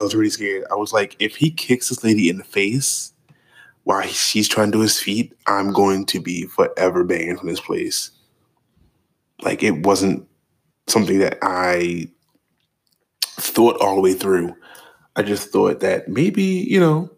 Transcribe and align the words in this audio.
I 0.00 0.04
was 0.04 0.14
really 0.14 0.30
scared. 0.30 0.64
I 0.70 0.76
was 0.76 0.92
like, 0.92 1.16
if 1.18 1.36
he 1.36 1.50
kicks 1.50 1.88
this 1.90 2.02
lady 2.02 2.28
in 2.30 2.38
the 2.38 2.44
face 2.44 3.12
while 3.84 4.02
she's 4.06 4.48
trying 4.48 4.72
to 4.72 4.78
do 4.78 4.82
his 4.82 4.98
feet, 4.98 5.34
I'm 5.46 5.72
going 5.72 6.06
to 6.06 6.20
be 6.20 6.46
forever 6.46 7.04
banned 7.04 7.38
from 7.38 7.48
this 7.48 7.60
place. 7.60 8.10
Like 9.42 9.62
it 9.62 9.84
wasn't 9.84 10.26
something 10.86 11.18
that 11.18 11.38
I 11.42 12.08
thought 13.22 13.80
all 13.80 13.96
the 13.96 14.00
way 14.00 14.14
through. 14.14 14.54
I 15.16 15.22
just 15.22 15.50
thought 15.50 15.80
that 15.80 16.08
maybe, 16.08 16.42
you 16.44 16.80
know, 16.80 17.10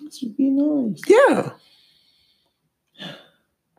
This 0.00 0.22
would 0.22 0.36
be 0.36 0.50
nice. 0.50 1.00
yeah. 1.06 1.50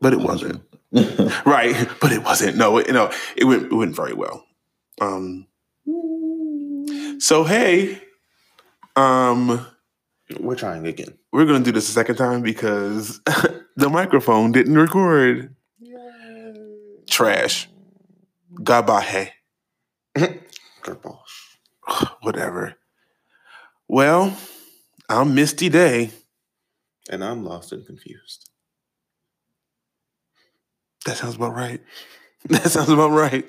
But 0.01 0.13
it 0.13 0.19
wasn't. 0.19 0.61
Right. 1.45 1.87
But 2.01 2.11
it 2.11 2.23
wasn't. 2.23 2.57
No, 2.57 2.77
it, 2.77 2.89
no, 2.91 3.11
it 3.35 3.43
went 3.43 3.63
it 3.71 3.73
went 3.75 3.95
very 3.95 4.13
well. 4.13 4.45
Um 5.01 5.45
so 7.19 7.43
hey, 7.43 8.01
um 8.95 9.65
We're 10.39 10.55
trying 10.55 10.87
again. 10.87 11.17
we're 11.31 11.45
gonna 11.45 11.63
do 11.63 11.71
this 11.71 11.89
a 11.89 11.91
second 11.91 12.15
time 12.15 12.41
because 12.41 13.19
the 13.75 13.89
microphone 13.89 14.51
didn't 14.51 14.77
record. 14.77 15.55
Trash. 17.09 17.69
Gabahe. 18.53 19.29
Whatever. 22.21 22.75
Well, 23.87 24.37
I'm 25.09 25.33
Misty 25.33 25.69
Day. 25.69 26.11
And 27.09 27.23
I'm 27.23 27.43
lost 27.43 27.71
and 27.71 27.85
confused. 27.85 28.49
That 31.05 31.17
sounds 31.17 31.35
about 31.35 31.55
right. 31.55 31.81
That 32.45 32.71
sounds 32.71 32.89
about 32.89 33.11
right. 33.11 33.45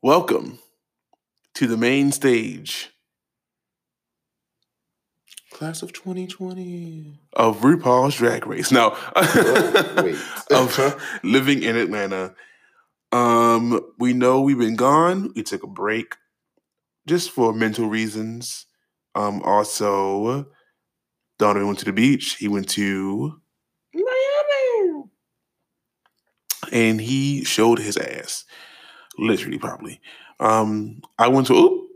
Welcome 0.00 0.60
to 1.58 1.66
the 1.66 1.76
main 1.76 2.12
stage 2.12 2.90
Class 5.50 5.82
of 5.82 5.92
2020. 5.92 7.18
of 7.32 7.58
RuPaul's 7.62 8.14
Drag 8.14 8.46
Race. 8.46 8.70
No, 8.70 8.96
Wait. 9.96 10.16
of 10.52 11.18
living 11.24 11.64
in 11.64 11.74
Atlanta. 11.74 12.34
Um, 13.10 13.80
we 13.98 14.12
know 14.12 14.40
we've 14.40 14.56
been 14.56 14.76
gone. 14.76 15.32
We 15.34 15.42
took 15.42 15.64
a 15.64 15.66
break 15.66 16.14
just 17.08 17.32
for 17.32 17.52
mental 17.52 17.88
reasons. 17.88 18.66
Um, 19.16 19.42
also, 19.42 20.46
Donovan 21.40 21.66
went 21.66 21.80
to 21.80 21.86
the 21.86 21.92
beach. 21.92 22.36
He 22.36 22.46
went 22.46 22.68
to 22.70 23.40
Miami. 23.92 25.04
and 26.70 27.00
he 27.00 27.42
showed 27.42 27.80
his 27.80 27.96
ass, 27.96 28.44
literally, 29.18 29.58
probably. 29.58 30.00
Um, 30.40 31.00
I 31.18 31.28
went 31.28 31.46
to 31.48 31.54
oop, 31.54 31.88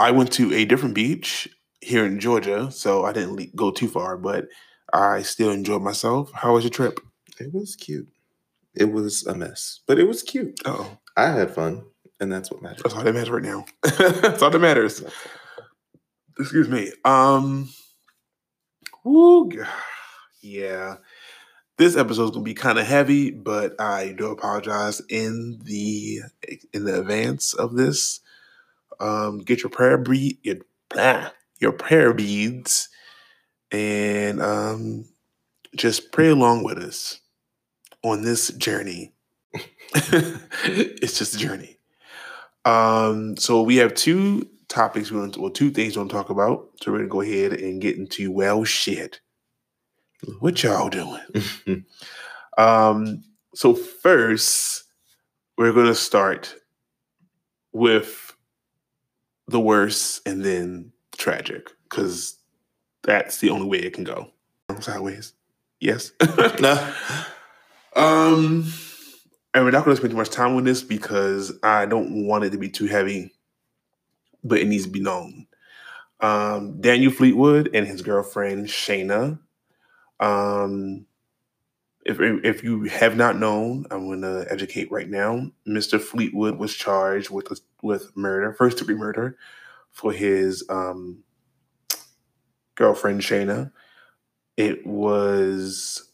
I 0.00 0.10
went 0.10 0.32
to 0.34 0.52
a 0.54 0.64
different 0.64 0.94
beach 0.94 1.48
here 1.80 2.04
in 2.04 2.20
Georgia, 2.20 2.70
so 2.70 3.04
I 3.04 3.12
didn't 3.12 3.36
le- 3.36 3.46
go 3.56 3.70
too 3.70 3.88
far, 3.88 4.16
but 4.16 4.46
I 4.92 5.22
still 5.22 5.50
enjoyed 5.50 5.82
myself. 5.82 6.30
How 6.32 6.54
was 6.54 6.64
your 6.64 6.70
trip? 6.70 7.00
It 7.40 7.52
was 7.52 7.76
cute. 7.76 8.08
It 8.74 8.92
was 8.92 9.26
a 9.26 9.34
mess, 9.34 9.80
but 9.86 9.98
it 9.98 10.04
was 10.04 10.22
cute. 10.22 10.60
Oh, 10.64 10.98
I 11.16 11.30
had 11.30 11.50
fun, 11.54 11.84
and 12.20 12.30
that's 12.30 12.50
what 12.50 12.62
matters. 12.62 12.82
that's 12.82 12.94
all 12.94 13.02
that 13.02 13.12
matters 13.14 13.30
right 13.30 13.42
now. 13.42 13.64
that's 13.82 14.42
all 14.42 14.50
that 14.50 14.58
matters. 14.60 15.02
Excuse 16.38 16.68
me. 16.68 16.92
Um, 17.04 17.68
woo, 19.04 19.50
g- 19.50 19.58
yeah. 20.42 20.96
This 21.78 21.96
episode 21.96 22.24
is 22.24 22.30
gonna 22.32 22.42
be 22.42 22.54
kind 22.54 22.80
of 22.80 22.86
heavy, 22.88 23.30
but 23.30 23.80
I 23.80 24.08
do 24.18 24.32
apologize 24.32 25.00
in 25.08 25.60
the 25.62 26.22
in 26.72 26.84
the 26.84 26.98
advance 26.98 27.54
of 27.54 27.74
this. 27.76 28.18
Um, 28.98 29.38
get 29.38 29.62
your 29.62 29.70
prayer 29.70 29.96
bead, 29.96 30.38
your, 30.42 30.56
blah, 30.88 31.30
your 31.60 31.70
prayer 31.70 32.12
beads, 32.12 32.88
and 33.70 34.42
um, 34.42 35.04
just 35.76 36.10
pray 36.10 36.30
along 36.30 36.64
with 36.64 36.78
us 36.78 37.20
on 38.02 38.22
this 38.22 38.48
journey. 38.54 39.14
it's 39.94 41.16
just 41.16 41.36
a 41.36 41.38
journey. 41.38 41.78
Um, 42.64 43.36
so 43.36 43.62
we 43.62 43.76
have 43.76 43.94
two 43.94 44.48
topics 44.66 45.12
we 45.12 45.20
want 45.20 45.34
to, 45.34 45.40
well, 45.42 45.50
two 45.52 45.70
things 45.70 45.94
we 45.94 46.00
want 46.00 46.10
to 46.10 46.16
talk 46.16 46.30
about. 46.30 46.70
So 46.82 46.90
we're 46.90 46.98
gonna 46.98 47.08
go 47.08 47.20
ahead 47.20 47.52
and 47.52 47.80
get 47.80 47.96
into 47.96 48.32
well 48.32 48.64
shit. 48.64 49.20
What 50.40 50.62
y'all 50.62 50.90
doing? 50.90 51.84
Um, 52.56 53.22
so 53.54 53.72
first, 53.72 54.82
we're 55.56 55.72
gonna 55.72 55.94
start 55.94 56.56
with 57.72 58.34
the 59.46 59.60
worst 59.60 60.26
and 60.26 60.44
then 60.44 60.92
tragic, 61.16 61.70
because 61.84 62.36
that's 63.02 63.38
the 63.38 63.50
only 63.50 63.68
way 63.68 63.78
it 63.78 63.92
can 63.92 64.02
go. 64.02 64.30
Sideways. 64.80 65.34
Yes. 65.80 66.12
no. 66.60 66.92
Um, 67.94 68.70
and 69.54 69.64
we're 69.64 69.70
not 69.70 69.84
going 69.84 69.94
to 69.94 69.96
spend 69.96 70.10
too 70.10 70.16
much 70.16 70.30
time 70.30 70.54
on 70.56 70.64
this 70.64 70.82
because 70.82 71.52
I 71.62 71.86
don't 71.86 72.26
want 72.26 72.44
it 72.44 72.50
to 72.50 72.58
be 72.58 72.68
too 72.68 72.86
heavy, 72.86 73.32
but 74.44 74.58
it 74.58 74.66
needs 74.68 74.84
to 74.84 74.90
be 74.90 75.00
known. 75.00 75.46
Um, 76.20 76.80
Daniel 76.80 77.12
Fleetwood 77.12 77.70
and 77.72 77.86
his 77.86 78.02
girlfriend 78.02 78.66
Shayna. 78.66 79.38
Um, 80.20 81.06
if 82.04 82.18
if 82.20 82.64
you 82.64 82.84
have 82.84 83.16
not 83.16 83.38
known, 83.38 83.86
I'm 83.90 84.06
going 84.06 84.22
to 84.22 84.46
educate 84.50 84.90
right 84.90 85.08
now. 85.08 85.50
Mr. 85.66 86.00
Fleetwood 86.00 86.58
was 86.58 86.74
charged 86.74 87.30
with 87.30 87.60
with 87.82 88.16
murder, 88.16 88.54
first 88.54 88.78
degree 88.78 88.94
murder, 88.94 89.36
for 89.92 90.12
his 90.12 90.64
um, 90.70 91.22
girlfriend 92.76 93.20
Shayna. 93.20 93.70
It 94.56 94.86
was 94.86 96.10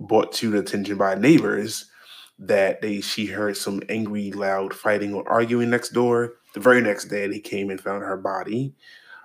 brought 0.00 0.32
to 0.34 0.50
the 0.50 0.58
attention 0.58 0.96
by 0.96 1.14
neighbors 1.14 1.90
that 2.38 2.80
they 2.80 3.00
she 3.00 3.26
heard 3.26 3.56
some 3.56 3.82
angry, 3.88 4.32
loud 4.32 4.74
fighting 4.74 5.14
or 5.14 5.28
arguing 5.28 5.70
next 5.70 5.90
door. 5.90 6.34
The 6.54 6.60
very 6.60 6.80
next 6.80 7.06
day, 7.06 7.26
they 7.26 7.40
came 7.40 7.70
and 7.70 7.80
found 7.80 8.02
her 8.02 8.16
body. 8.16 8.74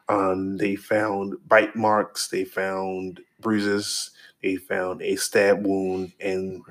Um, 0.07 0.57
they 0.57 0.75
found 0.75 1.35
bite 1.47 1.75
marks. 1.75 2.27
They 2.27 2.43
found 2.43 3.21
bruises. 3.41 4.11
They 4.43 4.55
found 4.55 5.01
a 5.01 5.15
stab 5.17 5.65
wound 5.65 6.13
and 6.19 6.61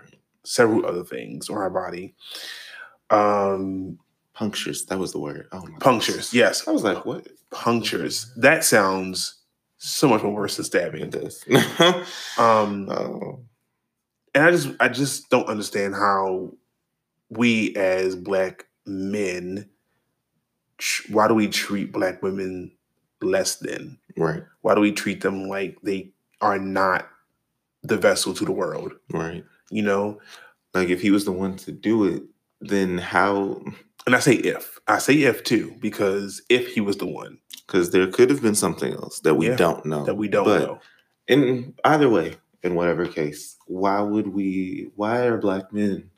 several 0.44 0.86
other 0.86 1.04
things 1.04 1.48
on 1.50 1.56
her 1.56 1.70
body. 1.70 2.14
Um, 3.10 3.98
Punctures. 4.34 4.84
That 4.86 4.98
was 5.00 5.12
the 5.12 5.18
word. 5.18 5.48
Oh 5.52 5.66
my 5.66 5.78
punctures. 5.80 6.14
goodness. 6.30 6.34
Yes, 6.34 6.68
I 6.68 6.70
was 6.70 6.84
like, 6.84 7.04
what? 7.04 7.26
punctures. 7.50 8.32
That 8.36 8.62
sounds 8.64 9.34
so 9.78 10.06
much 10.08 10.22
more 10.22 10.32
worse 10.32 10.56
than 10.56 10.64
stabbing. 10.64 11.02
It 11.02 11.10
does. 11.10 11.44
Um, 12.38 12.88
oh. 12.88 13.40
and 14.34 14.44
I 14.44 14.50
just 14.52 14.68
I 14.78 14.88
just 14.88 15.28
don't 15.30 15.48
understand 15.48 15.94
how 15.94 16.52
we 17.30 17.74
as 17.76 18.14
black 18.14 18.66
men 18.86 19.68
why 21.10 21.26
do 21.26 21.34
we 21.34 21.48
treat 21.48 21.92
black 21.92 22.22
women 22.22 22.70
less 23.20 23.56
than 23.56 23.98
Right. 24.16 24.44
why 24.62 24.74
do 24.76 24.80
we 24.80 24.92
treat 24.92 25.20
them 25.20 25.48
like 25.48 25.76
they 25.82 26.12
are 26.40 26.58
not 26.58 27.08
the 27.82 27.96
vessel 27.96 28.34
to 28.34 28.44
the 28.44 28.52
world 28.52 28.92
Right. 29.12 29.44
you 29.70 29.82
know 29.82 30.18
Like 30.74 30.88
if 30.90 31.00
he 31.00 31.10
was 31.10 31.24
the 31.24 31.32
one 31.32 31.56
to 31.58 31.72
do 31.72 32.04
it, 32.04 32.22
then 32.60 32.98
how? 32.98 33.62
and 34.06 34.14
I 34.16 34.20
say 34.20 34.34
if 34.34 34.78
I 34.86 34.98
say 34.98 35.14
if 35.22 35.44
too 35.44 35.74
because 35.80 36.42
if 36.48 36.68
he 36.74 36.80
was 36.80 36.96
the 36.98 37.06
one 37.06 37.38
Because 37.66 37.90
there 37.90 38.06
could 38.06 38.30
have 38.30 38.42
been 38.42 38.54
something 38.54 38.92
else 38.94 39.20
that 39.20 39.34
we 39.34 39.48
Yeah, 39.48 39.56
don't 39.56 39.84
know. 39.86 40.04
that 40.04 40.14
we 40.16 40.28
don't 40.28 40.44
But 40.44 40.60
know 40.60 40.80
in 41.28 41.74
either 41.84 42.08
way, 42.08 42.36
in 42.62 42.74
whatever 42.74 43.06
case, 43.06 43.56
why 43.66 44.00
would 44.00 44.28
we? 44.28 44.88
Why 44.96 45.26
are 45.26 45.36
black 45.36 45.70
men 45.74 46.10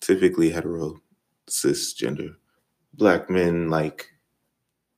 typically 0.00 0.48
hetero, 0.48 1.02
cisgender? 1.50 2.34
Black 2.94 3.28
men 3.28 3.68
like 3.68 4.06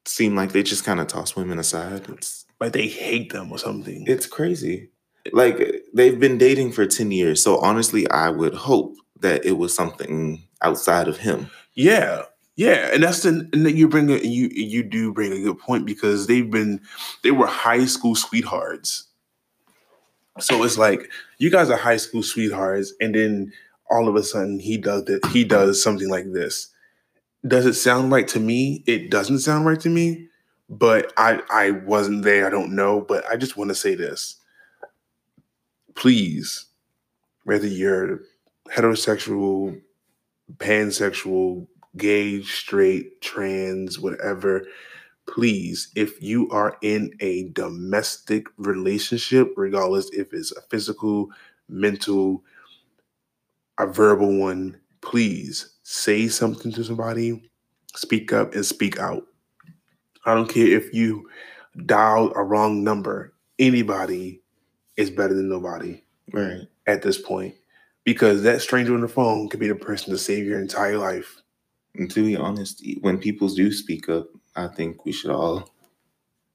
seem 0.07 0.37
like 0.37 0.53
they 0.53 0.63
just 0.63 0.85
kind 0.85 1.01
of 1.01 1.09
toss 1.09 1.35
women 1.35 1.59
aside. 1.59 2.09
It's 2.11 2.47
like 2.61 2.73
they 2.73 2.87
hate 2.87 3.33
them 3.33 3.51
or 3.51 3.59
something 3.59 4.05
it's 4.07 4.27
crazy. 4.27 4.91
Like 5.33 5.85
they've 5.93 6.19
been 6.19 6.39
dating 6.39 6.73
for 6.73 6.87
ten 6.87 7.11
years, 7.11 7.43
so 7.43 7.59
honestly, 7.59 8.09
I 8.11 8.31
would 8.31 8.55
hope 8.55 8.97
that 9.21 9.45
it 9.45 9.59
was 9.59 9.75
something 9.75 10.43
outside 10.63 11.09
of 11.09 11.19
him. 11.19 11.51
Yeah, 11.75 12.23
yeah, 12.57 12.91
and 12.93 13.03
that's 13.03 13.23
the 13.23 13.49
and 13.53 13.67
then 13.67 13.77
you 13.77 13.87
bring 13.87 14.11
a 14.11 14.17
you 14.17 14.49
you 14.51 14.83
do 14.83 15.13
bring 15.13 15.33
a 15.33 15.43
good 15.43 15.59
point 15.59 15.85
because 15.87 16.27
they've 16.27 16.51
been 16.51 16.81
they 17.23 17.33
were 17.33 17.47
high 17.47 17.85
school 17.85 18.15
sweethearts. 18.15 19.09
So 20.39 20.63
it's 20.65 20.79
like 20.79 21.11
you 21.39 21.51
guys 21.51 21.69
are 21.69 21.77
high 21.77 21.99
school 21.99 22.23
sweethearts, 22.23 22.95
and 23.01 23.15
then 23.15 23.53
all 23.91 24.09
of 24.09 24.17
a 24.17 24.23
sudden 24.23 24.59
he 24.59 24.79
does 24.79 25.05
that 25.05 25.25
he 25.27 25.45
does 25.45 25.83
something 25.83 26.09
like 26.09 26.33
this. 26.33 26.69
Does 27.47 27.67
it 27.67 27.75
sound 27.75 28.11
right 28.11 28.29
to 28.29 28.41
me? 28.41 28.85
It 28.87 29.11
doesn't 29.11 29.41
sound 29.41 29.67
right 29.67 29.81
to 29.81 29.91
me, 29.91 30.29
but 30.71 31.13
I 31.17 31.43
I 31.51 31.73
wasn't 31.73 32.23
there. 32.23 32.47
I 32.47 32.51
don't 32.51 32.75
know, 32.75 33.01
but 33.01 33.25
I 33.29 33.37
just 33.37 33.57
want 33.57 33.71
to 33.71 33.75
say 33.75 33.95
this. 33.97 34.37
Please, 35.95 36.67
whether 37.45 37.67
you're 37.67 38.21
heterosexual, 38.71 39.81
pansexual, 40.59 41.67
gay, 41.97 42.43
straight, 42.43 43.21
trans, 43.21 43.99
whatever, 43.99 44.65
please, 45.27 45.91
if 45.97 46.23
you 46.23 46.49
are 46.51 46.79
in 46.83 47.13
a 47.21 47.49
domestic 47.51 48.47
relationship, 48.57 49.53
regardless 49.57 50.11
if 50.13 50.33
it's 50.33 50.53
a 50.53 50.61
physical, 50.71 51.29
mental, 51.69 52.45
a 53.79 53.87
verbal 53.87 54.39
one, 54.39 54.79
please 55.01 55.75
say 55.83 56.29
something 56.29 56.73
to 56.73 56.85
somebody, 56.85 57.51
speak 57.97 58.33
up 58.33 58.55
and 58.55 58.65
speak 58.65 59.01
out. 59.01 59.27
I 60.25 60.35
don't 60.35 60.49
care 60.49 60.67
if 60.67 60.93
you 60.93 61.29
dialed 61.87 62.33
a 62.37 62.43
wrong 62.43 62.85
number, 62.85 63.35
anybody 63.59 64.43
is 64.97 65.11
better 65.11 65.35
than 65.35 65.49
nobody 65.49 66.03
Right. 66.33 66.69
at 66.87 67.03
this 67.03 67.19
point 67.19 67.55
because 68.05 68.43
that 68.43 68.63
stranger 68.63 68.95
on 68.95 69.01
the 69.01 69.09
phone 69.09 69.49
could 69.49 69.61
be 69.61 69.69
the 69.69 69.75
person 69.75 70.13
to 70.13 70.19
save 70.19 70.47
your 70.47 70.61
entire 70.61 70.99
life. 70.99 71.43
And 71.95 72.11
to 72.13 72.25
be 72.25 72.37
honest, 72.37 72.85
when 73.01 73.19
people 73.19 73.49
do 73.49 73.73
speak 73.73 74.09
up, 74.09 74.29
I 74.57 74.69
think 74.69 75.05
we 75.05 75.13
should 75.13 75.31
all 75.31 75.71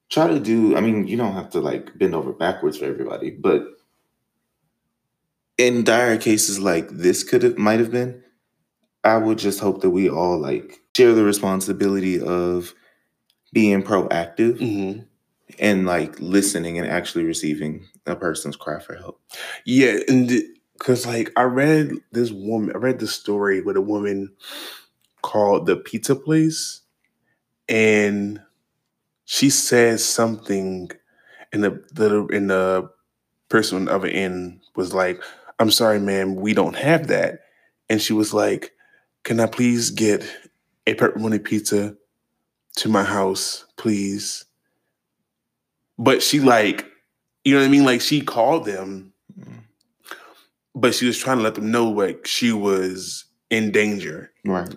try 0.10 0.28
to 0.28 0.40
do. 0.40 0.76
I 0.78 0.82
mean, 0.82 1.08
you 1.08 1.18
don't 1.18 1.34
have 1.34 1.50
to 1.52 1.60
like 1.60 1.98
bend 1.98 2.16
over 2.16 2.32
backwards 2.34 2.78
for 2.78 2.86
everybody, 2.86 3.32
but 3.32 3.66
in 5.58 5.84
dire 5.84 6.18
cases 6.18 6.60
like 6.60 6.90
this 6.90 7.24
could 7.24 7.44
have 7.44 7.58
might 7.58 7.80
have 7.80 7.92
been, 7.92 8.24
I 9.04 9.18
would 9.18 9.38
just 9.38 9.60
hope 9.60 9.82
that 9.82 9.90
we 9.92 10.10
all 10.10 10.38
like 10.40 10.80
share 10.96 11.14
the 11.14 11.24
responsibility 11.24 12.20
of 12.20 12.74
being 13.54 13.84
proactive 13.84 14.60
Mm-hmm. 14.60 15.02
and 15.60 15.86
like 15.86 16.20
listening 16.20 16.78
and 16.78 16.88
actually 16.88 17.24
receiving 17.24 17.86
a 18.06 18.16
person's 18.16 18.56
cry 18.56 18.80
for 18.80 18.96
help. 18.96 19.22
Yeah, 19.66 19.98
and 20.08 20.32
because 20.74 21.06
like 21.06 21.32
I 21.38 21.44
read 21.44 21.92
this 22.12 22.32
woman, 22.32 22.76
I 22.76 22.80
read 22.80 23.00
the 23.00 23.08
story 23.08 23.62
with 23.62 23.78
a 23.78 23.82
woman 23.82 24.34
called 25.22 25.66
the 25.66 25.76
pizza 25.76 26.16
place, 26.16 26.82
and 27.70 28.42
she 29.26 29.50
says 29.50 30.04
something, 30.04 30.92
and 31.52 31.64
the 31.64 31.84
the 31.94 32.26
in 32.28 32.48
the 32.48 32.90
person 33.50 33.78
on 33.78 33.86
the 33.86 33.94
other 33.94 34.08
end 34.08 34.60
was 34.76 34.94
like, 34.94 35.22
"I'm 35.60 35.72
sorry, 35.72 36.00
ma'am, 36.00 36.36
we 36.36 36.54
don't 36.54 36.76
have 36.76 37.08
that," 37.08 37.42
and 37.90 38.02
she 38.02 38.14
was 38.14 38.34
like, 38.34 38.74
"Can 39.24 39.40
I 39.40 39.48
please 39.48 39.90
get 39.92 40.24
a 40.86 40.94
pepperoni 40.94 41.44
pizza 41.44 41.96
to 42.78 42.90
my 42.90 43.04
house, 43.04 43.66
please?" 43.78 44.46
But 45.98 46.22
she 46.22 46.40
like, 46.40 46.86
you 47.44 47.54
know 47.54 47.60
what 47.62 47.68
I 47.68 47.70
mean? 47.70 47.86
Like 47.86 48.02
she 48.02 48.22
called 48.22 48.66
them 48.66 49.14
Mm. 49.40 49.64
but 50.74 50.94
she 50.96 51.06
was 51.06 51.18
trying 51.18 51.38
to 51.38 51.44
let 51.44 51.56
them 51.56 51.72
know 51.72 51.90
like 51.90 52.26
she 52.28 52.52
was 52.54 53.26
in 53.50 53.72
danger. 53.72 54.32
Right. 54.46 54.74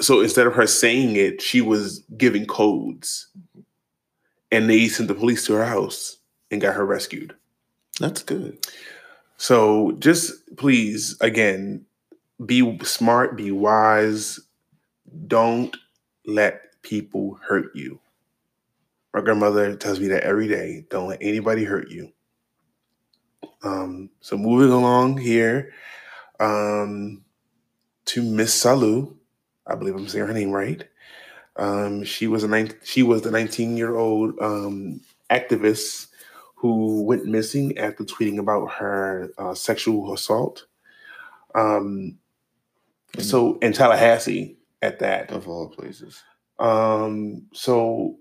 So 0.00 0.20
instead 0.20 0.46
of 0.46 0.54
her 0.54 0.66
saying 0.66 1.16
it, 1.16 1.42
she 1.42 1.60
was 1.60 2.00
giving 2.16 2.46
codes, 2.46 3.28
and 4.52 4.70
they 4.70 4.86
sent 4.88 5.08
the 5.08 5.14
police 5.14 5.44
to 5.46 5.54
her 5.54 5.64
house 5.64 6.18
and 6.50 6.60
got 6.60 6.74
her 6.76 6.86
rescued. 6.86 7.34
That's 7.98 8.22
good. 8.22 8.64
So 9.36 9.92
just 9.98 10.32
please, 10.56 11.16
again, 11.20 11.84
be 12.46 12.78
smart, 12.84 13.36
be 13.36 13.50
wise. 13.50 14.38
Don't 15.26 15.76
let 16.26 16.62
people 16.88 17.38
hurt 17.46 17.74
you. 17.74 18.00
My 19.12 19.20
grandmother 19.20 19.76
tells 19.76 20.00
me 20.00 20.08
that 20.08 20.22
every 20.22 20.48
day. 20.48 20.86
Don't 20.88 21.08
let 21.08 21.18
anybody 21.20 21.64
hurt 21.64 21.90
you. 21.90 22.12
Um, 23.62 24.08
so 24.20 24.38
moving 24.38 24.70
along 24.70 25.18
here 25.18 25.72
um, 26.40 27.24
to 28.06 28.22
Miss 28.22 28.64
Salau, 28.64 29.14
I 29.66 29.74
believe 29.74 29.94
I'm 29.94 30.08
saying 30.08 30.26
her 30.26 30.32
name 30.32 30.50
right. 30.50 30.82
Um, 31.56 32.04
she 32.04 32.26
was 32.26 32.44
a 32.44 32.48
nine, 32.48 32.72
she 32.84 33.02
was 33.02 33.22
the 33.22 33.30
19 33.30 33.76
year 33.76 33.96
old 33.96 34.38
um, 34.40 35.00
activist 35.30 36.06
who 36.54 37.02
went 37.02 37.26
missing 37.26 37.76
after 37.76 38.04
tweeting 38.04 38.38
about 38.38 38.72
her 38.72 39.30
uh, 39.36 39.54
sexual 39.54 40.14
assault. 40.14 40.66
Um, 41.54 42.18
so 43.18 43.58
in 43.58 43.72
Tallahassee, 43.72 44.56
at 44.80 45.00
that. 45.00 45.30
Of 45.32 45.48
all 45.48 45.68
places. 45.68 46.22
Um, 46.58 47.46
so 47.52 48.16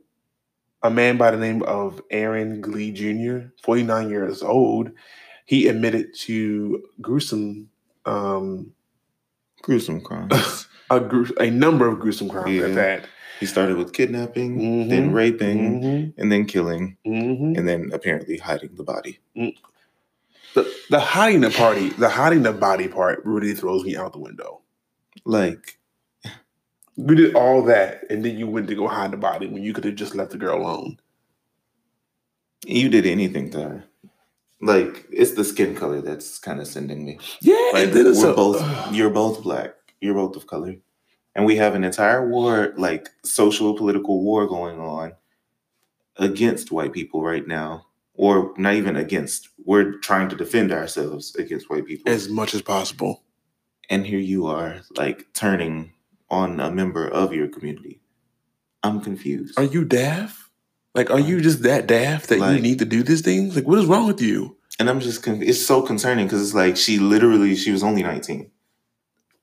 a 0.83 0.89
man 0.89 1.17
by 1.17 1.31
the 1.31 1.37
name 1.37 1.63
of 1.63 2.01
Aaron 2.11 2.61
Glee 2.61 2.91
Jr., 2.91 3.47
49 3.63 4.09
years 4.09 4.43
old, 4.43 4.91
he 5.45 5.67
admitted 5.67 6.13
to 6.19 6.83
gruesome 7.01 7.69
um 8.05 8.71
Gruesome 9.63 9.99
crimes. 10.01 10.67
a, 10.91 10.99
gru- 10.99 11.35
a 11.39 11.49
number 11.49 11.87
of 11.87 11.99
gruesome 11.99 12.29
crimes 12.29 12.51
Yeah. 12.51 12.65
at 12.67 12.75
that. 12.75 13.05
he 13.39 13.45
started 13.45 13.75
with 13.77 13.91
kidnapping, 13.93 14.57
Mhm. 14.59 14.89
then 14.89 15.11
raping, 15.11 15.81
Mhm, 15.81 16.13
and 16.17 16.31
then 16.31 16.45
killing, 16.45 16.95
mhm. 17.05 17.57
and 17.57 17.67
then 17.67 17.89
apparently 17.93 18.37
hiding 18.37 18.73
the 18.75 18.83
body. 18.83 19.19
The 20.55 20.73
the 20.89 20.99
hiding 20.99 21.41
the 21.41 21.49
party, 21.51 21.89
the 21.89 22.09
hiding 22.09 22.43
the 22.43 22.53
body 22.53 22.87
part 22.87 23.21
really 23.25 23.53
throws 23.53 23.83
me 23.83 23.95
out 23.97 24.13
the 24.13 24.19
window. 24.19 24.61
Like, 25.25 25.76
You 26.97 27.15
did 27.15 27.35
all 27.35 27.61
that, 27.63 28.03
and 28.09 28.25
then 28.25 28.37
you 28.37 28.47
went 28.47 28.67
to 28.67 28.75
go 28.75 28.87
hide 28.87 29.11
the 29.11 29.17
body 29.17 29.47
when 29.47 29.63
you 29.63 29.71
could 29.73 29.83
have 29.85 29.95
just 29.95 30.15
left 30.15 30.31
the 30.31 30.37
girl 30.37 30.57
alone. 30.61 30.97
you 32.65 32.89
did 32.89 33.05
anything 33.05 33.49
to 33.51 33.61
her. 33.61 33.83
Like, 34.61 35.05
it's 35.11 35.33
the 35.33 35.43
skin 35.43 35.75
color 35.75 36.01
that's 36.01 36.39
kind 36.39 36.59
of 36.59 36.67
sending 36.67 37.05
me. 37.05 37.19
Yeah, 37.41 37.55
Like, 37.73 37.83
and 37.85 37.93
then 37.93 38.07
it's 38.07 38.21
we're 38.23 38.31
a- 38.31 38.35
both, 38.35 38.91
you're 38.93 39.11
both 39.11 39.43
black. 39.43 39.75
You're 40.01 40.15
both 40.15 40.35
of 40.35 40.47
color. 40.47 40.75
And 41.35 41.45
we 41.45 41.55
have 41.57 41.75
an 41.75 41.83
entire 41.83 42.27
war, 42.27 42.73
like 42.77 43.09
social 43.23 43.75
political 43.77 44.23
war 44.23 44.47
going 44.47 44.79
on 44.79 45.13
against 46.17 46.71
white 46.71 46.93
people 46.93 47.21
right 47.21 47.45
now. 47.47 47.85
Or 48.15 48.53
not 48.57 48.73
even 48.73 48.95
against. 48.95 49.49
We're 49.63 49.99
trying 49.99 50.29
to 50.29 50.35
defend 50.35 50.71
ourselves 50.71 51.35
against 51.35 51.69
white 51.69 51.85
people. 51.85 52.11
as 52.11 52.27
much 52.29 52.55
as 52.55 52.63
possible. 52.63 53.23
and 53.91 54.05
here 54.07 54.19
you 54.19 54.47
are, 54.47 54.81
like 54.97 55.27
turning 55.33 55.93
on 56.29 56.59
a 56.59 56.71
member 56.71 57.07
of 57.07 57.33
your 57.33 57.47
community. 57.47 57.99
I'm 58.83 59.01
confused. 59.01 59.57
Are 59.57 59.63
you 59.63 59.85
daft? 59.85 60.37
Like, 60.95 61.09
are 61.11 61.19
you 61.19 61.41
just 61.41 61.63
that 61.63 61.87
daft 61.87 62.29
that 62.29 62.39
you 62.55 62.61
need 62.61 62.79
to 62.79 62.85
do 62.85 63.03
these 63.03 63.21
things? 63.21 63.55
Like, 63.55 63.67
what 63.67 63.79
is 63.79 63.85
wrong 63.85 64.07
with 64.07 64.21
you? 64.21 64.55
and 64.79 64.91
I'm 64.91 64.99
just 64.99 65.23
con- 65.23 65.41
it's 65.41 65.65
so 65.65 65.81
concerning 65.81 66.27
because 66.27 66.39
it's 66.43 66.53
like 66.53 66.77
she 66.77 66.99
literally 66.99 67.55
she 67.55 67.71
was 67.71 67.81
only 67.83 68.03
19. 68.03 68.51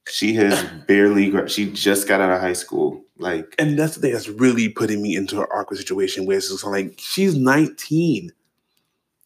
She 0.08 0.34
has 0.34 0.62
barely 0.86 1.28
gra- 1.30 1.48
she 1.48 1.70
just 1.72 2.06
got 2.06 2.20
out 2.20 2.30
of 2.30 2.40
high 2.40 2.52
school. 2.52 3.02
Like 3.18 3.52
And 3.58 3.76
that's 3.78 3.94
the 3.96 4.00
thing 4.00 4.12
that's 4.12 4.28
really 4.28 4.68
putting 4.68 5.02
me 5.02 5.16
into 5.16 5.40
an 5.40 5.46
awkward 5.52 5.76
situation 5.78 6.24
where 6.26 6.36
it's 6.36 6.50
just 6.50 6.64
like, 6.64 6.94
she's 6.98 7.34
19. 7.36 8.30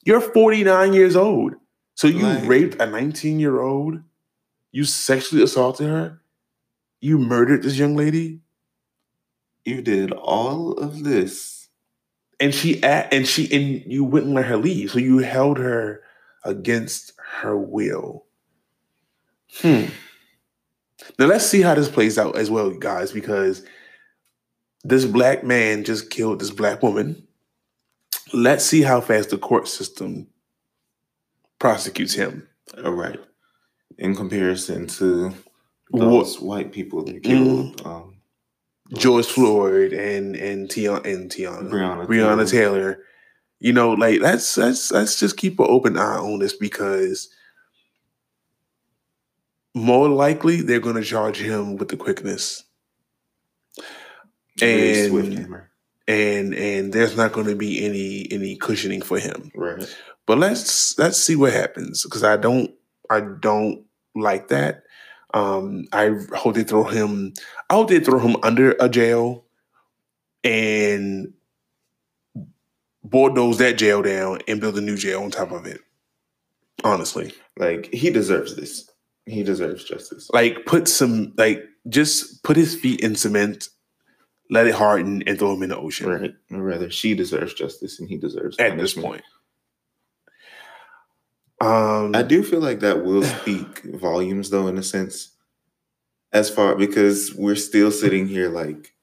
You're 0.05 0.21
49 0.23 0.93
years 0.95 1.15
old. 1.17 1.55
So 1.95 2.07
you 2.09 2.23
Like- 2.27 2.47
raped 2.49 2.81
a 2.81 2.87
19 2.87 3.39
year 3.39 3.61
old, 3.61 4.01
you 4.73 4.85
sexually 4.85 5.43
assaulted 5.43 5.89
her, 5.89 6.21
you 7.01 7.19
murdered 7.19 7.63
this 7.63 7.79
young 7.79 7.97
lady, 7.97 8.41
you 9.65 9.83
did 9.83 10.13
all 10.13 10.73
of 10.73 11.05
this. 11.05 11.69
and 12.41 12.55
she 12.55 12.83
and 12.83 13.27
she 13.27 13.45
and 13.55 13.93
you 13.93 14.05
wouldn't 14.05 14.35
let 14.35 14.47
her 14.47 14.57
leave. 14.57 14.91
So 14.91 14.99
you 14.99 15.19
held 15.19 15.59
her 15.59 16.03
against 16.45 17.13
her 17.41 17.57
will. 17.57 18.27
Hmm. 19.61 19.87
Now 21.19 21.27
let's 21.27 21.47
see 21.47 21.63
how 21.63 21.75
this 21.75 21.89
plays 21.89 22.19
out 22.19 22.37
as 22.37 22.51
well, 22.51 22.71
guys, 22.71 23.13
because 23.13 23.65
this 24.85 25.05
black 25.05 25.45
man 25.45 25.85
just 25.85 26.11
killed 26.11 26.41
this 26.41 26.51
black 26.51 26.83
woman. 26.83 27.27
Let's 28.33 28.65
see 28.65 28.83
how 28.83 29.01
fast 29.01 29.31
the 29.31 29.39
court 29.39 29.69
system 29.69 30.29
prosecutes 31.59 32.15
him. 32.15 32.49
All 32.85 32.93
right. 32.93 33.19
In 33.99 34.15
comparison 34.15 34.87
to 34.89 35.35
What 35.91 36.01
those 36.01 36.41
white 36.41 36.73
people 36.73 37.03
that 37.05 37.23
killed 37.23 37.81
um, 37.87 38.17
George 38.95 39.27
Floyd 39.27 39.93
and 39.93 40.37
and 40.37 40.69
Tiana 40.69 41.05
and 41.05 41.31
Tiana, 41.31 41.71
Breonna, 41.71 42.07
Breonna 42.07 42.49
Taylor. 42.51 42.83
Taylor. 42.91 43.05
You 43.61 43.73
know, 43.73 43.93
like 43.93 44.21
let's 44.21 44.57
let's 44.57 44.93
let's 44.93 45.19
just 45.19 45.37
keep 45.37 45.59
an 45.59 45.67
open 45.69 45.97
eye 45.99 46.19
on 46.19 46.39
this 46.39 46.55
because 46.55 47.29
more 49.75 50.09
likely 50.09 50.61
they're 50.63 50.81
going 50.81 50.97
to 50.97 51.03
charge 51.03 51.39
him 51.41 51.77
with 51.77 51.89
the 51.89 51.97
quickness, 51.97 52.65
Very 54.59 55.07
and- 55.07 55.63
and 56.07 56.55
and 56.55 56.93
there's 56.93 57.17
not 57.17 57.33
going 57.33 57.47
to 57.49 57.55
be 57.55 57.85
any 57.85 58.27
any 58.31 58.57
cushioning 58.57 59.03
for 59.03 59.19
him. 59.19 59.51
Right. 59.55 59.85
But 60.27 60.39
let's 60.39 60.99
let's 60.99 61.19
see 61.19 61.37
what 61.37 61.53
happens 61.53 62.03
because 62.03 62.25
I 62.25 62.37
don't 62.37 62.71
I 63.11 63.21
don't 63.21 63.85
like 64.15 64.49
that. 64.49 64.85
Um, 65.35 65.87
I 65.93 66.15
hope 66.35 66.55
they 66.55 66.65
throw 66.65 66.85
him. 66.85 67.35
I 67.69 67.75
hope 67.75 67.89
they 67.89 68.01
throw 68.01 68.19
him 68.19 68.37
under 68.43 68.73
a 68.81 68.89
jail 68.89 69.45
and 70.45 71.33
bulldoze 73.05 73.59
that 73.59 73.79
jail 73.79 74.03
down 74.03 74.41
and 74.49 74.61
build 74.61 74.79
a 74.79 74.81
new 74.81 74.97
jail 74.97 75.23
on 75.23 75.31
top 75.31 75.53
of 75.53 75.67
it. 75.67 75.81
Honestly, 76.85 77.33
Like 77.59 77.93
he 77.93 78.11
deserves 78.11 78.55
this. 78.57 78.89
He 79.27 79.43
deserves 79.43 79.85
justice. 79.85 80.31
like 80.33 80.65
put 80.65 80.89
some 80.89 81.35
like 81.37 81.63
just 81.89 82.43
put 82.45 82.57
his 82.57 82.75
feet 82.75 83.01
in 83.01 83.15
cement. 83.15 83.69
let 84.51 84.67
it 84.67 84.75
harden 84.75 85.23
and 85.27 85.39
throw 85.39 85.53
him 85.53 85.63
in 85.63 85.69
the 85.71 85.77
ocean. 85.77 86.09
Right. 86.09 86.35
Or 86.51 86.63
rather, 86.63 86.89
she 86.91 87.15
deserves 87.15 87.53
justice 87.53 87.99
and 88.01 88.09
he 88.09 88.17
deserves 88.17 88.57
At 88.59 88.79
this 88.79 88.95
point. 88.95 89.23
Um, 91.61 92.15
I 92.15 92.23
do 92.23 92.43
feel 92.43 92.61
like 92.61 92.81
that 92.81 93.05
will 93.05 93.23
speak 93.25 93.83
volumes, 93.85 94.51
though, 94.51 94.69
in 94.69 94.79
a 94.79 94.83
sense, 94.83 95.33
as 96.33 96.49
far 96.51 96.75
because 96.77 97.35
we're 97.35 97.57
still 97.57 97.91
sitting 97.91 98.29
here 98.29 98.49
like 98.49 98.95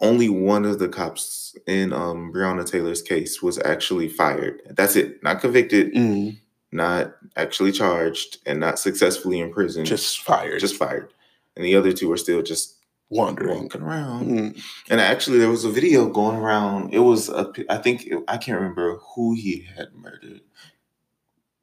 only 0.00 0.28
one 0.28 0.64
of 0.64 0.78
the 0.78 0.88
cops 0.88 1.56
in 1.66 1.92
um, 1.92 2.32
Breonna 2.32 2.68
Taylor's 2.70 3.02
case 3.02 3.42
was 3.42 3.58
actually 3.64 4.08
fired. 4.08 4.60
That's 4.70 4.94
it, 4.94 5.22
not 5.22 5.40
convicted, 5.40 5.94
mm, 5.94 6.36
not 6.70 7.16
actually 7.34 7.72
charged, 7.72 8.38
and 8.46 8.60
not 8.60 8.78
successfully 8.78 9.40
imprisoned. 9.40 9.86
just 9.86 10.20
fired, 10.20 10.60
just 10.60 10.76
fired, 10.76 11.12
and 11.56 11.64
the 11.64 11.74
other 11.74 11.92
two 11.92 12.12
are 12.12 12.16
still 12.18 12.42
just 12.42 12.76
wandering. 13.08 13.62
walking 13.62 13.82
around. 13.82 14.26
Mm, 14.28 14.62
And 14.90 15.00
actually, 15.00 15.38
there 15.38 15.50
was 15.50 15.64
a 15.64 15.70
video 15.70 16.08
going 16.08 16.36
around. 16.36 16.92
It 16.94 17.00
was 17.00 17.28
a, 17.30 17.50
I 17.68 17.78
think 17.78 18.08
I 18.28 18.36
can't 18.36 18.60
remember 18.60 18.98
who 19.14 19.34
he 19.34 19.66
had 19.76 19.94
murdered. 19.94 20.42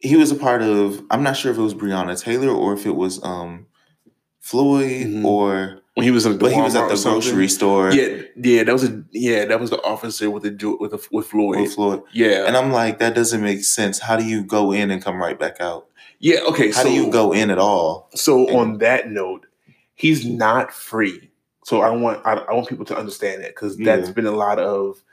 He 0.04 0.16
was 0.18 0.32
a 0.32 0.36
part 0.36 0.62
of. 0.62 1.02
I'm 1.10 1.24
not 1.24 1.38
sure 1.38 1.52
if 1.52 1.58
it 1.58 1.62
was 1.62 1.74
Breonna 1.74 2.20
Taylor 2.22 2.50
or 2.50 2.74
if 2.74 2.86
it 2.86 2.96
was 2.96 3.24
um 3.24 3.66
Floyd 4.40 5.08
Mhm. 5.08 5.26
or. 5.26 5.80
When 5.96 6.04
he 6.04 6.10
was 6.12 6.26
at 6.26 6.34
the 6.34 6.38
But 6.40 6.52
he 6.54 6.60
was 6.62 6.76
at 6.76 6.90
the 6.90 6.96
grocery 7.02 7.48
store. 7.48 7.92
Yeah, 7.92 8.24
yeah, 8.36 8.64
that 8.64 8.74
was 8.74 8.84
a 8.84 9.04
yeah, 9.12 9.46
that 9.46 9.60
was 9.60 9.70
the 9.70 9.80
officer 9.84 10.30
with 10.32 10.42
the 10.44 10.78
with 10.80 10.92
the, 10.92 11.08
with 11.12 11.28
Floyd. 11.28 11.60
With 11.62 11.74
Floyd. 11.76 12.02
yeah, 12.14 12.46
And 12.48 12.58
I'm 12.58 12.72
like, 12.72 12.98
that 13.00 13.14
doesn't 13.14 13.42
make 13.42 13.64
sense. 13.64 14.00
How 14.00 14.16
do 14.18 14.26
you 14.26 14.44
go 14.44 14.72
in 14.72 14.90
and 14.92 15.04
come 15.04 15.18
right 15.22 15.40
back 15.40 15.58
out? 15.62 15.86
yeah. 16.20 16.40
Okay, 16.50 16.72
How 16.72 16.82
so 16.84 16.90
do 16.90 16.94
you 16.96 17.12
go 17.12 17.32
in 17.32 17.52
at 17.52 17.60
all? 17.60 18.10
So 18.16 18.48
And- 18.48 18.58
on 18.58 18.78
that 18.80 19.12
note, 19.12 19.46
he's 19.94 20.26
not 20.26 20.74
free. 20.74 21.30
So 21.64 21.82
I 21.82 21.92
want 21.92 22.26
I, 22.26 22.34
I 22.50 22.54
want 22.54 22.68
people 22.68 22.86
to 22.86 22.98
understand 22.98 23.44
that 23.44 23.50
because 23.56 23.78
that's 23.78 24.08
Yeah. 24.08 24.14
been 24.14 24.26
a 24.26 24.32
lot 24.32 24.58
of 24.60 25.04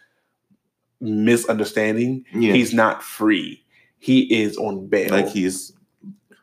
misunderstanding. 1.01 2.25
Yeah, 2.35 2.53
He's 2.55 2.73
not 2.75 3.03
free. 3.03 3.63
He 4.01 4.43
is 4.43 4.57
on 4.57 4.89
bail. 4.89 5.11
like 5.11 5.29
he's 5.29 5.73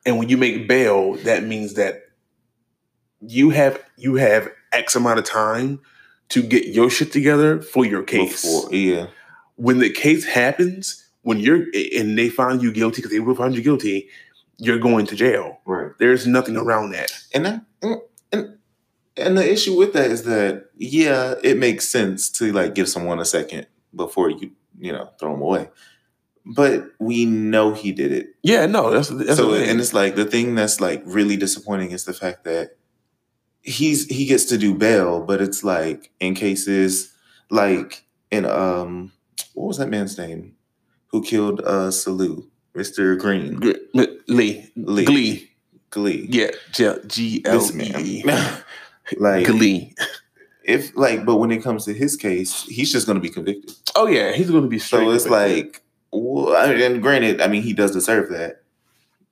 and 0.06 0.18
when 0.18 0.30
you 0.30 0.38
make 0.38 0.68
bail, 0.70 1.16
that 1.26 1.44
means 1.44 1.74
that 1.74 2.04
you 3.20 3.50
have 3.50 3.82
you 3.98 4.16
have 4.16 4.50
X 4.72 4.96
amount 4.96 5.20
of 5.20 5.26
time 5.26 5.80
to 6.30 6.42
get 6.44 6.68
your 6.68 6.90
shit 6.90 7.12
together 7.12 7.62
for 7.62 7.86
your 7.86 8.04
case. 8.04 8.42
before. 8.44 8.74
Yeah, 8.74 9.08
When 9.56 9.80
the 9.80 9.90
case 9.90 10.24
happens, 10.26 11.04
when 11.24 11.40
you're 11.40 11.66
and 11.96 12.18
they 12.18 12.30
find 12.30 12.62
you 12.62 12.72
guilty 12.72 12.98
because 13.02 13.12
they 13.12 13.20
will 13.20 13.36
find 13.36 13.56
you 13.56 13.62
guilty, 13.62 14.08
you're 14.58 14.80
going 14.80 15.06
to 15.08 15.16
jail. 15.16 15.60
right. 15.66 15.92
There's 16.00 16.28
nothing 16.28 16.58
around 16.58 16.92
that. 16.92 17.12
And 17.34 17.46
that, 17.46 17.66
and 18.32 18.58
and 19.18 19.38
the 19.38 19.52
issue 19.52 19.76
with 19.78 19.94
that 19.94 20.12
is 20.12 20.24
that 20.24 20.66
yeah, 20.78 21.34
it 21.44 21.58
makes 21.58 21.88
sense 21.88 22.30
to 22.32 22.52
like 22.54 22.76
give 22.76 22.88
someone 22.88 23.20
a 23.20 23.26
second 23.26 23.66
before 23.96 24.30
you 24.30 24.52
you 24.80 24.92
know 24.92 25.10
throw 25.20 25.32
them 25.34 25.42
away, 25.42 25.70
but 26.56 26.92
we 27.00 27.26
know 27.26 27.74
he 27.74 27.92
did 27.92 28.12
it. 28.12 28.28
Yeah, 28.44 28.66
no, 28.66 28.90
that's, 28.92 29.10
that's 29.10 29.36
so 29.38 29.52
the 29.52 29.60
thing. 29.60 29.70
and 29.72 29.80
it's 29.80 29.94
like 29.94 30.16
the 30.16 30.26
thing 30.26 30.56
that's 30.56 30.80
like 30.80 31.02
really 31.06 31.36
disappointing 31.38 31.92
is 31.92 32.06
the 32.06 32.14
fact 32.14 32.44
that 32.46 32.78
he's 33.62 34.06
he 34.08 34.26
gets 34.26 34.46
to 34.46 34.58
do 34.58 34.74
bail, 34.74 35.22
but 35.24 35.42
it's 35.42 35.64
like 35.64 36.12
in 36.20 36.36
cases 36.36 37.14
like 37.50 38.04
in 38.32 38.46
um 38.46 39.12
what 39.54 39.68
was 39.68 39.78
that 39.78 39.90
man's 39.90 40.18
name 40.18 40.56
who 41.08 41.22
killed 41.24 41.62
uh 41.62 41.90
Salau, 41.90 42.46
Mr. 42.76 43.18
Green 43.20 43.56
Gr- 43.56 43.72
M- 43.96 44.20
Lee, 44.28 44.70
Lee 44.76 45.06
Glee, 45.06 45.50
Glee. 45.90 46.28
yeah, 46.30 46.52
G- 46.72 46.94
G 47.08 47.42
L 47.46 47.62
E, 47.82 48.24
like 49.18 49.46
Glee. 49.48 49.94
if 50.64 50.96
like 50.96 51.26
but 51.26 51.38
when 51.38 51.52
it 51.52 51.64
comes 51.64 51.86
to 51.86 51.94
his 51.94 52.16
case 52.16 52.64
he's 52.64 52.92
just 52.92 53.06
going 53.08 53.16
to 53.16 53.22
be 53.22 53.30
convicted 53.30 53.72
Oh 53.96 54.08
yeah, 54.08 54.32
he's 54.34 54.50
going 54.52 54.64
to 54.64 54.70
be 54.70 54.80
straight. 54.80 55.06
so 55.06 55.12
it's 55.12 55.24
convicted. 55.26 55.66
like 55.66 55.82
well, 56.12 56.56
I 56.56 56.74
mean, 56.74 56.82
and 56.82 57.02
granted 57.02 57.42
i 57.42 57.48
mean 57.48 57.62
he 57.64 57.74
does 57.74 57.92
deserve 57.92 58.30
that 58.30 58.64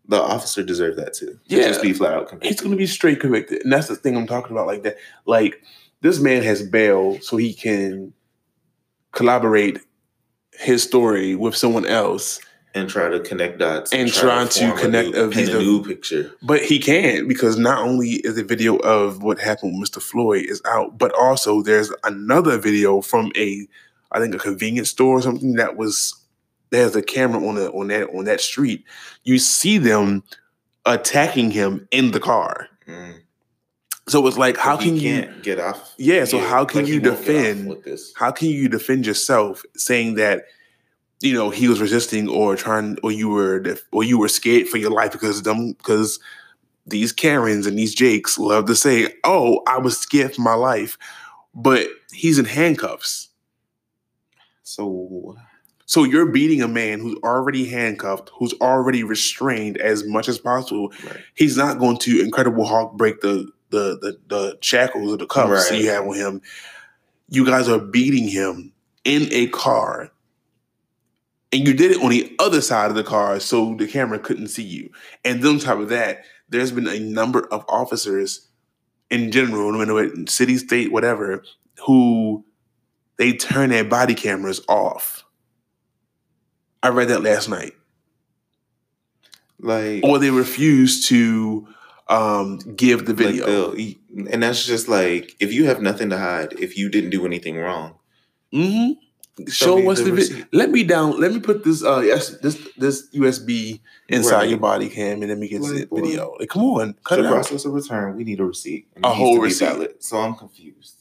the 0.07 0.21
officer 0.21 0.61
deserved 0.63 0.97
that 0.99 1.13
too 1.13 1.39
Yeah. 1.47 1.67
just 1.67 1.81
be 1.81 1.93
flat 1.93 2.13
out 2.13 2.43
he's 2.43 2.59
going 2.59 2.71
to 2.71 2.77
be 2.77 2.87
straight 2.87 3.19
convicted, 3.19 3.63
and 3.63 3.71
that's 3.73 3.87
the 3.87 3.95
thing 3.95 4.15
I'm 4.15 4.27
talking 4.27 4.51
about. 4.51 4.67
Like 4.67 4.83
that, 4.83 4.97
like 5.25 5.63
this 6.01 6.19
man 6.19 6.43
has 6.43 6.61
bail 6.61 7.19
so 7.21 7.37
he 7.37 7.53
can 7.53 8.13
collaborate 9.13 9.79
his 10.59 10.83
story 10.83 11.35
with 11.35 11.55
someone 11.55 11.85
else, 11.85 12.39
and 12.75 12.89
try 12.89 13.09
to 13.09 13.19
connect 13.21 13.57
dots 13.57 13.93
And 13.93 14.11
trying 14.11 14.49
to 14.49 14.67
form 14.67 14.79
connect 14.79 15.09
new, 15.13 15.21
a 15.21 15.29
a 15.29 15.59
new 15.59 15.83
picture 15.83 16.31
but 16.43 16.61
he 16.61 16.77
can't 16.77 17.27
because 17.27 17.57
not 17.57 17.79
only 17.79 18.09
is 18.25 18.35
the 18.35 18.43
video 18.43 18.75
of 18.77 19.23
what 19.23 19.39
happened 19.39 19.79
with 19.79 19.89
Mr. 19.89 20.01
Floyd 20.01 20.45
is 20.47 20.61
out, 20.65 20.97
but 20.97 21.13
also 21.17 21.61
there's 21.63 21.91
another 22.03 22.57
video 22.57 23.01
from 23.01 23.31
a, 23.37 23.65
I 24.11 24.19
think 24.19 24.35
a 24.35 24.39
convenience 24.39 24.89
store 24.89 25.17
or 25.17 25.21
something 25.21 25.53
that 25.53 25.77
was 25.77 26.13
there's 26.69 26.95
a 26.95 27.01
camera 27.01 27.45
on 27.45 27.55
the 27.55 27.71
on 27.71 27.87
that 27.87 28.09
on 28.15 28.25
that 28.25 28.41
street. 28.41 28.83
You 29.23 29.37
see 29.39 29.77
them 29.77 30.23
attacking 30.85 31.51
him 31.51 31.87
in 31.91 32.11
the 32.11 32.19
car. 32.19 32.67
Mm. 32.87 33.19
So 34.07 34.25
it's 34.27 34.37
like, 34.37 34.55
how 34.55 34.77
can 34.77 34.97
you? 34.97 35.25
get 35.41 35.59
off 35.59 35.93
Yeah, 35.97 36.25
so 36.25 36.37
how 36.39 36.63
can 36.63 36.81
like, 36.81 36.87
you 36.87 37.01
won't 37.01 37.03
get 37.03 37.13
off 37.13 37.25
defend- 37.25 38.13
How 38.15 38.29
can 38.31 38.49
you 38.49 38.69
defend 38.69 39.05
yourself 39.05 39.63
saying 39.75 40.15
that? 40.15 40.45
You 41.21 41.33
know 41.33 41.49
he 41.49 41.67
was 41.67 41.79
resisting, 41.81 42.27
or 42.27 42.55
trying, 42.55 42.97
or 43.01 43.11
you 43.11 43.29
were, 43.29 43.59
def- 43.61 43.85
or 43.91 44.03
you 44.03 44.19
were 44.19 44.27
scared 44.27 44.67
for 44.67 44.77
your 44.77 44.91
life 44.91 45.11
because 45.13 45.41
them, 45.41 45.71
because 45.71 46.19
these 46.85 47.11
Karens 47.11 47.65
and 47.65 47.79
these 47.79 47.95
Jakes 47.95 48.37
love 48.37 48.65
to 48.65 48.75
say, 48.75 49.13
"Oh, 49.23 49.63
I 49.65 49.79
was 49.79 49.97
scared 49.97 50.35
for 50.35 50.41
my 50.41 50.53
life," 50.53 50.97
but 51.55 51.87
he's 52.11 52.37
in 52.37 52.45
handcuffs. 52.45 53.29
so 54.61 55.35
So 55.87 56.03
you're 56.03 56.25
beating 56.31 56.61
a 56.61 56.67
man 56.67 56.99
who's 56.99 57.17
already 57.23 57.65
handcuffed, 57.65 58.31
who's 58.37 58.53
already 58.61 59.03
restrained 59.03 59.77
as 59.77 60.03
much 60.05 60.27
as 60.27 60.39
possible. 60.39 60.91
right. 61.05 61.17
He's 61.35 61.57
not 61.57 61.77
going 61.79 61.97
to 61.99 62.21
Incredible 62.21 62.65
Hulk 62.65 62.93
break 62.97 63.21
the 63.21 63.51
the 63.69 63.97
the, 64.01 64.17
the 64.27 64.57
shackles 64.61 65.13
or 65.13 65.17
the 65.17 65.27
cuffs 65.27 65.69
Right. 65.71 65.81
you 65.81 65.89
have 65.89 66.07
on 66.07 66.15
him. 66.15 66.41
You 67.29 67.45
guys 67.45 67.67
are 67.69 67.79
beating 67.79 68.27
him 68.27 68.71
in 69.03 69.27
a 69.31 69.47
car. 69.47 70.11
And 71.51 71.67
you 71.67 71.73
did 71.73 71.91
it 71.91 72.01
on 72.03 72.09
the 72.09 72.35
other 72.39 72.61
side 72.61 72.89
of 72.89 72.95
the 72.95 73.03
car 73.03 73.39
so 73.39 73.75
the 73.75 73.87
camera 73.87 74.19
couldn't 74.19 74.47
see 74.49 74.63
you. 74.63 74.89
And 75.23 75.41
then 75.41 75.53
on 75.53 75.59
top 75.59 75.79
of 75.79 75.89
that, 75.89 76.23
there's 76.49 76.71
been 76.71 76.87
a 76.87 76.99
number 76.99 77.45
of 77.51 77.63
officers 77.69 78.47
in 79.09 79.31
general, 79.31 79.71
no 79.71 79.77
matter 79.77 79.93
what 79.93 80.29
city, 80.29 80.57
state, 80.57 80.91
whatever, 80.91 81.43
who 81.85 82.43
they 83.17 83.33
turn 83.33 83.69
their 83.69 83.83
body 83.85 84.15
cameras 84.15 84.61
off. 84.67 85.24
I 86.85 86.89
read 86.89 87.07
that 87.07 87.23
last 87.23 87.49
night. 87.49 87.73
like 89.59 90.03
Or 90.03 90.19
they 90.19 90.29
refuse 90.29 91.07
to 91.07 91.67
um, 92.07 92.59
give 92.75 93.05
the 93.07 93.13
video. 93.13 93.71
they'll- 93.71 93.93
and 94.31 94.43
that's 94.43 94.65
just 94.65 94.87
like 94.87 95.35
if 95.41 95.51
you 95.51 95.65
have 95.65 95.81
nothing 95.81 96.09
to 96.11 96.17
hide 96.17 96.53
if 96.53 96.77
you 96.77 96.87
didn't 96.89 97.09
do 97.09 97.25
anything 97.25 97.57
wrong 97.57 97.95
Mm-hmm. 98.53 99.47
Show 99.49 99.91
us 99.91 99.99
the 99.99 100.05
the, 100.05 100.11
video. 100.11 100.45
Let 100.53 100.69
me 100.71 100.83
down. 100.83 101.19
Let 101.19 101.33
me 101.33 101.41
put 101.41 101.65
this. 101.65 101.83
Uh, 101.83 101.99
yes, 101.99 102.37
this 102.39 102.55
this 102.77 103.09
USB 103.13 103.81
inside 104.07 104.31
Right. 104.37 104.49
your 104.49 104.59
body 104.59 104.87
cam, 104.87 105.19
and 105.21 105.27
let 105.29 105.37
me 105.37 105.49
get 105.49 105.59
Like, 105.61 105.89
the 105.89 106.01
video. 106.01 106.37
Like, 106.39 106.47
come 106.47 106.63
on, 106.63 106.93
cut 107.03 107.17
to 107.17 107.23
it 107.23 107.25
out. 107.25 107.33
process 107.33 107.65
a 107.65 107.69
return, 107.69 108.15
we 108.15 108.23
need 108.23 108.39
a 108.39 108.45
receipt. 108.45 108.87
A 109.03 109.13
whole 109.13 109.39
receipt. 109.39 109.65
valid. 109.65 110.01
So 110.01 110.19
I'm 110.19 110.35
confused. 110.35 110.95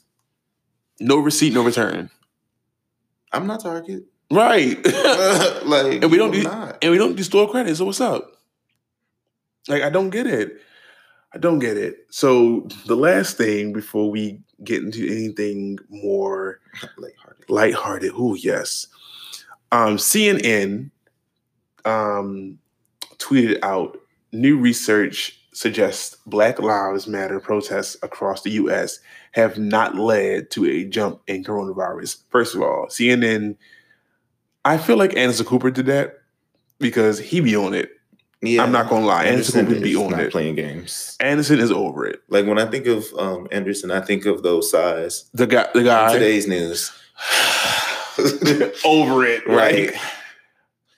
No 0.98 1.18
receipt, 1.18 1.52
no 1.54 1.62
return. 1.62 2.10
I'm 3.30 3.46
not 3.46 3.60
Target. 3.62 4.02
Right. 4.30 4.76
like, 5.64 6.02
And 6.02 6.10
we 6.10 6.16
don't 6.16 6.32
do- 6.32 6.42
not. 6.42 6.78
and 6.82 6.90
we 6.90 6.98
don't 6.98 7.14
do 7.16 7.22
store 7.22 7.48
credit. 7.50 7.76
So 7.76 7.84
what's 7.84 8.00
up? 8.00 8.32
Like, 9.68 9.82
I 9.82 9.90
don't 9.90 10.10
get 10.10 10.26
it. 10.26 10.60
I 11.32 11.38
don't 11.38 11.58
get 11.58 11.76
it. 11.76 12.06
So 12.10 12.68
the 12.86 12.96
last 12.96 13.36
thing 13.36 13.72
before 13.72 14.10
we 14.10 14.40
get 14.62 14.82
into 14.82 15.04
anything 15.06 15.78
more 15.88 16.60
lighthearted. 16.98 17.50
lighthearted. 17.50 18.12
Oh, 18.14 18.34
yes. 18.34 18.86
Um, 19.72 19.96
CNN 19.96 20.90
um, 21.84 22.58
tweeted 23.18 23.58
out 23.62 23.98
new 24.32 24.58
research 24.58 25.40
suggests 25.52 26.16
Black 26.26 26.58
Lives 26.60 27.06
Matter 27.06 27.38
protests 27.40 27.96
across 28.02 28.42
the 28.42 28.50
US 28.52 28.98
have 29.32 29.58
not 29.58 29.94
led 29.96 30.50
to 30.52 30.66
a 30.66 30.84
jump 30.84 31.20
in 31.26 31.44
coronavirus. 31.44 32.18
First 32.30 32.54
of 32.54 32.62
all, 32.62 32.86
CNN, 32.88 33.56
I 34.64 34.78
feel 34.78 34.96
like 34.96 35.16
Anderson 35.16 35.46
Cooper 35.46 35.70
did 35.70 35.86
that 35.86 36.14
because 36.78 37.18
he 37.18 37.40
be 37.40 37.54
on 37.56 37.74
it. 37.74 37.90
Yeah, 38.42 38.62
I'm 38.62 38.72
not 38.72 38.90
gonna 38.90 39.06
lie, 39.06 39.24
Anderson 39.24 39.66
Cooper 39.66 39.80
be 39.80 39.96
on 39.96 40.10
not 40.10 40.20
it. 40.20 40.32
playing 40.32 40.54
games. 40.56 41.16
Anderson 41.20 41.58
is 41.60 41.70
over 41.70 42.06
it. 42.06 42.20
Like 42.28 42.46
when 42.46 42.58
I 42.58 42.66
think 42.66 42.86
of 42.86 43.06
um, 43.18 43.48
Anderson, 43.50 43.90
I 43.90 44.00
think 44.00 44.26
of 44.26 44.42
those 44.42 44.70
size. 44.70 45.30
The 45.32 45.46
guy, 45.46 45.66
the 45.72 45.82
guy, 45.82 46.12
Today's 46.12 46.46
news, 46.46 46.92
over 48.84 49.24
it, 49.24 49.46
right? 49.46 49.86
Like- 49.92 50.00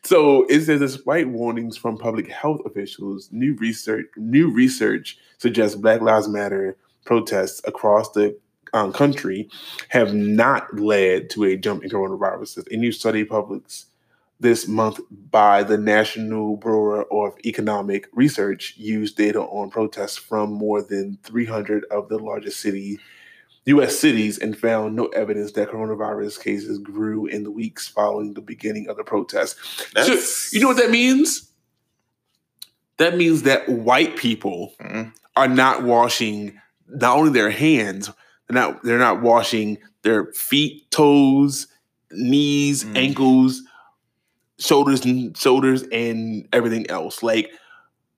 So 0.03 0.45
it 0.49 0.61
says 0.63 0.81
despite 0.81 1.29
warnings 1.29 1.77
from 1.77 1.99
public 1.99 2.29
health 2.31 2.61
officials, 2.65 3.29
new 3.33 3.55
research 3.57 4.07
new 4.17 4.51
research 4.53 5.19
suggests 5.39 5.77
Black 5.77 6.01
Lives 6.01 6.29
Matter 6.29 6.77
protests 7.05 7.61
across 7.65 8.11
the 8.13 8.37
um, 8.77 8.93
country 8.93 9.49
have 9.89 10.13
not 10.15 10.79
led 10.79 11.31
to 11.31 11.45
a 11.45 11.57
jump 11.57 11.83
in 11.83 11.91
coronaviruses. 11.91 12.71
A 12.71 12.77
new 12.77 12.93
study 12.93 13.25
published 13.25 13.87
this 14.39 14.69
month 14.69 15.01
by 15.31 15.63
the 15.63 15.79
National 15.79 16.59
Bureau 16.59 17.07
of 17.11 17.35
Economic 17.47 18.07
Research 18.13 18.75
used 18.77 19.17
data 19.17 19.41
on 19.41 19.71
protests 19.71 20.19
from 20.19 20.53
more 20.53 20.83
than 20.83 21.19
300 21.23 21.85
of 21.91 22.11
the 22.11 22.19
largest 22.19 22.61
city, 22.61 22.99
U.S. 23.65 23.99
cities 23.99 24.39
and 24.39 24.57
found 24.57 24.95
no 24.95 25.07
evidence 25.07 25.53
that 25.53 25.71
coronavirus 25.71 26.43
cases 26.43 26.79
grew 26.79 27.25
in 27.25 27.45
the 27.45 27.51
weeks 27.51 27.89
following 27.89 28.35
the 28.35 28.43
beginning 28.43 28.91
of 28.91 28.99
the 28.99 29.05
protests. 29.05 29.87
So, 30.05 30.57
you 30.57 30.61
know 30.61 30.69
what 30.69 30.77
that 30.77 30.91
means? 30.91 31.51
That 32.99 33.17
means 33.17 33.43
that 33.43 33.69
white 33.69 34.17
people 34.17 34.75
Mhm. 34.81 35.13
are 35.35 35.49
not 35.49 35.83
washing 35.83 36.61
not 36.89 37.17
only 37.17 37.31
their 37.31 37.51
hands, 37.51 38.11
they're 38.49 38.55
not 38.61 38.83
they're 38.83 38.99
not 38.99 39.23
washing 39.23 39.79
their 40.03 40.33
feet, 40.33 40.91
toes, 40.91 41.67
knees, 42.13 42.85
Mm. 42.85 42.97
ankles, 42.97 43.63
shoulders 44.59 45.05
and 45.05 45.37
shoulders 45.37 45.83
and 45.93 46.49
everything 46.53 46.89
else. 46.91 47.23
Like 47.23 47.51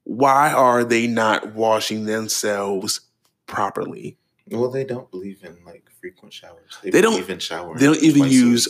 why 0.05 0.51
are 0.53 0.85
they 0.85 1.07
not 1.07 1.55
washing 1.55 2.05
themselves 2.07 3.01
properly? 3.47 4.17
Well, 4.51 4.71
they 4.71 4.85
don't 4.85 5.11
believe 5.11 5.45
in 5.45 5.57
like 5.67 5.85
frequent 6.01 6.33
showers. 6.33 6.79
They, 6.83 6.91
They 6.91 7.01
don't- 7.03 7.19
even 7.19 7.39
shower. 7.39 7.77
they 7.79 7.85
don't 7.87 8.03
even 8.03 8.25
use- 8.25 8.69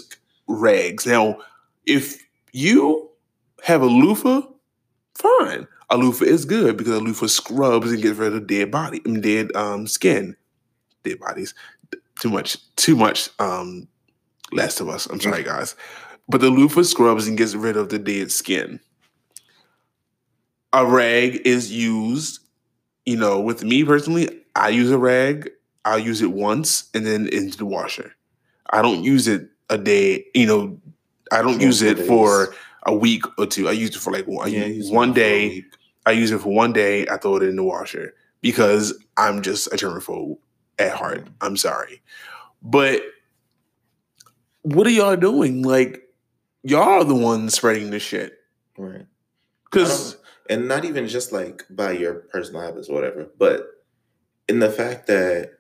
rags. 0.49 1.07
Now, 1.07 1.38
if 1.87 2.21
you 2.53 3.11
have 3.62 3.83
a 3.83 3.87
loofah, 3.87 4.43
fine. 5.15 5.69
A 5.91 5.97
loofah 5.97 6.25
is 6.25 6.45
good 6.45 6.77
because 6.77 6.95
a 6.95 7.00
loofah 7.00 7.27
scrubs 7.29 7.93
and 7.93 8.03
gets 8.03 8.19
rid 8.19 8.35
of 8.35 8.47
dead 8.49 8.71
body, 8.71 8.99
dead 9.00 9.55
um, 9.55 9.87
skin, 9.87 10.37
dead 11.05 11.21
bodies. 11.21 11.55
Too 12.21 12.31
much, 12.31 12.59
too 12.76 12.97
much. 12.97 13.31
Um, 13.38 13.88
last 14.52 14.81
of 14.81 14.88
us. 14.88 15.07
I'm 15.07 15.21
sorry, 15.21 15.43
guys, 15.43 15.76
but 16.28 16.40
the 16.40 16.50
loofah 16.50 16.83
scrubs 16.83 17.26
and 17.26 17.38
gets 17.38 17.55
rid 17.55 17.76
of 17.76 17.88
the 17.88 17.99
dead 17.99 18.33
skin. 18.33 18.81
A 20.73 20.85
rag 20.85 21.40
is 21.45 21.73
used. 21.73 22.40
You 23.07 23.17
know, 23.17 23.40
with 23.40 23.64
me 23.64 23.85
personally, 23.85 24.28
I 24.55 24.69
use 24.69 24.90
a 24.90 24.99
rag. 24.99 25.50
I'll 25.85 25.99
use 25.99 26.21
it 26.21 26.33
once 26.33 26.90
and 26.93 27.07
then 27.07 27.28
into 27.28 27.57
the 27.57 27.64
washer. 27.64 28.12
I 28.71 28.83
don't 28.83 29.02
use 29.02 29.26
it 29.26 29.49
a 29.71 29.78
day. 29.78 30.26
You 30.35 30.47
know, 30.47 30.78
I 31.33 31.40
don't 31.40 31.61
use 31.61 31.81
it 31.81 31.99
for 31.99 32.55
a 32.85 32.95
week 32.95 33.25
or 33.38 33.47
two. 33.47 33.69
I 33.69 33.73
use 33.73 33.97
it 33.97 33.99
for 33.99 34.12
like 34.12 34.26
one, 34.26 34.52
Yeah, 34.52 34.67
one 34.67 34.93
one 34.93 35.14
for 35.14 35.21
a 35.21 35.23
day. 35.23 35.64
I 36.05 36.12
use 36.12 36.31
it 36.31 36.40
for 36.40 36.52
one 36.52 36.73
day. 36.75 37.07
I 37.09 37.17
throw 37.17 37.37
it 37.37 37.45
in 37.45 37.57
the 37.57 37.64
washer 37.64 38.14
because 38.43 38.93
I'm 39.17 39.40
just 39.40 39.69
a 39.69 39.76
germaphobe 39.76 40.37
at 40.79 40.93
heart. 40.93 41.27
I'm 41.41 41.57
sorry, 41.57 42.03
but 42.63 43.03
what 44.63 44.87
are 44.87 44.91
y'all 44.91 45.17
doing? 45.17 45.63
Like, 45.63 46.03
y'all 46.63 46.83
are 46.83 47.05
the 47.05 47.15
ones 47.15 47.55
spreading 47.55 47.91
this 47.91 48.03
shit. 48.03 48.35
Right. 48.77 49.07
Because 49.65 50.17
and 50.49 50.69
not 50.69 50.85
even 50.85 51.09
just 51.09 51.33
like 51.33 51.65
by 51.71 51.93
your 51.93 52.15
personal 52.15 52.63
habits 52.63 52.89
or 52.89 52.95
whatever, 52.95 53.29
but 53.39 53.67
in 54.49 54.61
the 54.61 54.71
fact 54.71 55.07
that 55.09 55.59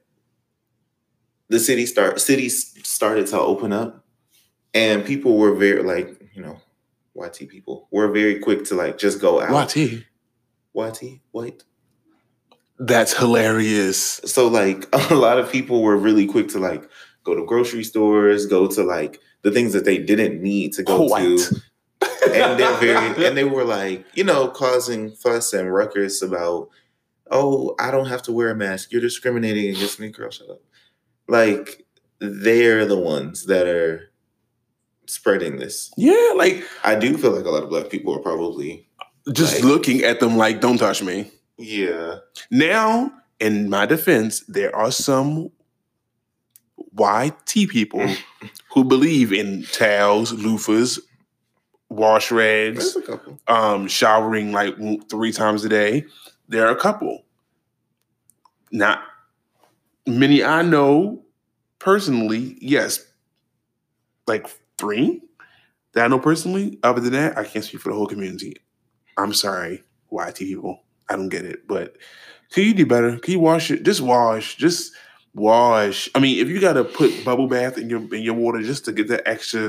the 1.48 1.58
city 1.58 1.86
start 1.86 2.20
cities 2.20 2.74
started 2.86 3.26
to 3.28 3.38
open 3.38 3.72
up 3.72 4.04
and 4.74 5.04
people 5.04 5.36
were 5.36 5.54
very 5.54 5.82
like, 5.82 6.30
you 6.34 6.42
know, 6.42 6.60
YT 7.14 7.48
people 7.48 7.88
were 7.90 8.08
very 8.08 8.38
quick 8.38 8.64
to 8.66 8.74
like 8.74 8.98
just 8.98 9.20
go 9.20 9.40
out. 9.40 9.74
YT, 9.76 10.04
YT? 10.74 11.20
White? 11.32 11.64
That's 12.78 13.16
hilarious. 13.16 14.20
So 14.24 14.48
like 14.48 14.86
a 15.10 15.14
lot 15.14 15.38
of 15.38 15.50
people 15.50 15.82
were 15.82 15.96
really 15.96 16.26
quick 16.26 16.48
to 16.48 16.58
like 16.58 16.88
go 17.24 17.34
to 17.34 17.44
grocery 17.44 17.84
stores, 17.84 18.46
go 18.46 18.66
to 18.68 18.82
like 18.82 19.20
the 19.42 19.50
things 19.50 19.72
that 19.72 19.84
they 19.84 19.98
didn't 19.98 20.42
need 20.42 20.72
to 20.74 20.82
go 20.82 21.02
White. 21.02 21.38
to. 21.38 21.56
and 22.32 22.58
they're 22.60 22.76
very 22.80 23.26
and 23.26 23.36
they 23.36 23.44
were 23.44 23.64
like 23.64 24.04
you 24.14 24.22
know 24.24 24.48
causing 24.48 25.10
fuss 25.12 25.52
and 25.52 25.72
ruckus 25.72 26.22
about 26.22 26.68
oh 27.30 27.74
i 27.80 27.90
don't 27.90 28.06
have 28.06 28.22
to 28.22 28.30
wear 28.32 28.50
a 28.50 28.54
mask 28.54 28.92
you're 28.92 29.00
discriminating 29.00 29.68
against 29.74 29.98
me 29.98 30.08
girl 30.08 30.30
shut 30.30 30.48
up 30.48 30.60
like 31.26 31.84
they're 32.20 32.84
the 32.86 32.98
ones 32.98 33.46
that 33.46 33.66
are 33.66 34.12
spreading 35.06 35.56
this 35.56 35.90
yeah, 35.96 36.32
like 36.36 36.62
i 36.84 36.94
do 36.94 37.16
feel 37.18 37.32
like 37.32 37.44
a 37.46 37.50
lot 37.50 37.62
of 37.64 37.68
black 37.68 37.88
people 37.90 38.14
are 38.14 38.20
probably 38.22 38.86
just 39.32 39.56
Like- 39.56 39.64
looking 39.64 40.02
at 40.04 40.20
them 40.20 40.36
like, 40.36 40.60
don't 40.60 40.78
touch 40.78 41.02
me. 41.02 41.30
Yeah 41.58 42.18
Now, 42.50 43.12
in 43.40 43.68
my 43.68 43.86
defense, 43.86 44.40
there 44.48 44.74
are 44.74 44.90
some 44.90 45.50
YT 46.96 47.68
people 47.68 48.06
who 48.72 48.84
believe 48.84 49.32
in 49.32 49.64
towels, 49.72 50.32
loofahs, 50.32 50.98
wash 51.88 52.30
rags, 52.30 52.94
there's 52.94 53.08
a 53.08 53.10
couple 53.10 53.40
um, 53.48 53.88
showering 53.88 54.52
like 54.52 54.74
three 55.08 55.32
times 55.32 55.64
a 55.64 55.68
day. 55.68 56.04
There 56.48 56.66
are 56.66 56.70
a 56.70 56.76
couple. 56.76 57.24
Not 58.70 59.02
many 60.06 60.44
I 60.44 60.62
know 60.62 61.24
personally, 61.78 62.56
yes, 62.60 63.04
like 64.26 64.46
three 64.76 65.22
that 65.92 66.04
I 66.04 66.08
know 66.08 66.18
personally. 66.18 66.78
Other 66.82 67.00
than 67.00 67.12
that, 67.12 67.38
I 67.38 67.44
can't 67.44 67.64
speak 67.64 67.80
for 67.80 67.90
the 67.90 67.94
whole 67.96 68.06
community. 68.06 68.56
I'm 69.16 69.32
sorry, 69.32 69.82
YT 70.10 70.36
people. 70.36 70.82
I 71.08 71.16
don't 71.16 71.28
get 71.28 71.44
it. 71.44 71.66
But 71.66 71.96
can 72.52 72.64
you 72.64 72.74
do 72.74 72.86
better? 72.86 73.18
Can 73.18 73.32
you 73.32 73.40
wash 73.40 73.70
it? 73.70 73.82
Just 73.82 74.00
wash. 74.00 74.56
Just 74.56 74.92
wash. 75.34 76.08
I 76.14 76.18
mean, 76.20 76.38
if 76.38 76.48
you 76.48 76.60
gotta 76.60 76.84
put 76.84 77.24
bubble 77.24 77.46
bath 77.48 77.78
in 77.78 77.88
your 77.90 78.00
in 78.14 78.22
your 78.22 78.34
water 78.34 78.62
just 78.62 78.84
to 78.86 78.92
get 78.92 79.08
that 79.08 79.26
extra 79.26 79.68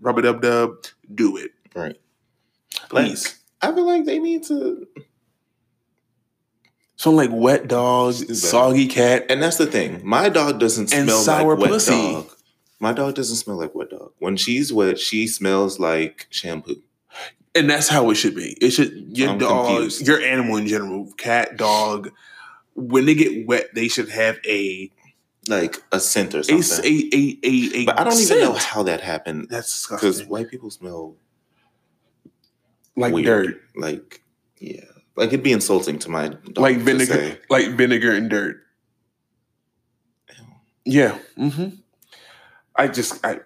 rub 0.00 0.18
it 0.18 0.24
up 0.24 0.40
dub, 0.40 0.76
do 1.14 1.36
it. 1.36 1.50
right 1.74 1.96
Please. 2.88 3.24
Like, 3.62 3.72
i 3.72 3.74
feel 3.74 3.84
like 3.86 4.04
they 4.06 4.18
need 4.18 4.42
to 4.44 4.86
So 6.96 7.10
like 7.10 7.30
wet 7.32 7.68
dog, 7.68 8.14
Just 8.14 8.44
soggy 8.50 8.86
cat. 8.86 9.26
and 9.28 9.42
that's 9.42 9.58
the 9.58 9.66
thing 9.66 10.00
my 10.04 10.28
dog 10.30 10.58
doesn't 10.58 10.92
And 10.94 11.08
smell 11.08 11.20
sour 11.20 11.56
like 11.56 11.70
wet 11.70 11.86
dog 11.86 12.30
my 12.78 12.92
dog 12.94 13.14
doesn't 13.16 13.36
smell 13.36 13.58
like 13.58 13.74
wet 13.74 13.90
dog 13.90 14.12
when 14.18 14.36
she's 14.36 14.72
wet 14.72 14.98
she 14.98 15.26
smells 15.26 15.78
like 15.78 16.26
shampoo 16.30 16.82
And 17.54 17.68
that's 17.68 17.88
how 17.88 18.10
it 18.10 18.14
should 18.14 18.34
be. 18.36 18.56
It 18.60 18.70
should 18.70 19.16
your 19.16 19.30
I'm 19.30 19.38
dog, 19.38 19.66
confused. 19.66 20.06
your 20.06 20.20
animal 20.20 20.56
in 20.56 20.66
general, 20.68 21.12
cat, 21.16 21.56
dog, 21.56 22.10
when 22.74 23.06
they 23.06 23.14
get 23.14 23.46
wet, 23.46 23.74
they 23.74 23.88
should 23.88 24.08
have 24.08 24.38
a 24.46 24.90
like 25.48 25.82
a 25.90 25.98
scent 25.98 26.34
or 26.34 26.42
something 26.44 26.84
a 26.84 27.10
a, 27.12 27.38
a, 27.42 27.76
a 27.82 27.84
But 27.86 27.98
I 27.98 28.04
don't 28.04 28.20
even 28.20 28.38
know 28.40 28.52
how 28.52 28.82
that 28.84 29.00
happened 29.00 29.48
That's 29.50 29.84
because 29.86 30.00
disgusting. 30.00 30.28
white 30.28 30.48
people 30.50 30.70
smell 30.70 31.16
Like 32.96 33.12
weird. 33.14 33.24
dirt, 33.26 33.60
Like 33.74 34.22
yeah, 34.58 34.84
like 35.16 35.28
it'd 35.28 35.42
be 35.42 35.52
insulting 35.52 35.98
to 36.00 36.08
my 36.08 36.28
dog 36.28 36.58
like 36.58 36.76
vinegar, 36.78 37.38
like 37.48 37.68
vinegar 37.70 38.12
and 38.12 38.30
dirt. 38.30 38.58
"Ew." 40.84 41.00
Yeah. 41.00 41.18
hmm 41.36 41.68
I 42.76 42.86
just 42.88 43.24
I 43.26 43.40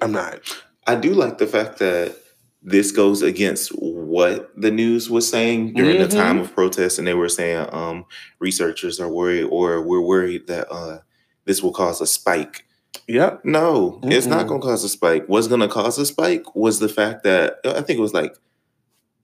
I'm 0.00 0.12
not. 0.12 0.40
I 0.86 0.94
do 0.94 1.12
like 1.12 1.36
the 1.38 1.46
fact 1.46 1.78
that 1.80 2.16
this 2.62 2.90
goes 2.90 3.22
against 3.22 3.70
what 3.70 4.50
the 4.60 4.70
news 4.70 5.08
was 5.08 5.28
saying 5.28 5.74
during 5.74 5.96
Mhm. 5.96 6.08
the 6.10 6.16
time 6.16 6.38
of 6.38 6.52
protests, 6.54 6.98
and 6.98 7.06
they 7.06 7.14
were 7.14 7.28
saying 7.28 7.66
um, 7.72 8.04
researchers 8.40 8.98
are 9.00 9.08
worried, 9.08 9.44
or 9.44 9.80
we're 9.82 10.00
worried 10.00 10.46
that 10.48 10.70
uh, 10.72 10.98
this 11.44 11.62
will 11.62 11.72
cause 11.72 12.00
a 12.00 12.06
spike. 12.06 12.64
Yep. 13.06 13.44
No, 13.44 14.00
it's 14.04 14.26
not 14.26 14.46
going 14.48 14.60
to 14.60 14.66
cause 14.66 14.82
a 14.84 14.88
spike. 14.88 15.24
What's 15.28 15.46
going 15.46 15.60
to 15.60 15.68
cause 15.68 15.98
a 15.98 16.04
spike 16.06 16.54
was 16.56 16.78
the 16.80 16.88
fact 16.88 17.22
that 17.24 17.58
I 17.64 17.80
think 17.80 17.98
it 17.98 18.02
was 18.02 18.12
like 18.14 18.34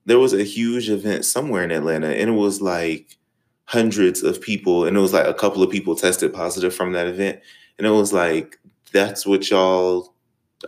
there 0.07 0.19
was 0.19 0.33
a 0.35 0.45
huge 0.45 0.89
event 0.91 1.25
somewhere 1.25 1.65
in 1.65 1.71
Atlanta, 1.71 2.09
and 2.09 2.31
it 2.31 2.35
was 2.35 2.61
like 2.63 3.17
hundreds 3.65 4.23
of 4.23 4.41
people, 4.41 4.85
and 4.87 4.97
it 4.97 5.01
was 5.01 5.13
like 5.13 5.27
a 5.27 5.35
couple 5.35 5.63
of 5.63 5.71
people 5.71 5.97
tested 5.97 6.33
positive 6.33 6.75
from 6.75 6.93
that 6.93 7.07
event, 7.09 7.41
and 7.79 7.87
it 7.87 7.91
was 7.91 8.13
like 8.13 8.59
that's 8.93 9.27
what 9.27 9.51
y'all 9.51 10.14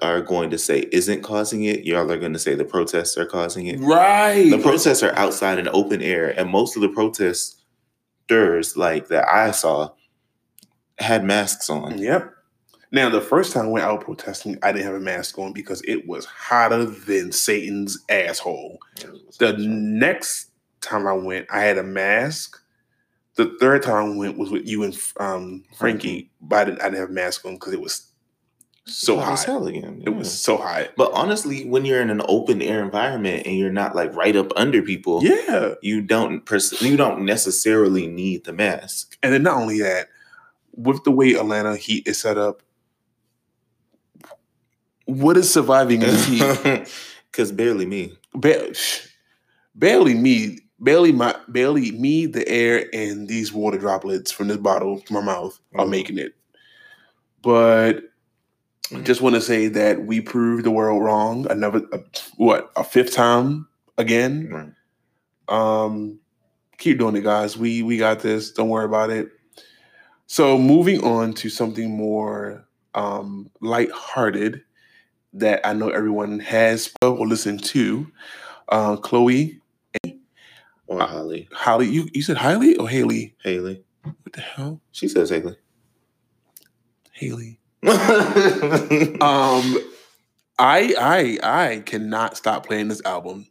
are 0.02 0.20
going 0.20 0.50
to 0.50 0.58
say 0.58 0.88
isn't 0.92 1.22
causing 1.22 1.64
it. 1.64 1.84
Y'all 1.84 2.10
are 2.10 2.18
going 2.18 2.32
to 2.32 2.38
say 2.38 2.54
the 2.54 2.64
protests 2.64 3.16
are 3.16 3.26
causing 3.26 3.66
it. 3.66 3.80
Right. 3.80 4.50
The 4.50 4.58
protests 4.58 5.02
are 5.02 5.14
outside 5.16 5.58
in 5.58 5.68
open 5.68 6.02
air, 6.02 6.38
and 6.38 6.50
most 6.50 6.76
of 6.76 6.82
the 6.82 6.88
protesters, 6.88 8.76
like 8.76 9.08
that 9.08 9.28
I 9.28 9.50
saw, 9.50 9.90
had 10.98 11.24
masks 11.24 11.68
on. 11.70 11.98
Yep. 11.98 12.32
Now, 12.92 13.10
the 13.10 13.20
first 13.20 13.52
time 13.52 13.66
I 13.66 13.68
went 13.68 13.84
out 13.84 14.00
protesting, 14.00 14.58
I 14.62 14.72
didn't 14.72 14.86
have 14.86 14.94
a 14.94 15.00
mask 15.00 15.38
on 15.38 15.52
because 15.52 15.82
it 15.82 16.06
was 16.06 16.24
hotter 16.24 16.84
than 16.84 17.32
Satan's 17.32 17.98
asshole. 18.08 18.78
The 19.38 19.54
next 19.58 20.50
time 20.80 21.06
I 21.06 21.12
went, 21.12 21.46
I 21.50 21.60
had 21.60 21.78
a 21.78 21.82
mask. 21.82 22.58
The 23.34 23.56
third 23.60 23.82
time 23.82 24.12
I 24.12 24.16
went 24.16 24.38
was 24.38 24.50
with 24.50 24.66
you 24.66 24.84
and 24.84 24.96
um, 25.18 25.64
Frankie, 25.76 26.30
but 26.40 26.56
I 26.56 26.64
didn't, 26.64 26.80
I 26.80 26.84
didn't 26.84 27.00
have 27.00 27.10
a 27.10 27.12
mask 27.12 27.44
on 27.44 27.54
because 27.54 27.74
it 27.74 27.80
was 27.80 28.12
so 28.86 29.18
Hot 29.18 29.32
as 29.32 29.40
hot. 29.44 29.46
hell 29.52 29.66
again. 29.66 30.02
It 30.06 30.10
was 30.10 30.32
so 30.32 30.56
hot. 30.56 30.90
But 30.96 31.10
honestly, 31.12 31.64
when 31.68 31.84
you're 31.84 32.00
in 32.00 32.10
an 32.10 32.22
open 32.28 32.62
air 32.62 32.82
environment 32.84 33.46
and 33.46 33.56
you're 33.56 33.72
not 33.72 33.94
like 33.96 34.14
right 34.14 34.36
up 34.36 34.52
under 34.56 34.80
people, 34.82 35.22
Yeah. 35.24 35.74
you 35.82 36.00
don't 36.00 36.44
pers- 36.46 36.80
you 36.80 36.96
don't 36.96 37.24
necessarily 37.24 38.06
need 38.06 38.44
the 38.44 38.52
mask. 38.52 39.18
And 39.22 39.32
then 39.32 39.42
not 39.42 39.56
only 39.60 39.80
that, 39.80 40.08
with 40.74 41.02
the 41.04 41.10
way 41.10 41.32
Atlanta 41.34 41.76
Heat 41.76 42.06
is 42.06 42.18
set 42.20 42.38
up, 42.38 42.62
what 45.06 45.36
is 45.36 45.52
surviving 45.52 46.02
in 46.02 46.08
this 46.08 46.26
heat? 46.26 46.88
Because 47.32 47.52
barely 47.52 47.84
me. 47.84 48.16
Ba- 48.32 48.72
barely 49.74 50.14
me, 50.14 50.60
barely 50.80 51.12
my, 51.12 51.34
barely 51.48 51.92
me, 51.92 52.24
the 52.24 52.48
air, 52.48 52.86
and 52.94 53.28
these 53.28 53.52
water 53.52 53.76
droplets 53.76 54.32
from 54.32 54.48
this 54.48 54.56
bottle 54.56 55.00
to 55.00 55.12
my 55.12 55.20
mouth 55.20 55.58
are 55.74 55.84
Mhm. 55.84 55.90
making 55.90 56.18
it. 56.18 56.32
But 57.42 58.04
I 58.92 58.94
Mhm. 58.96 59.04
just 59.04 59.20
want 59.20 59.34
to 59.34 59.40
say 59.40 59.68
that 59.68 60.04
we 60.06 60.20
proved 60.20 60.64
the 60.64 60.70
world 60.70 61.02
wrong. 61.02 61.46
Another, 61.50 61.82
uh, 61.92 61.98
what, 62.36 62.70
a 62.76 62.84
fifth 62.84 63.12
time 63.12 63.66
again. 63.98 64.48
Right. 64.50 64.72
Um, 65.48 66.18
keep 66.78 66.98
doing 66.98 67.16
it, 67.16 67.22
guys. 67.24 67.56
We 67.56 67.82
we 67.82 67.96
got 67.98 68.20
this. 68.20 68.52
Don't 68.52 68.68
worry 68.68 68.84
about 68.84 69.10
it. 69.10 69.28
So 70.26 70.58
moving 70.58 71.02
on 71.04 71.32
to 71.34 71.48
something 71.48 71.90
more 71.90 72.64
um, 72.94 73.50
lighthearted 73.60 74.62
that 75.34 75.60
I 75.66 75.72
know 75.74 75.90
everyone 75.90 76.38
has 76.40 76.92
or 77.02 77.26
listened 77.26 77.62
to. 77.64 78.06
Uh, 78.68 78.96
Chloe, 78.96 79.60
Or 80.88 81.02
Uh, 81.02 81.06
Holly. 81.06 81.48
Holly, 81.52 81.88
you 81.88 82.08
you 82.12 82.22
said 82.22 82.38
Haley 82.38 82.76
or 82.76 82.88
Haley? 82.88 83.34
Haley. 83.42 83.84
What 84.02 84.32
the 84.32 84.40
hell, 84.40 84.80
She 84.92 85.08
says 85.08 85.30
Haley. 85.30 85.56
Haley? 87.12 87.58
I 87.86 89.16
Um, 89.20 89.78
I 90.58 90.94
I 90.98 91.38
I 91.42 91.80
cannot 91.80 92.36
stop 92.36 92.66
playing 92.66 92.88
this 92.88 93.02
album. 93.04 93.46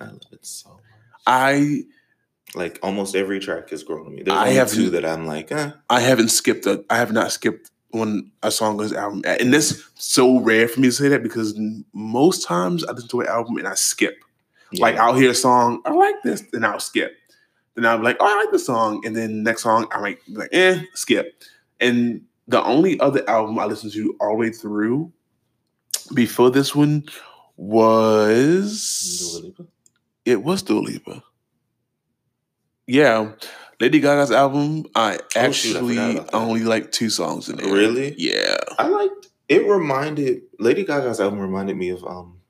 I 0.00 0.06
love 0.06 0.20
it 0.32 0.44
so 0.46 0.70
much. 0.70 0.80
I 1.26 1.82
Like 2.54 2.78
almost 2.82 3.16
every 3.16 3.40
track 3.40 3.70
has 3.70 3.82
grown 3.82 4.06
on 4.06 4.14
me. 4.14 4.22
There's 4.22 4.36
I 4.36 4.48
have- 4.50 4.70
two 4.72 4.90
that 4.90 5.04
I'm 5.04 5.26
like, 5.26 5.50
eh. 5.52 5.72
I 5.90 6.00
haven't 6.00 6.28
skipped 6.28 6.66
a 6.66 6.84
I 6.90 6.96
have 6.96 7.12
not 7.12 7.32
skipped 7.32 7.70
one 7.90 8.30
a 8.42 8.50
song 8.50 8.72
on 8.78 8.82
this 8.84 8.92
album, 8.92 9.22
and 9.24 9.54
that's 9.54 9.82
so 9.94 10.40
rare 10.40 10.66
for 10.68 10.80
me 10.80 10.88
to 10.88 10.92
say 10.92 11.08
that 11.08 11.22
because 11.22 11.58
most 11.92 12.44
times 12.44 12.84
I 12.84 12.92
listen 12.92 13.08
to 13.10 13.20
an 13.20 13.28
album 13.28 13.56
and 13.58 13.68
I 13.68 13.74
skip. 13.74 14.16
Like 14.78 14.96
I'll 14.96 15.14
hear 15.14 15.30
a 15.30 15.34
song, 15.34 15.80
I 15.84 15.92
like 15.92 16.16
this, 16.24 16.42
then 16.52 16.64
I'll 16.64 16.80
skip. 16.80 17.16
Then 17.76 17.86
I'll 17.86 17.98
be 17.98 18.04
like, 18.04 18.16
oh, 18.18 18.26
I 18.26 18.42
like 18.42 18.50
this 18.50 18.66
song, 18.66 19.04
and 19.06 19.14
then 19.14 19.44
next 19.44 19.62
song 19.62 19.86
I 19.92 20.00
might 20.00 20.24
be 20.26 20.34
like, 20.34 20.48
eh, 20.52 20.82
skip. 20.94 21.42
And 21.80 22.22
the 22.48 22.62
only 22.64 22.98
other 23.00 23.28
album 23.28 23.58
I 23.58 23.64
listened 23.66 23.92
to 23.94 24.16
all 24.20 24.30
the 24.30 24.36
way 24.36 24.50
through 24.50 25.12
before 26.14 26.50
this 26.50 26.74
one 26.74 27.04
was 27.56 29.40
it 30.24 30.42
was 30.42 30.62
Dua 30.62 30.80
Lipa. 30.80 31.22
Yeah, 32.86 33.32
Lady 33.80 33.98
Gaga's 34.00 34.30
album. 34.30 34.84
I 34.94 35.14
Oh, 35.14 35.18
shoot, 35.18 35.36
I 35.36 35.44
actually 35.46 35.94
forgot 35.96 36.10
about 36.12 36.26
that. 36.32 36.36
only 36.36 36.64
like 36.64 36.92
two 36.92 37.08
songs 37.10 37.48
in 37.48 37.58
it. 37.60 37.64
Really? 37.66 38.14
Yeah. 38.18 38.56
I 38.78 38.88
liked 38.88 39.28
it 39.48 39.66
reminded 39.66 40.42
Lady 40.58 40.84
Gaga's 40.84 41.20
album 41.20 41.38
reminded 41.38 41.76
me 41.76 41.88
of 41.90 42.04
um 42.04 42.40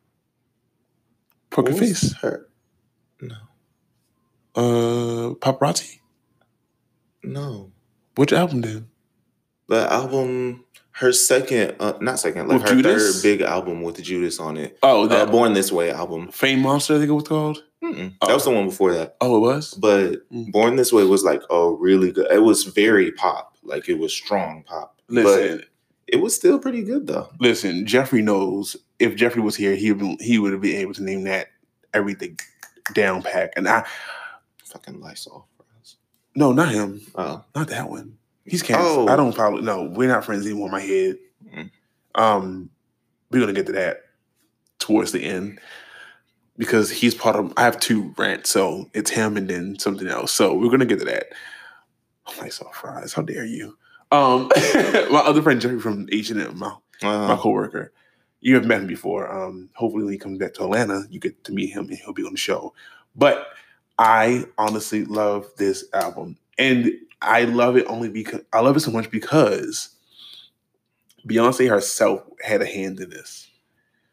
Poker 1.50 1.72
Face. 1.72 2.14
Her 2.14 2.48
no. 3.20 3.36
Uh, 4.56 5.34
Paparazzi. 5.34 6.00
No. 7.22 7.70
Which 8.16 8.32
album 8.32 8.60
then? 8.62 8.88
The 9.68 9.90
album 9.92 10.64
her 10.98 11.12
second 11.12 11.74
uh 11.80 11.94
not 12.00 12.18
second, 12.20 12.48
like 12.48 12.60
With 12.60 12.68
her 12.70 12.76
Judas? 12.76 13.16
third 13.16 13.22
big 13.22 13.40
album 13.40 13.82
with 13.82 14.00
Judas 14.02 14.38
on 14.38 14.56
it. 14.56 14.78
Oh, 14.82 15.06
that 15.08 15.30
Born 15.30 15.52
This 15.54 15.72
Way 15.72 15.90
album. 15.90 16.28
Fame 16.30 16.60
Monster. 16.60 16.94
I 16.94 16.98
think 16.98 17.10
it 17.10 17.14
was 17.14 17.24
called. 17.28 17.62
Oh. 17.82 17.92
That 18.26 18.32
was 18.34 18.44
the 18.44 18.50
one 18.50 18.66
before 18.66 18.92
that. 18.94 19.16
Oh, 19.20 19.36
it 19.36 19.40
was. 19.40 19.74
But 19.74 20.28
Mm. 20.30 20.52
Born 20.52 20.76
This 20.76 20.92
Way 20.92 21.04
was 21.04 21.22
like 21.24 21.42
a 21.50 21.70
really 21.70 22.12
good 22.12 22.30
it 22.30 22.42
was 22.42 22.64
very 22.64 23.10
pop. 23.12 23.56
Like 23.62 23.88
it 23.88 23.98
was 23.98 24.12
strong 24.12 24.62
pop. 24.66 25.00
Listen, 25.08 25.58
But 25.58 25.66
it 26.06 26.16
was 26.22 26.34
still 26.36 26.58
pretty 26.58 26.82
good 26.82 27.06
though. 27.06 27.28
listen. 27.40 27.86
Jeffrey 27.86 28.22
knows. 28.22 28.76
If 28.98 29.16
Jeffrey 29.16 29.42
was 29.42 29.56
here, 29.56 29.74
he 29.74 29.92
would 29.92 30.20
he 30.20 30.38
would 30.38 30.52
have 30.52 30.60
been 30.62 30.76
able 30.76 30.94
to 30.94 31.02
name 31.02 31.24
that 31.24 31.48
everything 31.92 32.38
down 32.94 33.22
pack. 33.22 33.52
And 33.56 33.66
I 33.68 33.84
Fucking 34.64 35.00
Lysol 35.00 35.46
fries. 35.56 35.96
no, 36.36 36.52
not 36.52 36.68
him. 36.70 37.00
Oh. 37.14 37.44
Not 37.54 37.68
that 37.68 37.88
one. 37.90 38.18
He's 38.46 38.62
canceled. 38.62 39.08
Oh. 39.08 39.12
I 39.12 39.16
don't 39.16 39.34
follow. 39.34 39.58
No, 39.58 39.84
we're 39.84 40.08
not 40.08 40.24
friends 40.24 40.46
anymore. 40.46 40.66
in 40.66 40.72
My 40.72 40.80
head. 40.80 41.18
Mm. 41.54 41.70
Um, 42.14 42.70
we're 43.30 43.40
gonna 43.40 43.52
get 43.52 43.66
to 43.66 43.72
that 43.72 44.02
towards 44.78 45.12
the 45.12 45.24
end 45.24 45.60
because 46.56 46.90
he's 46.90 47.14
part 47.14 47.36
of. 47.36 47.52
I 47.56 47.62
have 47.62 47.80
two 47.80 48.14
rants, 48.16 48.50
so 48.50 48.88
it's 48.94 49.10
him 49.10 49.36
and 49.36 49.48
then 49.48 49.78
something 49.78 50.08
else. 50.08 50.32
So 50.32 50.54
we're 50.54 50.70
gonna 50.70 50.84
get 50.86 50.98
to 51.00 51.04
that. 51.06 51.26
Oh 52.26 52.34
my 52.40 52.48
saw 52.48 52.70
fries! 52.70 53.12
How 53.12 53.22
dare 53.22 53.44
you? 53.44 53.76
Um, 54.12 54.50
my 55.10 55.20
other 55.24 55.42
friend 55.42 55.60
Jerry 55.60 55.80
from 55.80 56.06
H 56.12 56.30
and 56.30 56.40
M, 56.40 56.58
my 56.58 56.74
my 57.02 57.08
Uh, 57.08 57.36
coworker. 57.36 57.92
You 58.40 58.54
have 58.56 58.66
met 58.66 58.80
him 58.82 58.86
before. 58.86 59.32
Um, 59.32 59.70
hopefully, 59.74 60.04
when 60.04 60.12
he 60.12 60.18
comes 60.18 60.38
back 60.38 60.52
to 60.54 60.64
Atlanta, 60.64 61.04
you 61.10 61.18
get 61.18 61.42
to 61.44 61.52
meet 61.52 61.70
him 61.70 61.88
and 61.88 61.96
he'll 61.96 62.12
be 62.12 62.24
on 62.24 62.32
the 62.32 62.38
show. 62.38 62.74
But 63.16 63.46
I 63.98 64.44
honestly 64.58 65.04
love 65.06 65.46
this 65.56 65.84
album, 65.94 66.36
and 66.58 66.92
I 67.24 67.44
love 67.44 67.76
it 67.76 67.86
only 67.88 68.08
because 68.08 68.40
I 68.52 68.60
love 68.60 68.76
it 68.76 68.80
so 68.80 68.90
much 68.90 69.10
because 69.10 69.90
Beyonce 71.28 71.68
herself 71.68 72.22
had 72.42 72.62
a 72.62 72.66
hand 72.66 73.00
in 73.00 73.10
this. 73.10 73.48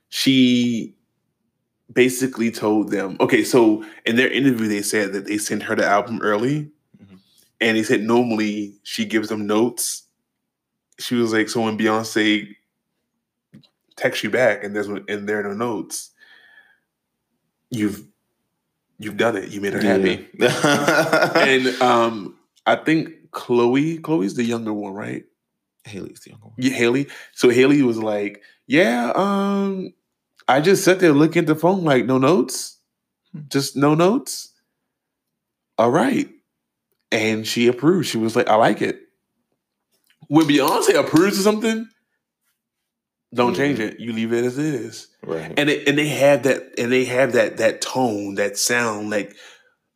She 0.10 0.95
basically 1.91 2.52
told 2.52 2.89
them, 2.91 3.17
okay, 3.19 3.43
so 3.43 3.84
in 4.06 4.15
their 4.15 4.32
interview, 4.32 4.67
they 4.67 4.82
said 4.82 5.13
that 5.13 5.26
they 5.26 5.38
sent 5.38 5.63
her 5.63 5.76
the 5.76 5.86
album 5.86 6.21
early, 6.21 6.71
Mhm. 7.02 7.19
and 7.60 7.78
they 7.78 7.84
said 7.84 8.02
normally 8.02 8.76
she 8.84 9.06
gives 9.06 9.30
them 9.30 9.45
notes. 9.47 10.04
She 11.00 11.15
was 11.15 11.34
like, 11.34 11.50
so 11.50 11.62
when 11.62 11.78
Beyonce 11.78 12.56
texts 13.97 14.24
you 14.24 14.30
back 14.30 14.63
and 14.63 14.76
there's 14.76 14.88
and 14.88 15.28
there 15.28 15.39
are 15.39 15.43
no 15.43 15.54
notes, 15.54 16.12
you've 17.69 18.06
you've 19.00 19.17
done 19.17 19.36
it. 19.36 19.50
You 19.50 19.60
made 19.62 19.74
her 19.74 19.82
happy. 19.82 20.28
And 21.36 21.82
um, 21.82 22.38
I 22.65 22.76
think 22.76 23.32
Chloe, 23.32 23.97
Chloe's 23.97 24.36
the 24.36 24.43
younger 24.43 24.74
one, 24.74 24.93
right? 24.93 25.24
Haley's 25.84 26.21
the 26.21 26.32
younger 26.32 26.47
one. 26.47 26.56
Yeah, 26.58 26.74
Haley. 26.74 27.08
So 27.34 27.50
Haley 27.50 27.82
was 27.82 27.97
like, 27.97 28.41
"Yeah, 28.67 29.12
um, 29.15 29.93
I 30.47 30.62
just 30.62 30.84
sat 30.84 31.00
there 31.00 31.13
looking 31.13 31.41
at 31.41 31.47
the 31.47 31.56
phone, 31.56 31.84
like 31.84 32.06
no 32.06 32.17
notes, 32.17 32.78
just 33.50 33.76
no 33.76 33.95
notes." 33.95 34.50
All 35.78 35.89
right, 35.89 36.30
and 37.12 37.47
she 37.47 37.67
approved. 37.67 38.08
She 38.08 38.17
was 38.17 38.36
like, 38.36 38.47
"I 38.47 38.56
like 38.56 38.82
it." 38.82 39.00
When 40.28 40.45
Beyonce 40.45 41.00
approves 41.00 41.38
of 41.38 41.43
something, 41.43 41.89
don't 43.34 43.56
change 43.56 43.80
it. 43.80 44.00
You 44.00 44.12
leave 44.13 44.34
it 44.34 44.43
as 44.43 44.58
it 44.58 44.65
is. 44.65 45.08
Right. 45.24 45.54
And 45.58 45.69
it, 45.69 45.88
and 45.88 45.97
they 45.97 46.08
have 46.08 46.43
that 46.43 46.78
and 46.78 46.91
they 46.91 47.06
have 47.06 47.34
that 47.34 47.58
that 47.58 47.82
tone, 47.82 48.36
that 48.36 48.58
sound. 48.58 49.10
Like 49.10 49.36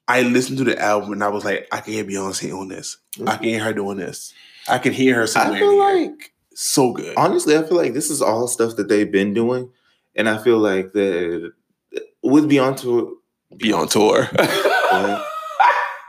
I 0.07 0.21
listened 0.21 0.59
to 0.59 0.63
the 0.63 0.79
album 0.79 1.13
and 1.13 1.23
I 1.23 1.29
was 1.29 1.43
like, 1.45 1.67
I 1.71 1.79
can 1.81 1.93
hear 1.93 2.03
Beyonce 2.05 2.55
on 2.57 2.67
this. 2.67 2.97
I 3.25 3.37
can 3.37 3.45
hear 3.45 3.63
her 3.63 3.73
doing 3.73 3.97
this. 3.97 4.33
I 4.67 4.77
can 4.77 4.93
hear 4.93 5.15
her 5.15 5.27
somewhere. 5.27 5.57
I 5.57 5.59
feel 5.59 5.77
like 5.79 6.33
so 6.53 6.93
good. 6.93 7.13
honestly, 7.17 7.57
I 7.57 7.63
feel 7.63 7.77
like 7.77 7.93
this 7.93 8.09
is 8.09 8.21
all 8.21 8.47
stuff 8.47 8.75
that 8.77 8.87
they've 8.87 9.11
been 9.11 9.33
doing, 9.33 9.69
and 10.15 10.29
I 10.29 10.37
feel 10.41 10.57
like 10.59 10.93
that 10.93 11.51
with 12.23 12.45
Beyonce, 12.49 13.11
Be 13.57 13.71
on 13.73 13.87
tour. 13.87 14.29
oh 14.33 15.27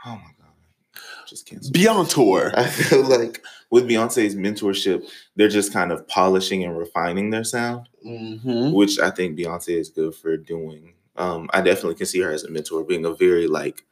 my 0.05 0.21
god, 0.39 1.01
just 1.27 1.45
cancel. 1.47 1.71
Be 1.71 1.87
on 1.87 2.05
tour. 2.07 2.51
I 2.55 2.65
feel 2.67 3.03
like 3.03 3.43
with 3.69 3.87
Beyonce's 3.87 4.35
mentorship, 4.35 5.07
they're 5.35 5.49
just 5.49 5.73
kind 5.73 5.91
of 5.91 6.07
polishing 6.07 6.63
and 6.63 6.77
refining 6.77 7.29
their 7.31 7.43
sound, 7.43 7.89
Mhm. 8.05 8.73
which 8.73 8.99
I 8.99 9.09
think 9.11 9.37
Beyonce 9.37 9.77
is 9.77 9.89
good 9.89 10.15
for 10.15 10.37
doing. 10.37 10.93
Um, 11.15 11.49
I 11.51 11.61
definitely 11.61 11.95
can 11.95 12.05
see 12.05 12.21
her 12.21 12.31
as 12.31 12.43
a 12.43 12.49
mentor, 12.51 12.83
being 12.83 13.05
a 13.05 13.13
very 13.13 13.47
like 13.47 13.83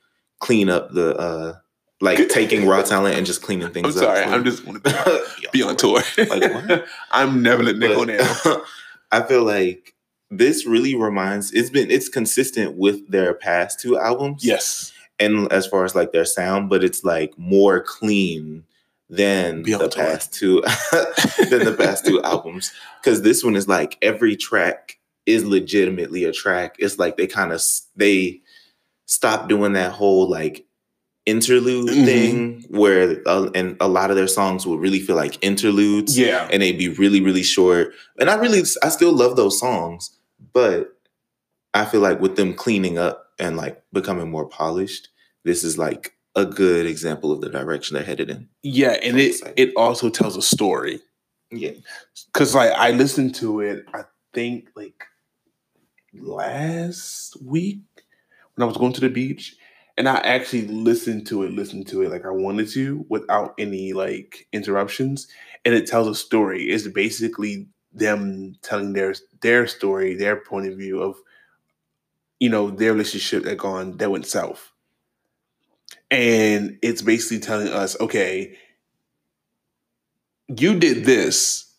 clean 0.45 0.69
up 0.69 0.91
the 0.91 1.15
uh 1.17 1.55
like 2.01 2.29
taking 2.29 2.67
raw 2.67 2.83
talent 2.83 3.15
and 3.17 3.25
just 3.25 3.41
cleaning 3.41 3.69
things 3.69 3.97
I'm 3.97 4.03
up. 4.03 4.15
sorry. 4.15 4.25
for 4.25 4.29
I'm 4.29 4.43
just 4.43 4.63
want 4.65 4.83
to 4.83 5.23
be 5.51 5.63
on 5.63 5.75
tour. 5.75 6.01
Like, 6.17 6.53
what? 6.53 6.85
I'm 7.11 7.41
never 7.41 7.63
letting 7.63 7.81
it 7.81 7.87
go 7.87 8.05
down. 8.05 8.61
I 9.11 9.23
feel 9.23 9.43
like 9.43 9.95
this 10.29 10.67
really 10.67 10.95
reminds 10.95 11.51
it's 11.51 11.71
been 11.71 11.89
it's 11.89 12.09
consistent 12.09 12.77
with 12.77 13.09
their 13.09 13.33
past 13.33 13.79
two 13.79 13.97
albums. 13.97 14.45
Yes. 14.45 14.93
And 15.19 15.51
as 15.51 15.65
far 15.65 15.83
as 15.83 15.95
like 15.95 16.11
their 16.11 16.25
sound, 16.25 16.69
but 16.69 16.83
it's 16.83 17.03
like 17.03 17.35
more 17.39 17.81
clean 17.81 18.65
than 19.09 19.63
Be 19.63 19.73
on 19.73 19.79
the 19.79 19.87
tour. 19.87 20.03
past 20.03 20.31
two 20.33 20.61
than 21.49 21.63
the 21.65 21.75
past 21.77 22.05
two 22.05 22.21
albums. 22.21 22.71
Cause 23.03 23.21
this 23.23 23.43
one 23.43 23.55
is 23.55 23.67
like 23.67 23.97
every 24.01 24.35
track 24.35 24.99
is 25.25 25.43
legitimately 25.45 26.23
a 26.25 26.31
track. 26.31 26.75
It's 26.77 26.99
like 26.99 27.17
they 27.17 27.25
kind 27.27 27.51
of 27.51 27.61
they 27.95 28.41
stopped 29.05 29.47
doing 29.49 29.73
that 29.73 29.91
whole 29.91 30.29
like 30.29 30.65
interlude 31.25 31.89
Mhm. 31.89 32.05
thing 32.05 32.65
where 32.69 33.21
uh, 33.27 33.49
and 33.55 33.75
a 33.79 33.87
lot 33.87 34.09
of 34.11 34.15
their 34.15 34.27
songs 34.27 34.65
would 34.67 34.79
really 34.79 34.99
feel 34.99 35.15
like 35.15 35.37
interludes 35.43 36.17
Yeah. 36.17 36.47
and 36.51 36.61
they'd 36.61 36.77
be 36.77 36.89
really 36.89 37.19
really 37.19 37.41
short 37.43 37.93
and 38.19 38.29
i 38.29 38.35
really 38.35 38.61
i 38.83 38.89
still 38.89 39.11
love 39.13 39.35
those 39.35 39.59
songs 39.59 40.11
but 40.53 40.95
i 41.73 41.83
feel 41.85 42.01
like 42.01 42.19
with 42.21 42.35
them 42.35 42.53
cleaning 42.53 42.99
up 42.99 43.31
and 43.39 43.57
like 43.57 43.81
becoming 43.91 44.29
more 44.29 44.47
polished 44.47 45.09
this 45.43 45.63
is 45.63 45.77
like 45.79 46.13
a 46.35 46.45
good 46.45 46.85
example 46.85 47.31
of 47.31 47.41
the 47.41 47.49
direction 47.49 47.95
they're 47.95 48.03
headed 48.03 48.29
in. 48.29 48.49
Yeah, 48.61 48.97
and 49.01 49.17
it 49.19 49.35
it 49.55 49.71
also 49.77 50.09
tells 50.09 50.35
a 50.35 50.41
story. 50.41 50.99
Yeah. 51.49 51.71
Cause 52.33 52.53
like 52.53 52.71
I 52.71 52.91
listened 52.91 53.35
to 53.35 53.61
it, 53.61 53.85
I 53.93 54.03
think 54.33 54.67
like 54.75 55.05
last 56.13 57.37
week 57.41 57.79
when 58.55 58.63
I 58.63 58.67
was 58.67 58.77
going 58.77 58.93
to 58.93 59.01
the 59.01 59.09
beach, 59.09 59.55
and 59.97 60.09
I 60.09 60.17
actually 60.17 60.67
listened 60.67 61.27
to 61.27 61.43
it, 61.43 61.51
listened 61.51 61.87
to 61.87 62.01
it 62.01 62.11
like 62.11 62.25
I 62.25 62.31
wanted 62.31 62.69
to 62.69 63.05
without 63.09 63.53
any 63.57 63.93
like 63.93 64.47
interruptions. 64.51 65.27
And 65.63 65.73
it 65.73 65.87
tells 65.87 66.07
a 66.07 66.15
story. 66.15 66.65
It's 66.65 66.87
basically 66.87 67.67
them 67.93 68.55
telling 68.61 68.93
their 68.93 69.15
their 69.41 69.67
story, 69.67 70.15
their 70.15 70.35
point 70.35 70.67
of 70.67 70.77
view 70.77 71.01
of 71.01 71.17
you 72.39 72.49
know 72.49 72.69
their 72.69 72.93
relationship 72.93 73.43
that 73.43 73.57
gone 73.57 73.97
that 73.97 74.11
went 74.11 74.25
south. 74.25 74.71
And 76.11 76.77
it's 76.81 77.01
basically 77.01 77.39
telling 77.39 77.67
us, 77.69 77.99
okay, 77.99 78.57
you 80.47 80.77
did 80.77 81.05
this, 81.05 81.73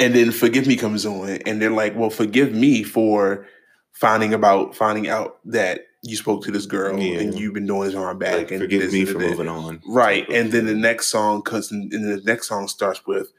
and 0.00 0.14
then 0.14 0.32
forgive 0.32 0.66
me 0.66 0.76
comes 0.76 1.06
on, 1.06 1.28
and 1.46 1.60
they're 1.60 1.70
like, 1.70 1.94
well, 1.94 2.10
forgive 2.10 2.52
me 2.52 2.82
for 2.82 3.46
finding 3.92 4.34
about 4.34 4.74
finding 4.74 5.08
out 5.08 5.38
that 5.44 5.86
you 6.02 6.16
spoke 6.16 6.42
to 6.44 6.50
this 6.50 6.66
girl 6.66 6.98
Yeah. 6.98 7.20
and 7.20 7.38
you've 7.38 7.54
been 7.54 7.66
doing 7.66 7.84
this 7.84 7.94
on 7.94 8.02
her 8.02 8.14
back. 8.14 8.36
Like, 8.36 8.50
and 8.50 8.60
forgive 8.60 8.82
this 8.82 8.92
me 8.92 9.04
for 9.04 9.18
that. 9.18 9.30
moving 9.30 9.48
on. 9.48 9.80
Right. 9.86 10.28
And 10.28 10.50
then 10.50 10.66
the 10.66 10.74
next 10.74 11.06
song 11.06 11.42
comes 11.42 11.70
and 11.70 11.90
the 11.92 12.20
next 12.24 12.48
song 12.48 12.66
starts 12.68 13.06
with, 13.06 13.32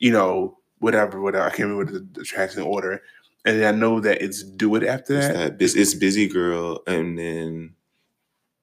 you 0.00 0.10
know, 0.10 0.58
whatever, 0.80 1.20
whatever. 1.20 1.44
I 1.44 1.50
can't 1.50 1.68
remember 1.68 1.92
the, 1.92 2.06
the 2.12 2.24
tracks 2.24 2.56
in 2.56 2.62
order. 2.64 3.02
And 3.44 3.64
I 3.64 3.70
know 3.70 4.00
that 4.00 4.20
it's 4.20 4.42
Do 4.42 4.74
It 4.74 4.82
after 4.82 5.16
It's 5.16 5.28
that. 5.28 5.58
that 5.58 5.76
it's 5.76 5.94
busy 5.94 6.26
girl, 6.28 6.82
and 6.88 7.16
then 7.18 7.74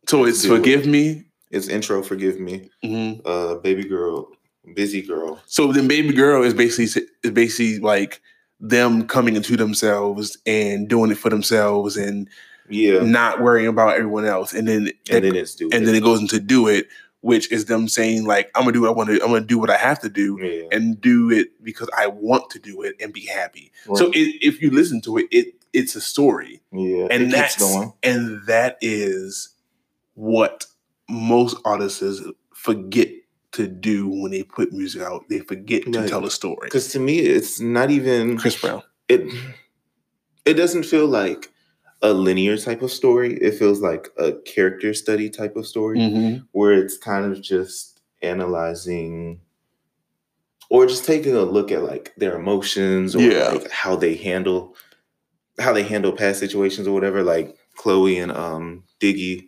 So 0.08 0.26
it's 0.26 0.42
Do 0.44 0.54
It. 0.54 0.58
Forgive 0.58 0.86
Me. 0.86 1.26
it's 1.50 1.70
intro. 1.70 2.04
Forgive 2.04 2.40
me, 2.40 2.70
Mhm. 2.84 3.22
uh, 3.26 3.56
baby 3.56 3.86
girl, 3.86 4.28
busy 4.76 5.02
girl. 5.02 5.42
So 5.48 5.72
then 5.72 5.88
Baby 5.88 6.12
Girl 6.14 6.44
is 6.44 6.54
basically 6.54 7.04
is 7.24 7.32
basically 7.32 7.80
like 7.80 8.22
them 8.70 9.08
coming 9.08 9.36
into 9.36 9.58
themselves 9.58 10.38
and 10.46 10.88
doing 10.88 11.12
it 11.12 11.18
for 11.18 11.30
themselves 11.30 11.98
and 11.98 12.30
Yeah, 12.70 13.00
not 13.04 13.42
worrying 13.42 13.68
about 13.68 13.96
everyone 13.96 14.26
else. 14.26 14.54
And 14.54 14.68
then 14.68 14.92
and 15.10 15.24
then 15.24 15.36
it's 15.36 15.56
do. 15.56 15.70
and 15.72 15.88
then 15.88 15.96
it 15.96 16.04
goes 16.04 16.20
into 16.20 16.40
Do 16.40 16.68
It, 16.68 16.88
which 17.22 17.52
is 17.52 17.66
them 17.66 17.88
saying 17.88 18.26
like, 18.26 18.50
I'm 18.56 18.64
gonna 18.64 18.74
do 18.74 18.82
what 18.82 18.90
I 18.90 18.94
want 18.94 19.10
to. 19.10 19.16
I'm 19.22 19.30
gonna 19.32 19.42
do 19.42 19.60
what 19.60 19.70
I 19.70 19.78
have 19.78 20.00
to 20.02 20.10
do. 20.10 20.38
yeah. 20.42 20.68
and 20.76 21.00
do 21.00 21.32
it 21.32 21.50
because 21.64 21.90
I 21.98 22.08
want 22.08 22.50
to 22.52 22.60
do 22.60 22.82
it 22.82 22.96
and 23.00 23.14
be 23.14 23.26
happy. 23.26 23.72
So 23.96 24.10
it, 24.12 24.36
if 24.42 24.62
you 24.62 24.72
listen 24.72 25.02
to 25.02 25.18
it, 25.18 25.28
it 25.32 25.54
it's 25.74 25.96
a 25.96 26.02
story, 26.02 26.62
yeah, 26.72 27.08
and 27.12 27.32
that's 27.32 27.58
going. 27.58 27.94
and 28.02 28.42
that 28.48 28.78
is 28.82 29.50
what 30.14 30.66
most 31.10 31.58
artists 31.66 32.22
forget 32.54 33.10
to 33.56 33.68
do 33.68 34.08
when 34.08 34.32
they 34.32 34.44
put 34.44 34.72
music 34.74 35.02
out. 35.02 35.24
They 35.30 35.40
forget 35.40 35.84
to 35.92 36.00
Right. 36.00 36.10
tell 36.10 36.26
a 36.26 36.32
story. 36.32 36.68
Because 36.68 36.90
to 36.94 37.00
me, 37.00 37.20
it's 37.20 37.60
not 37.60 37.90
even 37.92 38.38
Chris 38.38 38.60
Brown, 38.60 38.84
it. 39.10 39.22
It 40.46 40.54
doesn't 40.54 40.84
feel 40.84 41.08
like 41.08 41.52
a 42.02 42.14
linear 42.14 42.56
type 42.58 42.82
of 42.84 42.92
story. 42.92 43.34
It 43.42 43.56
feels 43.56 43.82
like 43.82 44.10
a 44.18 44.34
character 44.46 44.94
study 44.94 45.30
type 45.30 45.56
of 45.56 45.66
story. 45.66 45.98
Mm-hmm. 46.00 46.44
where 46.52 46.74
it's 46.74 46.98
kind 46.98 47.26
of 47.32 47.42
just 47.42 48.00
analyzing 48.22 49.40
or 50.70 50.86
just 50.86 51.06
taking 51.06 51.36
a 51.36 51.42
look 51.44 51.72
at 51.72 51.84
like 51.84 52.14
their 52.18 52.36
emotions 52.36 53.16
or 53.16 53.22
Yeah. 53.22 53.50
like 53.50 53.70
how 53.72 53.96
they 53.96 54.16
handle 54.16 54.76
how 55.60 55.72
they 55.74 55.84
handle 55.84 56.12
past 56.12 56.40
situations 56.40 56.88
or 56.88 56.94
whatever 56.94 57.24
like 57.24 57.56
chloe 57.76 58.18
and 58.18 58.32
um 58.32 58.84
diggy 59.00 59.48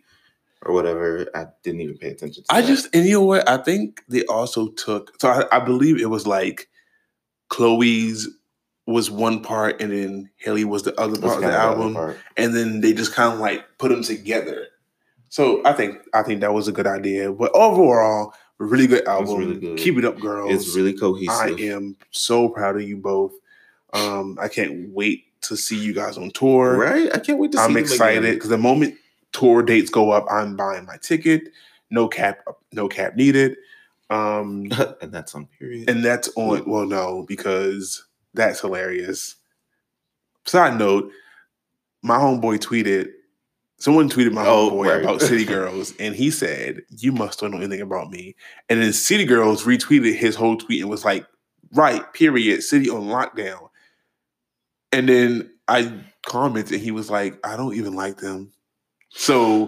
or 0.62 0.74
whatever 0.74 1.28
i 1.34 1.46
didn't 1.62 1.80
even 1.80 1.96
pay 1.96 2.08
attention 2.10 2.42
to 2.44 2.54
I 2.54 2.60
that. 2.60 2.66
just 2.66 2.94
and 2.94 3.04
you 3.06 3.12
know 3.12 3.24
what? 3.24 3.48
I 3.48 3.58
think 3.58 4.02
they 4.08 4.24
also 4.24 4.68
took. 4.68 5.20
So 5.20 5.28
I, 5.28 5.56
I 5.56 5.60
believe 5.60 6.00
it 6.00 6.10
was 6.10 6.26
like 6.26 6.68
Chloe's 7.48 8.28
was 8.86 9.10
one 9.10 9.42
part, 9.42 9.80
and 9.80 9.92
then 9.92 10.30
Haley 10.36 10.64
was 10.64 10.82
the 10.82 10.98
other 10.98 11.20
part 11.20 11.36
of 11.36 11.42
the 11.42 11.56
album. 11.56 12.16
and 12.36 12.54
then 12.56 12.80
they 12.80 12.92
just 12.92 13.14
kind 13.14 13.34
of 13.34 13.38
like 13.38 13.64
put 13.78 13.90
them 13.90 14.02
together. 14.02 14.66
So 15.28 15.62
I 15.64 15.74
think 15.74 15.98
I 16.14 16.22
think 16.22 16.40
that 16.40 16.52
was 16.52 16.68
a 16.68 16.72
good 16.72 16.86
idea. 16.86 17.30
But 17.32 17.54
overall, 17.54 18.34
really 18.58 18.86
good 18.86 19.06
album. 19.06 19.38
really 19.38 19.60
good. 19.60 19.78
Keep 19.78 19.98
it 19.98 20.04
up, 20.04 20.18
girls. 20.18 20.52
it's 20.52 20.74
really 20.74 20.94
cohesive 20.94 21.58
I 21.58 21.62
am 21.64 21.96
so 22.10 22.48
proud 22.48 22.76
of 22.76 22.82
you 22.82 22.96
both. 22.96 23.32
Um, 23.92 24.38
I 24.40 24.48
can't 24.48 24.88
wait 24.90 25.24
to 25.42 25.56
see 25.56 25.76
you 25.78 25.94
guys 25.94 26.18
on 26.18 26.30
tour. 26.32 26.76
right 26.76 27.14
i 27.14 27.18
can't 27.18 27.38
wait 27.38 27.52
to 27.52 27.58
see 27.58 27.64
I'm 27.64 27.76
excited 27.76 28.34
because 28.34 28.50
the 28.50 28.58
moment 28.58 28.96
tour 29.32 29.62
dates 29.62 29.90
go 29.90 30.10
up, 30.10 30.26
I'm 30.30 30.56
buying 30.56 30.86
my 30.86 30.96
ticket. 30.98 31.48
No 31.90 32.08
cap, 32.08 32.40
no 32.72 32.88
cap 32.88 33.16
needed. 33.16 33.56
Um, 34.10 34.70
and 35.02 35.12
that's 35.12 35.34
on 35.34 35.46
period 35.58 35.88
and 35.90 36.04
that's 36.04 36.28
on. 36.36 36.68
Well, 36.68 36.86
no, 36.86 37.24
because 37.28 38.04
that's 38.34 38.60
hilarious. 38.60 39.36
Side 40.46 40.78
note: 40.78 41.10
My 42.02 42.16
homeboy 42.18 42.58
tweeted. 42.58 43.10
Someone 43.80 44.10
tweeted 44.10 44.32
my 44.32 44.44
Oh, 44.44 44.70
homeboy 44.70 44.88
right. 44.88 45.02
about 45.04 45.20
City 45.22 45.44
Girls, 45.44 45.94
and 46.00 46.14
he 46.14 46.30
said, 46.30 46.82
"You 46.96 47.12
must 47.12 47.38
don't 47.40 47.52
know 47.52 47.58
anything 47.58 47.80
about 47.80 48.10
me." 48.10 48.34
And 48.68 48.82
then 48.82 48.92
City 48.92 49.24
Girls 49.24 49.64
retweeted 49.64 50.14
his 50.16 50.34
whole 50.34 50.56
tweet 50.56 50.80
and 50.80 50.90
was 50.90 51.04
like, 51.04 51.26
"Right, 51.72 52.12
period. 52.12 52.62
City 52.64 52.90
on 52.90 53.02
lockdown." 53.04 53.68
And 54.90 55.08
then 55.08 55.50
I 55.68 55.92
commented, 56.26 56.72
and 56.74 56.82
he 56.82 56.90
was 56.90 57.08
like, 57.10 57.38
"I 57.46 57.56
don't 57.56 57.74
even 57.74 57.94
like 57.94 58.16
them." 58.16 58.50
So 59.10 59.66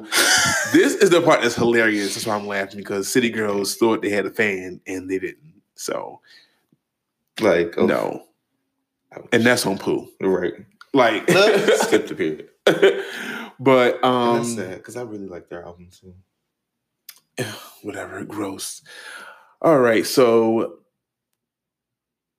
this 0.73 0.95
is 0.97 1.11
the 1.11 1.23
part 1.23 1.43
that's 1.43 1.55
hilarious. 1.55 2.15
That's 2.15 2.27
why 2.27 2.37
I'm 2.37 2.47
laughing 2.47 2.79
because 2.79 3.09
City 3.09 3.31
Girls 3.31 3.77
thought 3.77 4.03
they 4.03 4.11
had 4.11 4.27
a 4.27 4.31
fan 4.31 4.81
and 4.87 5.11
they 5.11 5.19
didn't. 5.19 5.63
So 5.75 6.21
like 7.41 7.75
oh, 7.79 7.87
no, 7.87 8.25
ouch. 9.17 9.29
and 9.33 9.45
that's 9.45 9.65
on 9.65 9.79
Pooh. 9.79 10.09
right 10.21 10.53
Like, 10.93 11.29
skip 11.31 12.07
the 12.07 12.15
period 12.17 12.49
but 13.59 13.95
and 13.97 14.05
um, 14.05 14.37
that's 14.37 14.55
sad 14.55 14.77
because 14.77 14.97
i 14.97 15.03
really 15.03 15.27
like 15.27 15.49
their 15.49 15.65
album 15.65 15.89
too 15.91 16.15
whatever, 17.83 18.25
gross. 18.25 18.83
All 19.63 19.79
right, 19.79 20.07
so 20.07 20.79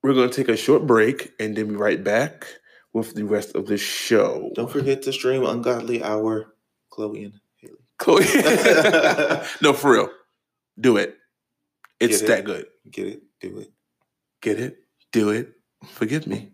we're 0.02 0.14
gonna 0.14 0.28
take 0.28 0.48
a 0.48 0.56
short 0.56 0.86
break 0.86 1.32
and 1.38 1.56
then 1.56 1.68
be 1.68 1.74
right 1.74 2.02
back 2.02 2.46
with 2.92 3.14
the 3.14 3.24
rest 3.24 3.54
of 3.54 3.66
the 3.66 3.78
show. 3.78 4.50
Don't 4.54 4.70
forget 4.70 5.02
to 5.02 5.12
stream 5.12 5.46
Ungodly 5.46 6.02
Hour, 6.02 6.51
Chloe 6.92 7.24
and 7.24 7.32
Haley. 7.56 7.72
Chloe. 7.98 8.24
no, 9.62 9.72
for 9.72 9.92
real, 9.92 10.10
do 10.78 10.98
it. 10.98 11.16
It's 11.98 12.20
Get 12.20 12.24
it? 12.24 12.32
that 12.32 12.44
good. 12.44 12.66
Get 12.90 13.06
it? 13.06 13.22
Do 13.40 13.58
it. 13.60 13.70
Get 14.42 14.60
it? 14.60 14.76
Do 15.10 15.30
it. 15.30 15.52
Forgive 15.86 16.26
me. 16.26 16.50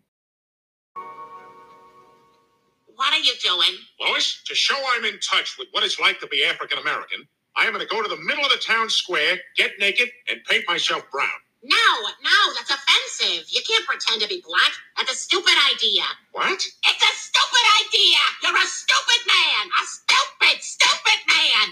What 2.95 3.13
are 3.13 3.19
you 3.19 3.33
doing? 3.43 3.79
Lois, 4.01 4.41
to 4.47 4.55
show 4.55 4.77
I'm 4.95 5.05
in 5.05 5.19
touch 5.19 5.57
with 5.59 5.69
what 5.73 5.83
it's 5.83 5.99
like 5.99 6.21
to 6.21 6.29
be 6.29 6.45
African 6.45 6.79
American, 6.79 7.27
I 7.57 7.65
am 7.65 7.73
going 7.73 7.85
to 7.85 7.93
go 7.93 8.01
to 8.01 8.09
the 8.09 8.23
middle 8.23 8.45
of 8.45 8.53
the 8.53 8.63
town 8.65 8.89
square, 8.91 9.39
get 9.57 9.73
naked, 9.81 10.09
and 10.31 10.39
paint 10.45 10.65
myself 10.69 11.03
brown. 11.11 11.29
No, 11.63 11.87
no, 12.23 12.55
that's 12.55 12.71
offensive. 12.71 13.47
You 13.51 13.61
can't 13.67 13.85
pretend 13.85 14.23
to 14.23 14.29
be 14.29 14.43
black. 14.47 14.73
That's 14.97 15.11
a 15.11 15.17
stupid 15.17 15.55
idea. 15.75 16.05
What? 16.31 16.53
It's 16.55 17.03
a 17.03 17.15
stupid 17.59 17.89
idea. 17.89 18.19
You're 18.43 18.57
a 18.57 18.67
stupid 18.67 19.27
man. 19.27 19.69
A 19.69 19.87
stupid, 19.87 20.63
stupid 20.63 21.21
man. 21.29 21.69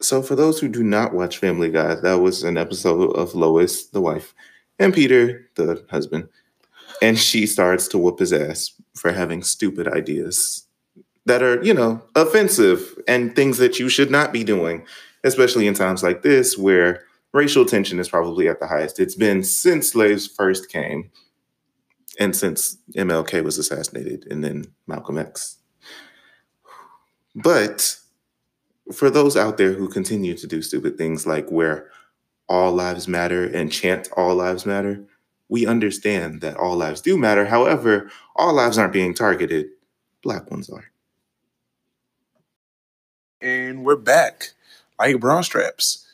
So, 0.00 0.22
for 0.22 0.34
those 0.34 0.60
who 0.60 0.68
do 0.68 0.82
not 0.82 1.14
watch 1.14 1.38
Family 1.38 1.70
Guy, 1.70 1.94
that 1.96 2.20
was 2.20 2.42
an 2.42 2.56
episode 2.56 3.16
of 3.16 3.34
Lois, 3.34 3.86
the 3.86 4.00
wife, 4.00 4.34
and 4.78 4.92
Peter, 4.92 5.48
the 5.54 5.84
husband. 5.90 6.28
And 7.02 7.18
she 7.18 7.46
starts 7.46 7.88
to 7.88 7.98
whoop 7.98 8.18
his 8.18 8.32
ass 8.32 8.72
for 8.94 9.12
having 9.12 9.42
stupid 9.42 9.88
ideas 9.88 10.66
that 11.26 11.42
are, 11.42 11.62
you 11.62 11.74
know, 11.74 12.02
offensive 12.14 12.94
and 13.08 13.34
things 13.34 13.58
that 13.58 13.78
you 13.78 13.88
should 13.88 14.10
not 14.10 14.32
be 14.32 14.44
doing, 14.44 14.86
especially 15.24 15.66
in 15.66 15.74
times 15.74 16.02
like 16.02 16.22
this 16.22 16.56
where 16.56 17.02
racial 17.32 17.66
tension 17.66 17.98
is 17.98 18.08
probably 18.08 18.48
at 18.48 18.60
the 18.60 18.66
highest 18.66 18.98
it's 18.98 19.14
been 19.14 19.42
since 19.42 19.90
slaves 19.90 20.26
first 20.26 20.70
came 20.70 21.10
and 22.18 22.34
since 22.34 22.78
MLK 22.96 23.42
was 23.44 23.58
assassinated 23.58 24.26
and 24.30 24.42
then 24.42 24.66
Malcolm 24.86 25.18
X. 25.18 25.58
But 27.34 27.98
for 28.92 29.10
those 29.10 29.36
out 29.36 29.58
there 29.58 29.72
who 29.72 29.88
continue 29.88 30.36
to 30.36 30.46
do 30.46 30.62
stupid 30.62 30.96
things 30.96 31.26
like 31.26 31.50
wear 31.50 31.90
all 32.48 32.72
lives 32.72 33.08
matter 33.08 33.44
and 33.44 33.72
chant 33.72 34.08
all 34.16 34.36
lives 34.36 34.64
matter, 34.64 35.04
we 35.48 35.66
understand 35.66 36.40
that 36.40 36.56
all 36.56 36.76
lives 36.76 37.00
do 37.00 37.18
matter. 37.18 37.46
However, 37.46 38.10
all 38.34 38.54
lives 38.54 38.78
aren't 38.78 38.92
being 38.92 39.14
targeted, 39.14 39.66
black 40.22 40.50
ones 40.50 40.70
are. 40.70 40.84
And 43.40 43.84
we're 43.84 43.96
back 43.96 44.52
like 44.98 45.20
bra 45.20 45.40
straps. 45.42 46.06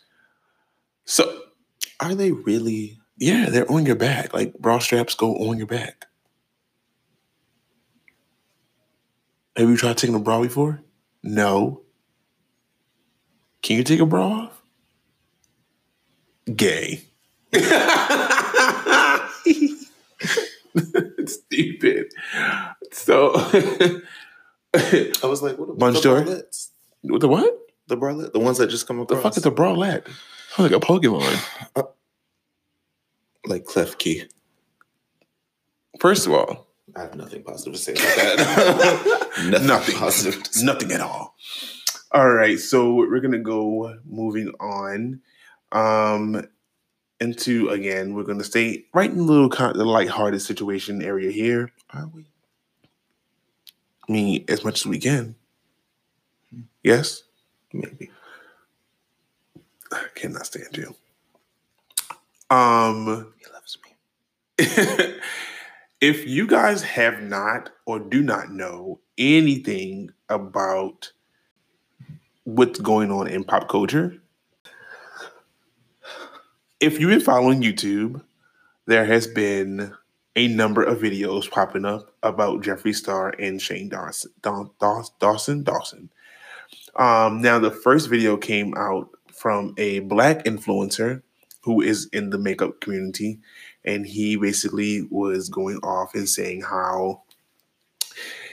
So, 1.04 1.42
Are 2.00 2.14
they 2.14 2.32
really? 2.32 2.98
Yeah, 3.22 3.48
they're 3.50 3.70
on 3.70 3.86
your 3.86 3.94
back. 3.94 4.34
Like 4.34 4.58
bra 4.58 4.80
straps 4.80 5.14
go 5.14 5.36
on 5.48 5.56
your 5.56 5.68
back. 5.68 6.06
Have 9.56 9.68
you 9.68 9.76
tried 9.76 9.96
taking 9.96 10.16
a 10.16 10.18
bra 10.18 10.42
before? 10.42 10.82
No. 11.22 11.82
Can 13.62 13.76
you 13.76 13.84
take 13.84 14.00
a 14.00 14.06
bra 14.06 14.26
off? 14.26 14.62
Gay. 16.56 17.04
Stupid. 21.26 22.12
So, 22.90 23.32
I 23.36 24.00
was 25.22 25.42
like, 25.42 25.58
what 25.58 25.68
about 25.68 25.78
Bunch 25.78 26.02
the 26.02 26.08
bralettes? 26.08 26.70
what 27.02 27.20
the 27.20 27.28
what? 27.28 27.56
The 27.86 27.96
bralette, 27.96 28.32
the 28.32 28.40
ones 28.40 28.58
that 28.58 28.68
just 28.68 28.88
come 28.88 28.98
across. 29.00 29.18
The 29.18 29.22
fuck 29.22 29.36
is 29.36 29.46
a 29.46 29.50
bralette? 29.52 30.08
Like 30.58 30.72
a 30.72 30.80
Pokemon. 30.80 31.70
Uh, 31.76 31.82
like 33.46 33.64
cleft 33.64 33.98
key. 33.98 34.24
First 36.00 36.26
of 36.26 36.32
all, 36.32 36.66
I 36.96 37.02
have 37.02 37.14
nothing 37.14 37.42
positive 37.42 37.74
to 37.74 37.78
say 37.78 37.92
about 37.92 38.36
that. 38.36 39.28
nothing, 39.50 39.66
Nothing. 39.66 39.96
positive. 39.96 40.42
Nothing 40.62 40.92
at 40.92 41.00
all. 41.00 41.34
All 42.12 42.30
right, 42.30 42.58
so 42.58 42.94
we're 42.94 43.20
gonna 43.20 43.38
go 43.38 43.96
moving 44.04 44.48
on 44.60 45.20
um 45.72 46.46
into 47.20 47.68
again. 47.70 48.14
We're 48.14 48.24
gonna 48.24 48.44
stay 48.44 48.84
right 48.92 49.10
in 49.10 49.16
the 49.16 49.22
little 49.22 49.48
kind 49.48 49.74
of 49.76 49.86
lighthearted 49.86 50.42
situation 50.42 51.02
area 51.02 51.30
here. 51.30 51.72
Are 51.90 52.08
we? 52.12 52.26
I 54.08 54.12
mean, 54.12 54.44
as 54.48 54.64
much 54.64 54.80
as 54.80 54.86
we 54.86 54.98
can. 54.98 55.34
Yes, 56.82 57.22
Maybe. 57.72 58.10
I 59.92 60.04
cannot 60.14 60.44
stand 60.46 60.76
you. 60.76 60.94
Um, 62.52 63.32
He 63.38 63.46
loves 63.52 63.78
me. 63.84 63.96
if 66.00 66.26
you 66.26 66.46
guys 66.46 66.82
have 66.82 67.22
not 67.22 67.70
or 67.86 67.98
do 67.98 68.22
not 68.22 68.50
know 68.50 69.00
anything 69.16 70.10
about 70.28 71.12
what's 72.44 72.78
going 72.80 73.10
on 73.10 73.26
in 73.28 73.44
pop 73.44 73.68
culture, 73.68 74.18
if 76.80 77.00
you've 77.00 77.10
been 77.10 77.20
following 77.20 77.62
YouTube, 77.62 78.22
there 78.86 79.04
has 79.06 79.26
been 79.26 79.92
a 80.34 80.48
number 80.48 80.82
of 80.82 80.98
videos 80.98 81.50
popping 81.50 81.84
up 81.84 82.12
about 82.22 82.62
Jeffree 82.62 82.94
Star 82.94 83.34
and 83.38 83.60
Shane 83.62 83.88
Dawson. 83.88 84.32
Daw- 84.42 84.70
Daw- 84.80 85.04
Dawson. 85.20 85.62
Dawson. 85.62 86.10
Um, 86.96 87.40
now, 87.40 87.58
the 87.58 87.70
first 87.70 88.10
video 88.10 88.36
came 88.36 88.74
out 88.76 89.08
from 89.32 89.74
a 89.78 90.00
black 90.00 90.44
influencer 90.44 91.22
who 91.62 91.80
is 91.80 92.06
in 92.12 92.30
the 92.30 92.38
makeup 92.38 92.80
community, 92.80 93.38
and 93.84 94.06
he 94.06 94.36
basically 94.36 95.06
was 95.10 95.48
going 95.48 95.78
off 95.78 96.14
and 96.14 96.28
saying 96.28 96.62
how 96.62 97.22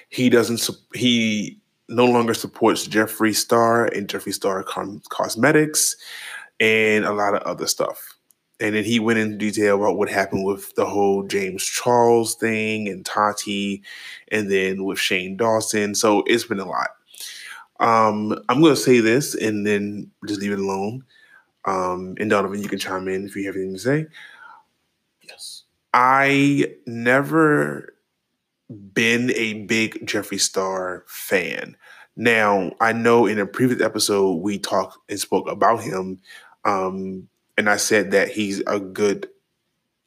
he 0.10 0.30
doesn't 0.30 0.68
he 0.94 1.60
no 1.88 2.06
longer 2.06 2.34
supports 2.34 2.88
Jeffree 2.88 3.36
Star 3.36 3.86
and 3.86 4.08
Jeffree 4.08 4.34
Star 4.34 4.64
Cosmetics 5.10 5.96
and 6.60 7.06
a 7.06 7.14
lot 7.14 7.34
of 7.34 7.42
other 7.44 7.68
stuff. 7.68 8.16
And 8.60 8.76
then 8.76 8.84
he 8.84 9.00
went 9.00 9.20
into 9.20 9.38
detail 9.38 9.78
about 9.78 9.98
what 9.98 10.10
happened 10.10 10.46
with 10.46 10.76
the 10.76 10.86
whole 10.86 11.24
James 11.24 11.64
Charles 11.64 12.36
thing 12.36 12.90
and 12.90 13.06
Tati, 13.06 13.82
and 14.32 14.52
then 14.52 14.84
with 14.84 15.00
Shane 15.00 15.38
Dawson. 15.38 15.96
So 15.96 16.24
it's 16.28 16.44
been 16.44 16.60
a 16.60 16.68
lot. 16.68 16.90
Um, 17.80 18.38
I'm 18.50 18.60
going 18.60 18.76
to 18.76 18.82
say 18.82 19.00
this 19.00 19.34
and 19.34 19.66
then 19.66 20.12
just 20.28 20.42
leave 20.42 20.52
it 20.52 20.60
alone. 20.60 21.06
Um, 21.66 22.16
and 22.20 22.30
Donovan, 22.30 22.62
you 22.62 22.70
can 22.70 22.80
chime 22.80 23.08
in 23.08 23.26
if 23.26 23.36
you 23.36 23.46
have 23.46 23.56
anything 23.56 23.74
to 23.74 23.80
say. 23.80 24.08
Yes. 25.22 25.64
I 25.94 26.74
never 26.86 27.94
been 28.94 29.32
a 29.36 29.66
big 29.66 30.06
Jeffree 30.06 30.40
Star 30.40 31.04
fan. 31.08 31.76
Now, 32.16 32.72
I 32.82 32.94
know 32.94 33.26
in 33.26 33.40
a 33.40 33.46
previous 33.46 33.82
episode 33.82 34.36
we 34.42 34.60
talked 34.60 34.98
and 35.10 35.20
spoke 35.20 35.50
about 35.50 35.82
him, 35.82 36.20
um, 36.66 37.30
and 37.58 37.70
I 37.70 37.78
said 37.78 38.12
that 38.12 38.30
he's 38.30 38.62
a 38.68 38.80
good, 38.80 39.30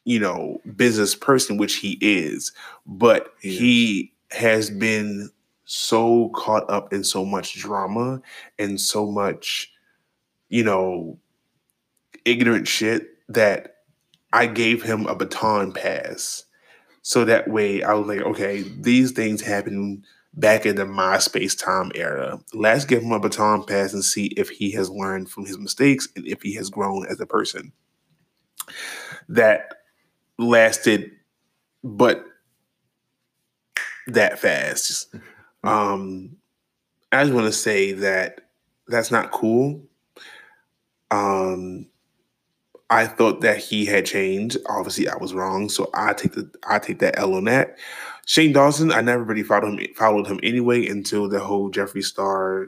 you 0.05 0.21
know, 0.21 0.61
business 0.77 1.15
person, 1.15 1.57
which 1.57 1.77
he 1.77 1.99
is, 2.01 2.53
but 2.87 3.35
He 3.41 3.57
he 3.57 4.13
has 4.31 4.71
been 4.71 5.31
so 5.65 6.29
caught 6.31 6.69
up 6.71 6.93
in 6.93 7.05
so 7.05 7.25
much 7.25 7.55
drama 7.57 8.21
and 8.59 8.81
so 8.81 9.11
much, 9.11 9.73
you 10.49 10.63
know, 10.65 11.19
ignorant 12.25 12.69
shit 12.69 13.09
that 13.29 13.77
I 14.33 14.47
gave 14.47 14.83
him 14.83 15.07
a 15.07 15.15
baton 15.15 15.73
pass. 15.73 16.45
So 17.03 17.25
that 17.25 17.49
way 17.49 17.83
I 17.83 17.95
was 17.95 18.07
like, 18.07 18.21
okay, 18.21 18.63
these 18.63 19.13
things 19.13 19.43
happen 19.43 20.05
back 20.35 20.65
in 20.65 20.77
the 20.77 20.85
MySpace 20.85 21.59
time 21.59 21.93
era. 21.95 22.41
Let's 22.55 22.85
give 22.85 23.03
him 23.03 23.13
a 23.13 23.21
baton 23.21 23.65
pass 23.65 23.93
and 23.93 24.05
see 24.05 24.27
if 24.37 24.49
he 24.49 24.71
has 24.73 24.89
learned 24.89 25.31
from 25.31 25.45
his 25.45 25.59
mistakes 25.59 26.09
and 26.17 26.27
if 26.27 26.41
he 26.43 26.55
has 26.55 26.71
grown 26.71 27.07
as 27.07 27.21
a 27.21 27.27
person. 27.27 27.73
That 29.29 29.75
lasted 30.39 31.11
but 31.85 32.25
that 34.07 34.39
fast. 34.39 35.15
Um 35.65 36.37
I 37.11 37.23
just 37.25 37.35
want 37.35 37.47
to 37.47 37.53
say 37.53 37.93
that 37.93 38.41
that's 38.89 39.11
not 39.11 39.33
cool. 39.33 39.83
Um 41.11 41.87
I 42.93 43.07
thought 43.07 43.41
that 43.41 43.57
he 43.57 43.87
had 43.87 44.05
changed. 44.05 44.59
Obviously, 44.69 45.09
I 45.09 45.17
was 45.17 45.33
wrong, 45.33 45.71
so 45.71 45.89
I 45.95 46.13
take 46.13 46.33
the 46.35 46.51
I 46.69 46.79
take 46.79 46.99
that 46.99 47.19
L 47.19 47.35
on 47.35 47.45
that. 47.45 47.79
Shane 48.27 48.53
Dawson, 48.53 48.93
I 48.93 49.01
never 49.01 49.25
really 49.25 49.43
followed 49.43 49.81
him 49.81 49.95
followed 49.97 50.27
him 50.27 50.39
anyway 50.43 50.87
until 50.87 51.27
the 51.27 51.41
whole 51.41 51.71
Jeffree 51.71 52.05
Star 52.05 52.67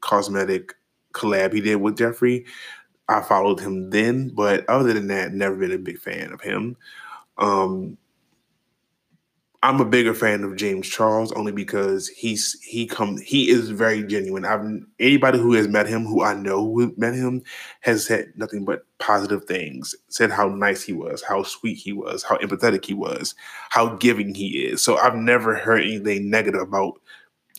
cosmetic 0.00 0.74
collab 1.12 1.52
he 1.52 1.60
did 1.60 1.76
with 1.76 1.98
Jeffree. 1.98 2.46
I 3.10 3.20
followed 3.20 3.60
him 3.60 3.90
then, 3.90 4.30
but 4.34 4.66
other 4.70 4.94
than 4.94 5.08
that, 5.08 5.34
never 5.34 5.56
been 5.56 5.72
a 5.72 5.78
big 5.78 5.98
fan 5.98 6.32
of 6.32 6.40
him. 6.40 6.74
Um, 7.36 7.98
I'm 9.62 9.80
a 9.80 9.84
bigger 9.84 10.14
fan 10.14 10.44
of 10.44 10.54
James 10.54 10.86
Charles 10.88 11.32
only 11.32 11.50
because 11.50 12.06
he's 12.08 12.60
he 12.62 12.86
come 12.86 13.16
he 13.18 13.50
is 13.50 13.70
very 13.70 14.04
genuine. 14.04 14.44
I've 14.44 14.64
anybody 15.00 15.38
who 15.38 15.52
has 15.54 15.66
met 15.66 15.88
him, 15.88 16.04
who 16.04 16.22
I 16.22 16.34
know 16.34 16.62
who 16.62 16.94
met 16.96 17.14
him, 17.14 17.42
has 17.80 18.06
said 18.06 18.32
nothing 18.36 18.64
but 18.64 18.86
positive 18.98 19.44
things. 19.46 19.96
Said 20.08 20.30
how 20.30 20.48
nice 20.48 20.84
he 20.84 20.92
was, 20.92 21.22
how 21.22 21.42
sweet 21.42 21.74
he 21.74 21.92
was, 21.92 22.22
how 22.22 22.36
empathetic 22.36 22.84
he 22.84 22.94
was, 22.94 23.34
how 23.70 23.96
giving 23.96 24.32
he 24.32 24.64
is. 24.64 24.80
So 24.80 24.96
I've 24.96 25.16
never 25.16 25.56
heard 25.56 25.82
anything 25.82 26.30
negative 26.30 26.60
about 26.60 27.00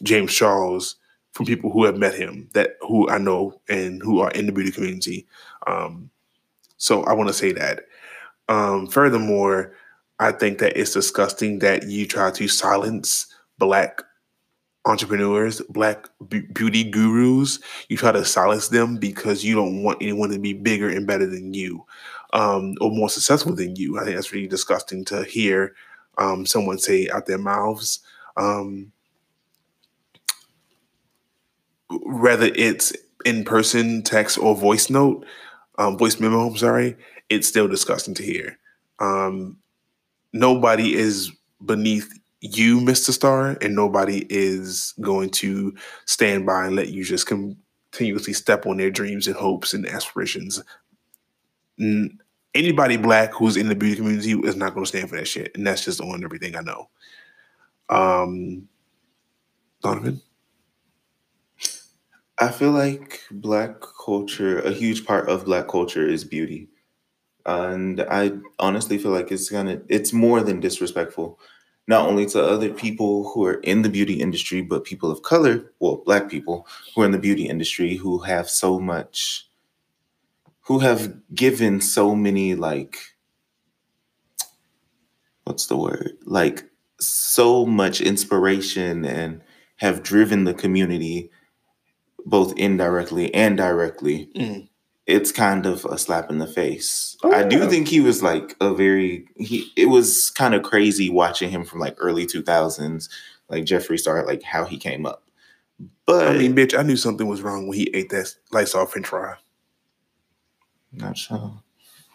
James 0.01 0.33
Charles 0.33 0.95
from 1.33 1.47
people 1.47 1.69
who 1.69 1.83
have 1.83 1.97
met 1.97 2.15
him 2.15 2.49
that 2.53 2.77
who 2.81 3.09
I 3.09 3.17
know 3.17 3.59
and 3.67 4.01
who 4.01 4.21
are 4.21 4.31
in 4.31 4.45
the 4.45 4.53
beauty 4.53 4.71
community. 4.71 5.27
Um, 5.67 6.09
so 6.77 7.03
I 7.03 7.13
want 7.13 7.27
to 7.27 7.33
say 7.33 7.51
that. 7.51 7.81
Um, 8.47 8.87
furthermore, 8.87 9.73
I 10.19 10.31
think 10.31 10.59
that 10.59 10.77
it's 10.77 10.93
disgusting 10.93 11.59
that 11.59 11.87
you 11.87 12.05
try 12.05 12.31
to 12.31 12.47
silence 12.47 13.27
black 13.57 14.01
entrepreneurs, 14.85 15.61
black 15.69 16.07
beauty 16.53 16.83
gurus. 16.83 17.59
You 17.87 17.97
try 17.97 18.11
to 18.11 18.25
silence 18.25 18.69
them 18.69 18.97
because 18.97 19.43
you 19.43 19.55
don't 19.55 19.83
want 19.83 20.01
anyone 20.01 20.29
to 20.31 20.39
be 20.39 20.53
bigger 20.53 20.89
and 20.89 21.07
better 21.07 21.25
than 21.25 21.53
you 21.53 21.85
um, 22.33 22.75
or 22.81 22.91
more 22.91 23.09
successful 23.09 23.55
than 23.55 23.75
you. 23.75 23.97
I 23.97 24.03
think 24.03 24.15
that's 24.15 24.33
really 24.33 24.47
disgusting 24.47 25.05
to 25.05 25.23
hear 25.23 25.75
um, 26.17 26.45
someone 26.45 26.79
say 26.79 27.09
out 27.09 27.25
their 27.25 27.37
mouths. 27.37 27.99
Um, 28.37 28.91
whether 31.89 32.51
it's 32.55 32.93
in 33.25 33.43
person, 33.43 34.03
text, 34.03 34.37
or 34.37 34.55
voice 34.55 34.89
note, 34.89 35.25
um, 35.77 35.97
voice 35.97 36.19
memo, 36.19 36.47
I'm 36.47 36.57
sorry, 36.57 36.95
it's 37.29 37.47
still 37.47 37.67
disgusting 37.67 38.13
to 38.15 38.23
hear. 38.23 38.57
Um, 38.99 39.57
nobody 40.33 40.95
is 40.95 41.31
beneath 41.65 42.09
you, 42.41 42.79
Mr. 42.79 43.11
Star, 43.11 43.57
and 43.61 43.75
nobody 43.75 44.25
is 44.29 44.93
going 45.01 45.29
to 45.31 45.75
stand 46.05 46.45
by 46.45 46.65
and 46.65 46.75
let 46.75 46.89
you 46.89 47.03
just 47.03 47.27
continuously 47.27 48.33
step 48.33 48.65
on 48.65 48.77
their 48.77 48.91
dreams 48.91 49.27
and 49.27 49.35
hopes 49.35 49.73
and 49.73 49.87
aspirations. 49.87 50.63
Anybody 52.55 52.97
black 52.97 53.33
who's 53.33 53.57
in 53.57 53.67
the 53.69 53.75
beauty 53.75 53.97
community 53.97 54.31
is 54.31 54.55
not 54.55 54.73
going 54.73 54.85
to 54.85 54.89
stand 54.89 55.09
for 55.09 55.17
that 55.17 55.27
shit, 55.27 55.51
and 55.55 55.65
that's 55.67 55.85
just 55.85 56.01
on 56.01 56.23
everything 56.23 56.55
I 56.55 56.61
know. 56.61 56.89
Um, 57.89 58.67
Donovan, 59.81 60.21
I 62.39 62.51
feel 62.51 62.71
like 62.71 63.21
black 63.31 63.75
culture, 64.05 64.59
a 64.59 64.71
huge 64.71 65.05
part 65.05 65.29
of 65.29 65.45
black 65.45 65.67
culture 65.67 66.07
is 66.07 66.23
beauty. 66.23 66.69
And 67.45 68.01
I 68.01 68.33
honestly 68.59 68.97
feel 68.97 69.11
like 69.11 69.31
it's 69.31 69.49
gonna 69.49 69.81
it's 69.87 70.13
more 70.13 70.41
than 70.41 70.59
disrespectful, 70.59 71.39
not 71.87 72.07
only 72.07 72.25
to 72.27 72.43
other 72.43 72.71
people 72.73 73.29
who 73.29 73.45
are 73.45 73.59
in 73.61 73.81
the 73.81 73.89
beauty 73.89 74.19
industry, 74.21 74.61
but 74.61 74.83
people 74.83 75.09
of 75.11 75.23
color, 75.23 75.71
well, 75.79 75.97
black 76.05 76.29
people 76.29 76.67
who 76.95 77.01
are 77.01 77.05
in 77.05 77.11
the 77.11 77.17
beauty 77.17 77.47
industry 77.47 77.95
who 77.95 78.19
have 78.19 78.49
so 78.49 78.79
much 78.79 79.47
who 80.61 80.79
have 80.79 81.15
given 81.33 81.81
so 81.81 82.15
many 82.15 82.53
like 82.55 82.97
what's 85.45 85.65
the 85.65 85.77
word? 85.77 86.11
Like 86.25 86.69
so 86.99 87.65
much 87.65 88.01
inspiration 88.01 89.03
and 89.05 89.41
have 89.77 90.03
driven 90.03 90.43
the 90.43 90.53
community 90.53 91.31
both 92.25 92.55
indirectly 92.57 93.33
and 93.33 93.57
directly, 93.57 94.29
Mm. 94.35 94.69
It's 95.09 95.31
kind 95.31 95.65
of 95.65 95.85
a 95.85 95.97
slap 95.97 96.29
in 96.29 96.37
the 96.37 96.47
face. 96.47 97.17
Oh, 97.23 97.33
I 97.33 97.43
do 97.43 97.67
think 97.67 97.87
he 97.87 97.99
was 97.99 98.21
like 98.21 98.55
a 98.61 98.73
very 98.73 99.25
he. 99.37 99.71
It 99.75 99.87
was 99.87 100.29
kind 100.29 100.53
of 100.53 100.61
crazy 100.61 101.09
watching 101.09 101.49
him 101.49 101.65
from 101.65 101.79
like 101.79 101.95
early 101.97 102.25
two 102.27 102.43
thousands, 102.43 103.09
like 103.49 103.65
Jeffree 103.65 103.99
Star, 103.99 104.25
like 104.25 104.43
how 104.43 104.65
he 104.65 104.77
came 104.77 105.05
up. 105.05 105.23
But 106.05 106.27
I 106.27 106.37
mean, 106.37 106.55
bitch, 106.55 106.77
I 106.77 106.83
knew 106.83 106.95
something 106.95 107.27
was 107.27 107.41
wrong 107.41 107.67
when 107.67 107.77
he 107.77 107.89
ate 107.93 108.09
that 108.09 108.35
lights 108.51 108.75
off 108.75 108.91
French 108.91 109.07
fry. 109.07 109.35
Not 110.93 111.17
sure. 111.17 111.53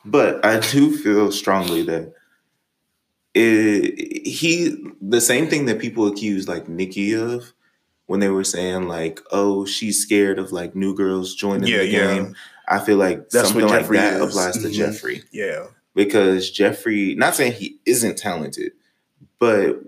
But 0.05 0.45
I 0.45 0.61
do 0.61 0.97
feel 0.97 1.32
strongly 1.32 1.82
that 1.82 2.12
it, 3.34 4.26
he 4.26 4.76
the 5.01 5.20
same 5.20 5.49
thing 5.49 5.64
that 5.66 5.80
people 5.80 6.07
accuse 6.07 6.47
like 6.47 6.68
Nikki 6.68 7.14
of 7.14 7.53
when 8.07 8.20
they 8.20 8.28
were 8.28 8.44
saying 8.44 8.86
like, 8.88 9.20
oh, 9.30 9.64
she's 9.64 10.00
scared 10.02 10.38
of 10.38 10.52
like 10.52 10.74
new 10.76 10.94
girls 10.94 11.34
joining 11.34 11.68
Yeah, 11.68 11.78
the 11.78 11.86
yeah. 11.88 12.14
game. 12.14 12.36
I 12.68 12.78
feel 12.78 12.96
like 12.96 13.30
That's 13.30 13.48
something 13.48 13.66
what 13.66 13.82
like 13.82 13.88
that 13.88 14.20
is. 14.20 14.28
applies 14.28 14.55
to 14.59 14.68
Mhm. 14.68 14.74
Jeffree 14.74 15.22
Yeah. 15.32 15.66
because 15.94 16.50
Jeffree, 16.50 17.16
not 17.16 17.34
saying 17.34 17.52
he 17.52 17.78
isn't 17.86 18.16
talented, 18.18 18.72
but 19.38 19.80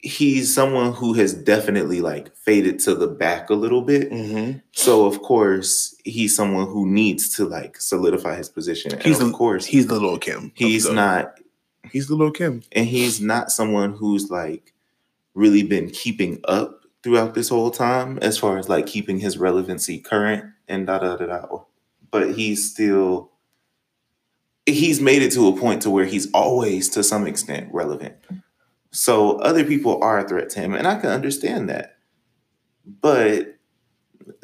he's 0.00 0.54
someone 0.54 0.92
who 0.92 1.12
has 1.14 1.34
definitely 1.34 2.00
like 2.00 2.34
faded 2.36 2.78
to 2.78 2.94
the 2.94 3.08
back 3.08 3.50
a 3.50 3.54
little 3.54 3.82
bit. 3.82 4.10
Mm-hmm. 4.12 4.58
So 4.72 5.06
of 5.06 5.20
course 5.22 5.96
he's 6.04 6.36
someone 6.36 6.66
who 6.68 6.86
needs 6.88 7.34
to 7.36 7.44
like 7.46 7.80
solidify 7.80 8.36
his 8.36 8.48
position. 8.48 8.92
And 8.92 9.02
He's 9.02 9.20
of 9.20 9.32
course 9.32 9.66
He's 9.66 9.88
the 9.88 9.98
Lil' 9.98 10.18
Kim. 10.18 10.52
he's 10.54 10.84
the- 10.84 10.92
not 10.92 11.40
He's 11.90 12.06
the 12.06 12.14
Lil' 12.14 12.30
Kim. 12.30 12.62
and 12.72 12.86
he's 12.86 13.20
not 13.20 13.50
someone 13.50 13.92
who's 13.92 14.30
like 14.30 14.72
really 15.34 15.62
been 15.64 15.90
keeping 15.90 16.40
up 16.44 16.77
throughout 17.02 17.34
this 17.34 17.48
whole 17.48 17.70
time 17.70 18.18
as 18.20 18.38
far 18.38 18.58
as 18.58 18.68
like 18.68 18.86
keeping 18.86 19.20
his 19.20 19.38
relevancy 19.38 19.98
current 19.98 20.52
and 20.66 20.86
da 20.86 20.98
da 20.98 21.16
da 21.16 21.26
da. 21.26 21.58
But 22.10 22.34
he's 22.34 22.70
still 22.70 23.30
he's 24.66 25.00
made 25.00 25.22
it 25.22 25.32
to 25.32 25.48
a 25.48 25.56
point 25.56 25.82
to 25.82 25.90
where 25.90 26.04
he's 26.04 26.30
always 26.32 26.88
to 26.90 27.02
some 27.02 27.26
extent 27.26 27.72
relevant. 27.72 28.16
So 28.90 29.38
other 29.38 29.64
people 29.64 30.02
are 30.02 30.18
a 30.18 30.28
threat 30.28 30.50
to 30.50 30.60
him, 30.60 30.74
and 30.74 30.86
I 30.86 30.96
can 30.96 31.10
understand 31.10 31.68
that. 31.68 31.96
But 32.84 33.58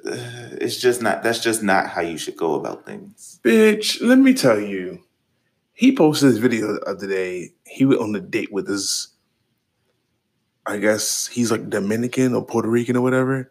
uh, 0.07 0.52
it's 0.61 0.76
just 0.76 1.00
not 1.02 1.22
that's 1.22 1.40
just 1.40 1.62
not 1.62 1.88
how 1.88 2.02
you 2.02 2.18
should 2.18 2.36
go 2.36 2.55
about 2.55 2.84
things. 2.84 3.40
Bitch, 3.42 4.00
let 4.00 4.18
me 4.18 4.34
tell 4.34 4.61
you. 4.61 5.00
He 5.76 5.94
posted 5.96 6.30
this 6.30 6.38
video 6.38 6.72
the 6.72 6.88
other 6.88 7.09
day. 7.09 7.50
He 7.66 7.84
went 7.84 8.00
on 8.00 8.14
a 8.14 8.20
date 8.20 8.52
with 8.52 8.68
his, 8.68 9.09
I 10.66 10.78
guess 10.78 11.26
he's 11.26 11.50
like 11.50 11.68
Dominican 11.68 12.34
or 12.34 12.44
Puerto 12.44 12.68
Rican 12.68 12.96
or 12.96 13.02
whatever. 13.02 13.50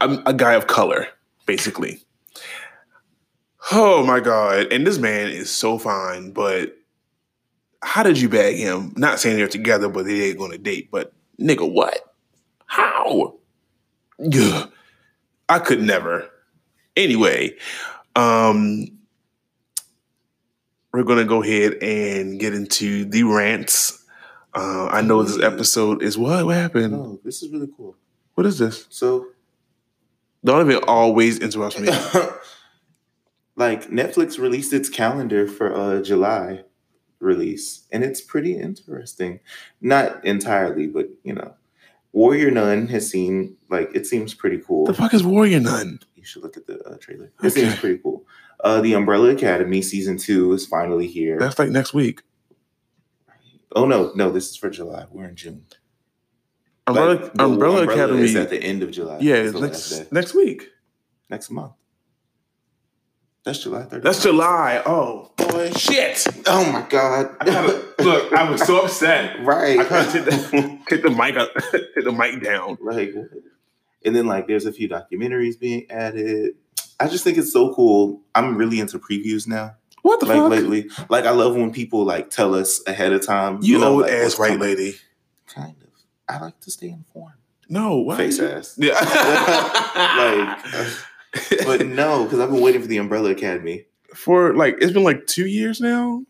A, 0.00 0.18
a 0.26 0.34
guy 0.34 0.54
of 0.54 0.66
color, 0.66 1.08
basically. 1.46 2.02
Oh 3.70 4.04
my 4.04 4.20
God. 4.20 4.72
And 4.72 4.86
this 4.86 4.98
man 4.98 5.28
is 5.28 5.50
so 5.50 5.78
fine, 5.78 6.32
but 6.32 6.76
how 7.82 8.02
did 8.02 8.20
you 8.20 8.28
bag 8.28 8.56
him? 8.56 8.92
Not 8.96 9.18
saying 9.20 9.36
they're 9.36 9.48
together, 9.48 9.88
but 9.88 10.04
they 10.04 10.30
ain't 10.30 10.52
to 10.52 10.58
date. 10.58 10.90
But 10.90 11.12
nigga, 11.40 11.70
what? 11.70 12.14
How? 12.66 13.38
Ugh. 14.20 14.72
I 15.48 15.58
could 15.58 15.82
never. 15.82 16.28
Anyway, 16.96 17.56
um, 18.16 18.86
we're 20.92 21.02
gonna 21.02 21.24
go 21.24 21.42
ahead 21.42 21.74
and 21.82 22.38
get 22.38 22.54
into 22.54 23.04
the 23.04 23.24
rants. 23.24 24.01
Uh, 24.54 24.86
I 24.90 25.00
know 25.02 25.22
this 25.22 25.42
episode 25.42 26.02
is 26.02 26.18
what? 26.18 26.44
What 26.44 26.56
happened? 26.56 26.92
No, 26.92 27.20
this 27.24 27.42
is 27.42 27.50
really 27.50 27.68
cool. 27.76 27.96
What 28.34 28.46
is 28.46 28.58
this? 28.58 28.86
So 28.90 29.28
Don't 30.44 30.68
even 30.70 30.82
always 30.84 31.38
interrupt 31.38 31.78
me. 31.80 31.88
like 33.56 33.88
Netflix 33.90 34.38
released 34.38 34.72
its 34.72 34.88
calendar 34.88 35.46
for 35.46 35.74
uh 35.74 36.02
July 36.02 36.64
release, 37.20 37.86
and 37.92 38.02
it's 38.04 38.20
pretty 38.20 38.58
interesting. 38.58 39.40
Not 39.80 40.24
entirely, 40.24 40.86
but 40.86 41.08
you 41.22 41.34
know, 41.34 41.54
Warrior 42.12 42.50
Nun 42.50 42.88
has 42.88 43.08
seen 43.08 43.56
like 43.70 43.90
it 43.94 44.06
seems 44.06 44.34
pretty 44.34 44.58
cool. 44.58 44.84
the 44.86 44.94
fuck 44.94 45.14
is 45.14 45.22
Warrior 45.24 45.60
Nun? 45.60 46.00
You 46.14 46.24
should 46.24 46.42
look 46.42 46.56
at 46.56 46.66
the 46.66 46.78
uh, 46.84 46.96
trailer. 46.98 47.32
It 47.42 47.50
seems 47.50 47.76
pretty 47.78 47.98
cool. 47.98 48.26
Uh, 48.62 48.80
the 48.80 48.92
Umbrella 48.94 49.30
Academy 49.30 49.82
season 49.82 50.18
two 50.18 50.52
is 50.52 50.66
finally 50.66 51.06
here. 51.06 51.38
That's 51.38 51.58
like 51.58 51.70
next 51.70 51.94
week. 51.94 52.22
Oh 53.76 53.86
no, 53.86 54.12
no, 54.14 54.30
this 54.30 54.50
is 54.50 54.56
for 54.56 54.70
July. 54.70 55.06
We're 55.10 55.26
in 55.28 55.36
June. 55.36 55.64
Umbrella, 56.86 57.14
Like, 57.14 57.34
the 57.34 57.44
Umbrella, 57.44 57.82
Academy. 57.88 58.22
is 58.22 58.34
at 58.36 58.50
the 58.50 58.62
end 58.62 58.82
of 58.82 58.90
July. 58.90 59.18
yeah, 59.20 59.34
It's 59.36 59.50
it's 59.50 59.60
the 59.60 59.66
last 59.66 59.90
day. 59.90 59.96
next 59.98 60.12
next 60.12 60.34
week. 60.34 60.68
next 61.30 61.50
month. 61.50 61.72
That's 63.44 63.58
July 63.60 63.82
30th. 63.82 64.02
That's 64.02 64.22
July. 64.22 64.82
Oh 64.86 65.32
Boy. 65.36 65.70
shit! 65.72 66.24
Oh 66.46 66.70
my 66.72 66.82
god. 66.88 67.34
I 67.40 67.44
gotta, 67.44 67.84
look, 68.04 68.32
I 68.32 68.48
was 68.48 68.62
so 68.62 68.84
upset. 68.84 69.40
right. 69.44 69.80
I 69.80 69.88
gotta 69.88 70.12
take 70.12 70.24
the, 70.24 70.78
take 70.88 71.02
the 71.02 71.10
mic 71.10 71.36
up, 71.36 71.50
take 71.72 72.04
the 72.04 72.12
mic 72.12 72.40
down. 72.42 72.78
like 72.80 73.12
and 74.04 74.14
then 74.16 74.26
like 74.26 74.46
there's 74.46 74.66
a 74.66 74.72
few 74.72 74.88
documentaries 74.88 75.58
being 75.58 75.86
added. 75.90 76.54
I 77.00 77.08
just 77.08 77.24
think 77.24 77.36
it's 77.36 77.52
so 77.52 77.74
cool. 77.74 78.22
I'm 78.34 78.56
really 78.56 78.78
into 78.78 78.98
previews 79.00 79.48
now. 79.48 79.74
What 80.02 80.20
the 80.20 80.26
like 80.26 80.36
fuck? 80.38 80.50
lately. 80.50 80.90
Like 81.08 81.24
I 81.24 81.30
love 81.30 81.54
when 81.56 81.72
people 81.72 82.04
like 82.04 82.30
tell 82.30 82.54
us 82.54 82.80
ahead 82.86 83.12
of 83.12 83.24
time. 83.24 83.58
You, 83.62 83.78
know, 83.78 83.92
old 83.94 84.02
like, 84.02 84.12
ass 84.12 84.38
white 84.38 84.48
coming. 84.48 84.60
lady. 84.62 84.96
Kind 85.46 85.76
of. 85.82 85.88
I 86.28 86.38
like 86.40 86.60
to 86.60 86.70
stay 86.70 86.88
informed. 86.90 87.34
No, 87.68 87.98
what? 87.98 88.16
Face 88.18 88.38
ass. 88.40 88.76
Yeah. 88.80 88.94
Like, 89.94 91.66
But 91.66 91.86
no, 91.86 92.24
because 92.24 92.40
I've 92.40 92.50
been 92.50 92.60
waiting 92.60 92.82
for 92.82 92.88
the 92.88 92.98
Umbrella 92.98 93.30
Academy. 93.30 93.86
for 94.14 94.54
like 94.54 94.76
it's 94.80 94.92
been 94.92 95.04
like 95.04 95.26
two 95.26 95.46
years 95.46 95.80
now. 95.80 96.24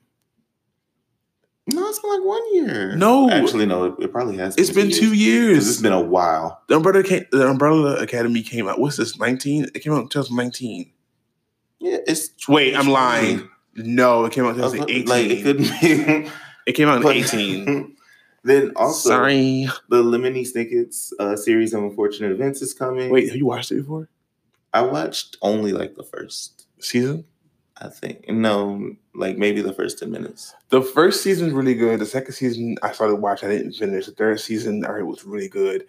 No, 1.73 1.89
it's 1.89 2.01
been 2.01 2.11
like 2.11 2.25
one 2.25 2.55
year. 2.55 2.97
No. 2.97 3.31
actually, 3.31 3.67
no. 3.67 3.85
It, 3.85 3.95
it 4.01 4.13
probably 4.13 4.37
has. 4.37 4.57
It's 4.57 4.71
been 4.71 4.91
two 4.91 5.11
'cause 5.11 5.17
years. 5.19 5.69
It's 5.69 5.81
been 5.81 5.93
a 5.93 6.01
while. 6.01 6.61
the 6.69 6.77
Umbrella 6.77 7.03
came, 7.05 7.25
the 7.31 7.49
Umbrella 7.49 7.97
Academy 8.03 8.43
came 8.43 8.69
out. 8.69 8.81
What's 8.81 8.97
this? 8.97 9.17
Nineteen? 9.19 9.67
It 9.75 9.81
came 9.81 9.93
out 9.93 10.03
in 10.03 10.09
2019. 10.09 10.93
Yeah, 11.79 11.99
it's. 12.07 12.31
Wait, 12.49 12.75
I'm 12.77 12.89
lying. 12.89 13.49
No, 13.75 14.25
it 14.25 14.33
came 14.33 14.45
out 14.45 14.55
in 14.55 14.61
I 14.61 14.65
was 14.65 14.77
like, 14.77 14.89
2018. 14.89 15.07
like 15.09 15.31
it 15.31 15.43
could 15.43 15.59
be. 15.59 16.31
it 16.67 16.73
came 16.73 16.89
out 16.89 16.97
in 16.99 17.03
but- 17.03 17.17
18. 17.17 17.97
then 18.45 18.73
also, 18.77 19.09
Sorry. 19.09 19.69
the 19.89 20.03
Lemony 20.03 20.47
Snicket's 20.47 21.13
uh, 21.19 21.37
series 21.37 21.73
of 21.75 21.83
unfortunate 21.83 22.33
events 22.33 22.61
is 22.63 22.75
coming. 22.75 23.11
Wait, 23.11 23.29
have 23.29 23.37
you 23.37 23.47
watched 23.47 23.71
it 23.73 23.77
before? 23.77 24.09
I 24.75 24.83
watched 24.83 25.37
only 25.43 25.73
like 25.73 25.95
the 25.97 26.03
first. 26.03 26.67
Season? 26.81 27.25
I 27.79 27.89
think 27.89 28.29
no, 28.29 28.95
like 29.15 29.39
maybe 29.39 29.61
the 29.61 29.73
first 29.73 29.99
ten 29.99 30.11
minutes. 30.11 30.55
The 30.69 30.83
first 30.83 31.23
season's 31.23 31.53
really 31.53 31.75
good. 31.75 32.01
The 32.01 32.07
second 32.07 32.33
season 32.33 32.77
I 32.83 32.93
started 32.93 33.17
watching. 33.17 33.49
I 33.49 33.57
didn't 33.57 33.73
finish. 33.73 34.07
The 34.07 34.13
third 34.13 34.41
season 34.41 34.85
I 34.85 34.89
heard 34.89 35.07
was 35.07 35.25
really 35.25 35.49
good. 35.49 35.87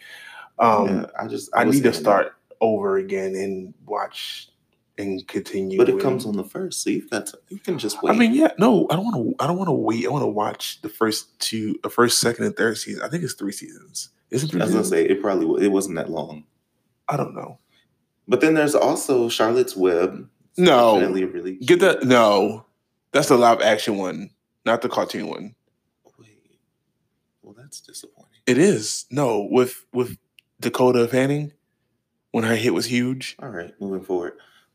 Um, 0.60 0.88
yeah, 0.88 1.06
I 1.20 1.28
just 1.28 1.50
I 1.54 1.66
was 1.66 1.76
need 1.76 1.84
to 1.84 1.94
start 1.94 2.36
over 2.62 2.98
again 2.98 3.36
and 3.36 3.74
watch 3.86 4.50
and 4.98 5.28
continue. 5.28 5.78
but 5.78 5.90
it 5.90 6.00
comes 6.00 6.26
on 6.26 6.36
the 6.36 6.44
first, 6.44 6.84
so 6.84 6.90
you've 6.90 7.10
got 7.10 7.28
to. 7.28 7.40
You 7.50 7.60
can 7.60 7.80
just 7.80 8.02
wait. 8.02 8.12
I 8.12 8.16
mean, 8.16 8.34
yeah, 8.34 8.52
no, 8.58 8.88
I 8.90 8.96
don't 8.96 9.06
want 9.06 9.16
to. 9.16 9.44
I 9.44 9.48
don't 9.48 9.58
want 9.58 9.68
to 9.70 9.74
wait. 9.74 10.06
I 10.06 10.10
want 10.10 10.24
to 10.24 10.28
watch 10.28 10.82
the 10.82 10.90
first 10.90 11.40
two, 11.40 11.76
the 11.84 11.90
first, 11.90 12.20
second, 12.20 12.46
and 12.46 12.56
third 12.56 12.78
season. 12.78 13.02
I 13.04 13.10
think 13.10 13.24
it's 13.24 13.34
three 13.34 13.52
seasons. 13.52 14.10
Is 14.30 14.44
it 14.44 14.52
three 14.52 14.62
I 14.62 14.66
was 14.66 14.74
gonna 14.74 14.86
say 14.86 15.06
it 15.06 15.22
probably 15.22 15.66
it 15.66 15.70
wasn't 15.70 15.96
that 15.96 16.10
long. 16.10 16.46
I 17.08 17.18
don't 17.18 17.36
know. 17.36 17.60
But 18.28 18.42
then 18.42 18.54
there's 18.54 18.76
also 18.76 19.30
Charlotte's 19.30 19.76
Web. 19.76 20.30
No. 20.58 21.00
really 21.00 21.56
Get 21.56 21.80
that? 21.82 22.04
No, 22.04 22.66
that's 23.12 23.30
the 23.30 23.38
live 23.38 23.62
action 23.62 23.98
one, 23.98 24.30
not 24.66 24.82
the 24.82 24.90
cartoon 24.90 25.28
one. 25.28 25.56
Wait, 26.18 26.40
well, 27.42 27.56
that's 27.58 27.82
disappointing. 27.82 28.42
It 28.46 28.58
is 28.58 29.06
no 29.10 29.48
with 29.50 29.86
with 29.94 30.18
Dakota 30.60 31.08
Fanning 31.08 31.54
when 32.32 32.44
her 32.44 32.56
hit 32.56 32.74
was 32.74 32.86
huge. 32.86 33.36
All 33.42 33.50
right, 33.50 33.74
moving 33.80 34.04
forward. 34.04 34.34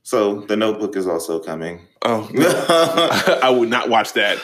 So 0.09 0.41
the 0.41 0.57
Notebook 0.57 0.97
is 0.97 1.07
also 1.07 1.39
coming. 1.39 1.87
Oh, 2.01 2.31
I 2.33 3.41
I 3.43 3.51
would 3.51 3.69
not 3.69 3.91
watch 3.91 4.15
that. 4.15 4.39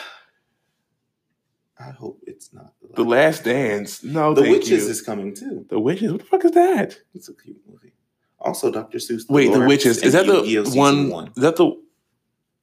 I 1.79 1.89
hope 1.89 2.21
it's 2.27 2.53
not 2.53 2.73
The 2.93 3.03
Last 3.03 3.45
Dance. 3.45 4.03
No, 4.03 4.35
The 4.35 4.43
Witches 4.43 4.83
you. 4.83 4.91
is 4.91 5.01
coming 5.01 5.33
too. 5.33 5.65
the 5.67 5.79
Witches. 5.79 6.11
What 6.11 6.21
the 6.21 6.27
fuck 6.27 6.45
is 6.45 6.51
that? 6.51 6.99
It's 7.15 7.29
a 7.29 7.33
cute 7.33 7.57
movie. 7.67 7.93
Also, 8.39 8.71
Dr. 8.71 8.99
Seuss. 8.99 9.27
Wait, 9.27 9.51
the 9.51 9.61
Witches. 9.61 10.03
Is 10.03 10.13
that 10.13 10.27
the 10.27 10.41
oh! 10.41 10.43
Season 10.43 11.09
one, 11.09 11.31
Is 11.35 11.41
that 11.41 11.55
the? 11.55 11.71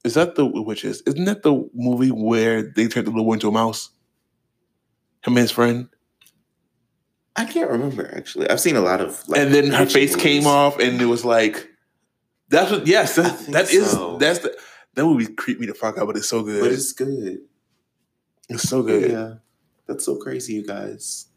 Is 0.05 0.13
that 0.13 0.35
the 0.35 0.45
Witches? 0.45 1.01
Isn't 1.05 1.25
that 1.25 1.43
the 1.43 1.69
movie 1.73 2.07
where 2.09 2.61
they 2.61 2.87
turned 2.87 3.07
the 3.07 3.11
little 3.11 3.25
boy 3.25 3.33
into 3.33 3.49
a 3.49 3.51
mouse? 3.51 3.89
Him 5.25 5.33
and 5.33 5.39
his 5.39 5.51
friend, 5.51 5.89
I 7.35 7.43
can't 7.43 7.69
remember 7.69 8.09
actually. 8.15 8.49
I've 8.49 8.61
seen 8.61 8.77
a 8.77 8.81
lot 8.81 9.01
of. 9.01 9.27
Like, 9.27 9.41
and 9.41 9.53
then 9.53 9.71
her 9.71 9.87
face 9.87 10.15
came 10.15 10.47
off, 10.47 10.79
and 10.79 11.01
it 11.01 11.05
was 11.07 11.25
like, 11.25 11.69
"That's 12.53 12.71
what." 12.71 12.87
Yes, 12.87 13.15
that, 13.15 13.39
that 13.51 13.71
is 13.71 13.91
so. 13.91 14.17
that's 14.17 14.39
the 14.39 14.57
that 14.95 15.03
movie 15.03 15.27
creeped 15.27 15.59
me 15.59 15.67
the 15.67 15.73
fuck 15.73 15.97
out, 15.97 16.07
but 16.07 16.17
it's 16.17 16.29
so 16.29 16.43
good. 16.43 16.61
But 16.61 16.71
it's 16.71 16.93
good. 16.93 17.39
it's 18.49 18.63
so 18.69 18.83
good. 18.83 19.11
Yeah, 19.11 19.33
that's 19.87 20.05
so 20.05 20.17
crazy, 20.17 20.53
you 20.53 20.65
guys. 20.65 21.27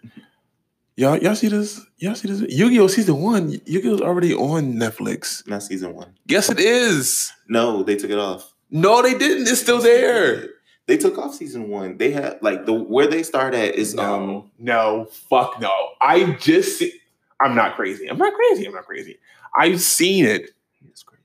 Y'all, 0.98 1.18
y'all 1.18 1.34
see 1.34 1.48
this? 1.48 1.80
Y'all 1.98 2.14
see 2.14 2.26
this? 2.28 2.40
Yu-Gi-Oh! 2.50 2.86
season 2.86 3.20
one. 3.20 3.50
Yu-Gi-Oh's 3.66 4.00
already 4.00 4.32
on 4.32 4.74
Netflix. 4.76 5.46
Not 5.46 5.62
season 5.62 5.94
one. 5.94 6.14
Yes, 6.24 6.48
it 6.48 6.58
is. 6.58 7.32
No, 7.48 7.82
they 7.82 7.96
took 7.96 8.10
it 8.10 8.18
off. 8.18 8.54
No, 8.70 9.02
they 9.02 9.12
didn't. 9.12 9.46
It's 9.46 9.60
still 9.60 9.78
there. 9.78 10.48
They 10.86 10.96
took 10.96 11.18
off 11.18 11.34
season 11.34 11.68
one. 11.68 11.98
They 11.98 12.12
had 12.12 12.38
like 12.42 12.64
the 12.64 12.72
where 12.72 13.08
they 13.08 13.22
start 13.22 13.54
at 13.54 13.74
is 13.74 13.96
um 13.98 14.26
No, 14.26 14.50
no, 14.58 15.04
fuck 15.28 15.60
no. 15.60 15.72
I 16.00 16.32
just 16.40 16.78
see, 16.78 16.92
I'm 17.40 17.54
not 17.54 17.76
crazy. 17.76 18.08
I'm 18.08 18.18
not 18.18 18.32
crazy. 18.34 18.66
I'm 18.66 18.72
not 18.72 18.86
crazy. 18.86 19.18
I've 19.58 19.80
seen 19.80 20.24
it. 20.24 20.50
It's 20.90 21.02
crazy. 21.02 21.22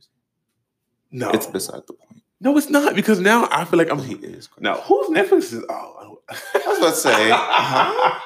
No, 1.11 1.29
It's 1.31 1.45
beside 1.47 1.81
the 1.87 1.93
point. 1.93 2.21
no, 2.39 2.57
it's 2.57 2.69
not 2.69 2.95
because 2.95 3.19
now 3.19 3.47
I 3.51 3.65
feel 3.65 3.77
like 3.79 3.91
I'm. 3.91 3.99
He 3.99 4.15
is 4.15 4.47
crazy. 4.47 4.63
No, 4.63 4.75
who's 4.81 5.09
Netflix 5.09 5.53
is? 5.53 5.63
Oh, 5.69 6.19
I 6.29 6.57
was 6.67 6.77
about 6.77 6.89
to 6.91 6.95
say, 6.95 7.29
huh? 7.31 8.19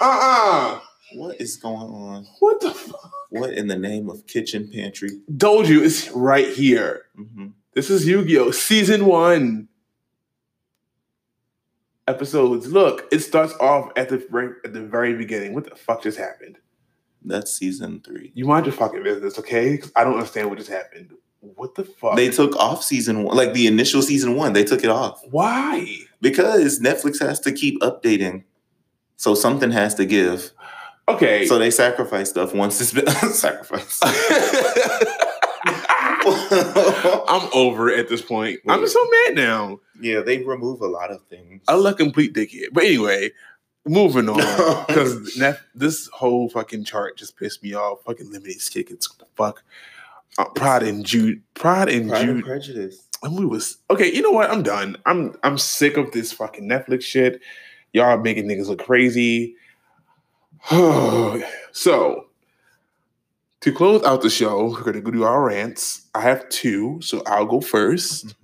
uh-uh. 0.00 0.80
What 1.14 1.40
is 1.40 1.56
going 1.56 1.76
on? 1.76 2.26
What 2.40 2.60
the 2.60 2.70
fuck? 2.72 3.10
What 3.30 3.52
in 3.52 3.66
the 3.68 3.76
name 3.78 4.08
of 4.08 4.26
kitchen 4.26 4.68
pantry? 4.72 5.10
Told 5.38 5.68
you 5.68 5.82
it's 5.84 6.10
right 6.10 6.48
here. 6.48 7.02
hmm 7.14 7.48
This 7.74 7.90
is 7.90 8.06
Yu-Gi-Oh! 8.06 8.50
Season 8.50 9.04
one. 9.06 9.68
Episodes. 12.08 12.66
Look, 12.72 13.06
it 13.12 13.20
starts 13.20 13.54
off 13.60 13.90
at 13.96 14.08
the 14.08 14.26
very, 14.30 14.54
at 14.64 14.72
the 14.72 14.80
very 14.82 15.14
beginning. 15.14 15.54
What 15.54 15.64
the 15.68 15.76
fuck 15.76 16.02
just 16.02 16.18
happened? 16.18 16.58
That's 17.24 17.52
season 17.52 18.00
three. 18.04 18.32
You 18.34 18.44
mind 18.46 18.66
your 18.66 18.72
fucking 18.74 19.02
business, 19.02 19.38
okay? 19.38 19.80
I 19.96 20.04
don't 20.04 20.14
understand 20.14 20.48
what 20.48 20.58
just 20.58 20.70
happened. 20.70 21.12
What 21.40 21.74
the 21.74 21.84
fuck? 21.84 22.16
They 22.16 22.30
took 22.30 22.54
off 22.56 22.82
season 22.84 23.24
one, 23.24 23.36
like 23.36 23.52
the 23.52 23.66
initial 23.66 24.02
season 24.02 24.36
one. 24.36 24.52
They 24.52 24.64
took 24.64 24.84
it 24.84 24.90
off 24.90 25.20
Why? 25.30 25.98
because 26.20 26.78
Netflix 26.80 27.20
has 27.20 27.40
to 27.40 27.52
keep 27.52 27.80
updating, 27.80 28.44
so 29.16 29.34
something 29.34 29.70
has 29.72 29.94
to 29.96 30.04
give. 30.04 30.52
Okay. 31.08 31.46
So 31.46 31.58
they 31.58 31.70
sacrifice 31.72 32.30
stuff 32.30 32.54
once 32.54 32.80
it's 32.80 32.92
been 32.92 33.06
sacrificed. 33.32 34.02
I'm 36.24 37.48
over 37.52 37.88
it 37.88 37.98
at 37.98 38.08
this 38.08 38.22
point. 38.22 38.60
I'm 38.68 38.86
so 38.86 39.04
mad 39.26 39.34
now. 39.34 39.80
yeah, 40.00 40.20
they 40.20 40.38
remove 40.42 40.80
a 40.80 40.86
lot 40.86 41.10
of 41.10 41.22
things. 41.28 41.62
I 41.68 41.74
look 41.76 41.98
complete 41.98 42.34
dickhead. 42.34 42.68
But 42.72 42.84
anyway, 42.84 43.30
moving 43.86 44.28
on. 44.28 44.84
Because 44.86 45.40
this 45.74 46.08
whole 46.08 46.50
fucking 46.50 46.84
chart 46.84 47.16
just 47.16 47.36
pissed 47.38 47.62
me 47.62 47.74
off. 47.74 48.02
Fucking 48.04 48.30
limited 48.30 48.60
the 48.60 49.26
fuck? 49.36 49.62
Uh, 50.38 50.44
Pride 50.50 50.82
and 50.82 51.04
Jude. 51.04 51.42
Pride 51.54 51.88
and 51.88 52.10
Pride 52.10 52.28
and 52.28 52.44
Prejudice. 52.44 53.08
And 53.22 53.38
we 53.38 53.46
was 53.46 53.78
okay. 53.90 54.12
You 54.12 54.22
know 54.22 54.30
what? 54.30 54.50
I'm 54.50 54.62
done. 54.62 54.96
I'm 55.06 55.34
I'm 55.42 55.56
sick 55.56 55.96
of 55.96 56.10
this 56.12 56.32
fucking 56.32 56.68
Netflix 56.68 57.02
shit. 57.02 57.40
Y'all 57.92 58.18
making 58.18 58.48
niggas 58.48 58.68
look 58.68 58.84
crazy. 58.84 59.56
so 61.72 62.26
to 63.60 63.72
close 63.72 64.02
out 64.04 64.22
the 64.22 64.30
show, 64.30 64.70
we're 64.70 64.82
gonna 64.82 65.00
go 65.00 65.10
do 65.10 65.24
our 65.24 65.44
rants. 65.44 66.08
I 66.14 66.20
have 66.20 66.48
two, 66.48 67.00
so 67.00 67.22
I'll 67.26 67.46
go 67.46 67.60
first. 67.60 68.34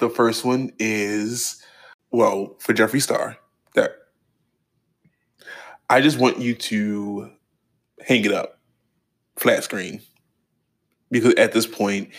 The 0.00 0.08
first 0.08 0.44
one 0.44 0.72
is 0.78 1.62
well 2.10 2.54
for 2.60 2.72
Jeffree 2.72 3.02
Star. 3.02 3.36
I 5.88 6.00
just 6.00 6.18
want 6.18 6.38
you 6.38 6.54
to 6.54 7.30
hang 8.00 8.24
it 8.24 8.32
up, 8.32 8.58
flat 9.36 9.64
screen, 9.64 10.00
because 11.10 11.34
at 11.34 11.52
this 11.52 11.66
point, 11.66 12.10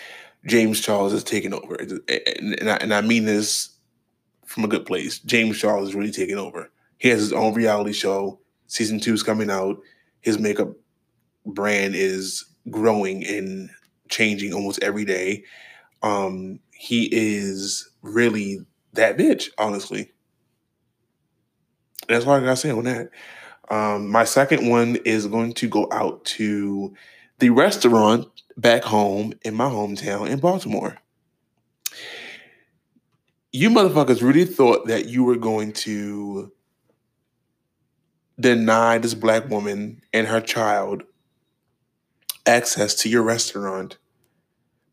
James 0.45 0.79
Charles 0.79 1.13
is 1.13 1.23
taking 1.23 1.53
over, 1.53 1.75
and, 1.75 2.01
and, 2.07 2.69
I, 2.69 2.75
and 2.77 2.93
I 2.93 3.01
mean 3.01 3.25
this 3.25 3.75
from 4.45 4.63
a 4.63 4.67
good 4.67 4.85
place. 4.85 5.19
James 5.19 5.57
Charles 5.57 5.89
is 5.89 5.95
really 5.95 6.11
taking 6.11 6.37
over. 6.37 6.71
He 6.97 7.09
has 7.09 7.19
his 7.19 7.33
own 7.33 7.53
reality 7.53 7.93
show. 7.93 8.39
Season 8.67 8.99
two 8.99 9.13
is 9.13 9.23
coming 9.23 9.49
out. 9.49 9.77
His 10.21 10.39
makeup 10.39 10.69
brand 11.45 11.95
is 11.95 12.45
growing 12.69 13.25
and 13.25 13.69
changing 14.09 14.53
almost 14.53 14.83
every 14.83 15.05
day. 15.05 15.43
Um, 16.03 16.59
he 16.71 17.09
is 17.11 17.89
really 18.01 18.59
that 18.93 19.17
bitch, 19.17 19.49
honestly. 19.57 20.11
That's 22.07 22.25
all 22.25 22.33
I 22.33 22.39
gotta 22.39 22.55
say 22.55 22.71
on 22.71 22.83
that. 22.83 23.09
Um, 23.69 24.09
my 24.09 24.23
second 24.23 24.67
one 24.69 24.97
is 24.97 25.27
going 25.27 25.53
to 25.53 25.67
go 25.67 25.87
out 25.91 26.23
to 26.25 26.93
the 27.39 27.49
restaurant 27.49 28.27
back 28.57 28.83
home 28.83 29.33
in 29.43 29.55
my 29.55 29.69
hometown 29.69 30.29
in 30.29 30.39
Baltimore. 30.39 30.97
You 33.51 33.69
motherfuckers 33.69 34.21
really 34.21 34.45
thought 34.45 34.87
that 34.87 35.07
you 35.07 35.23
were 35.23 35.37
going 35.37 35.73
to 35.73 36.51
deny 38.39 38.97
this 38.97 39.13
black 39.13 39.49
woman 39.49 40.01
and 40.13 40.27
her 40.27 40.41
child 40.41 41.03
access 42.45 42.93
to 42.95 43.09
your 43.09 43.23
restaurant 43.23 43.97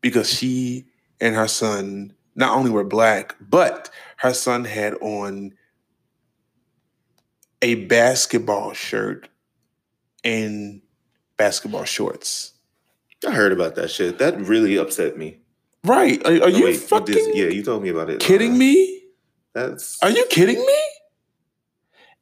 because 0.01 0.31
she 0.31 0.85
and 1.19 1.35
her 1.35 1.47
son 1.47 2.13
not 2.35 2.57
only 2.57 2.71
were 2.71 2.83
black, 2.83 3.35
but 3.39 3.89
her 4.17 4.33
son 4.33 4.65
had 4.65 4.93
on 4.95 5.53
a 7.63 7.75
basketball 7.75 8.73
shirt 8.73 9.27
and 10.23 10.81
basketball 11.37 11.85
shorts. 11.85 12.53
I 13.25 13.31
heard 13.31 13.51
about 13.53 13.75
that 13.75 13.89
shit. 13.89 14.19
That 14.19 14.39
really 14.39 14.75
upset 14.77 15.17
me. 15.17 15.39
Right. 15.85 16.21
Are, 16.27 16.33
are 16.33 16.43
Oh, 16.43 16.47
you 16.47 16.65
wait, 16.65 16.77
fucking 16.77 17.15
this- 17.15 17.35
yeah, 17.35 17.47
you 17.47 17.63
told 17.63 17.81
me 17.83 17.89
about 17.89 18.09
it. 18.09 18.19
kidding 18.19 18.53
Uh, 18.53 18.57
me? 18.57 19.01
That's 19.53 20.01
Are 20.03 20.09
you 20.09 20.25
kidding 20.29 20.57
me? 20.59 20.79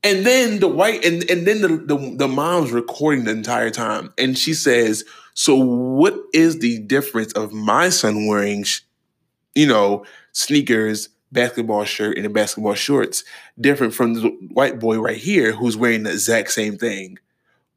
And 0.03 0.25
then 0.25 0.59
the 0.59 0.67
white 0.67 1.05
and, 1.05 1.29
and 1.29 1.45
then 1.45 1.61
the, 1.61 1.67
the 1.95 2.15
the 2.17 2.27
mom's 2.27 2.71
recording 2.71 3.25
the 3.25 3.31
entire 3.31 3.69
time. 3.69 4.11
And 4.17 4.35
she 4.37 4.53
says, 4.53 5.03
So 5.35 5.55
what 5.55 6.15
is 6.33 6.59
the 6.59 6.79
difference 6.79 7.33
of 7.33 7.53
my 7.53 7.89
son 7.89 8.25
wearing 8.27 8.63
sh- 8.63 8.81
you 9.53 9.67
know, 9.67 10.03
sneakers, 10.33 11.09
basketball 11.31 11.83
shirt, 11.85 12.17
and 12.17 12.25
a 12.25 12.29
basketball 12.29 12.73
shorts, 12.73 13.23
different 13.59 13.93
from 13.93 14.13
the 14.15 14.29
white 14.51 14.79
boy 14.79 14.99
right 14.99 15.17
here 15.17 15.53
who's 15.53 15.77
wearing 15.77 16.03
the 16.03 16.11
exact 16.11 16.51
same 16.51 16.77
thing? 16.77 17.17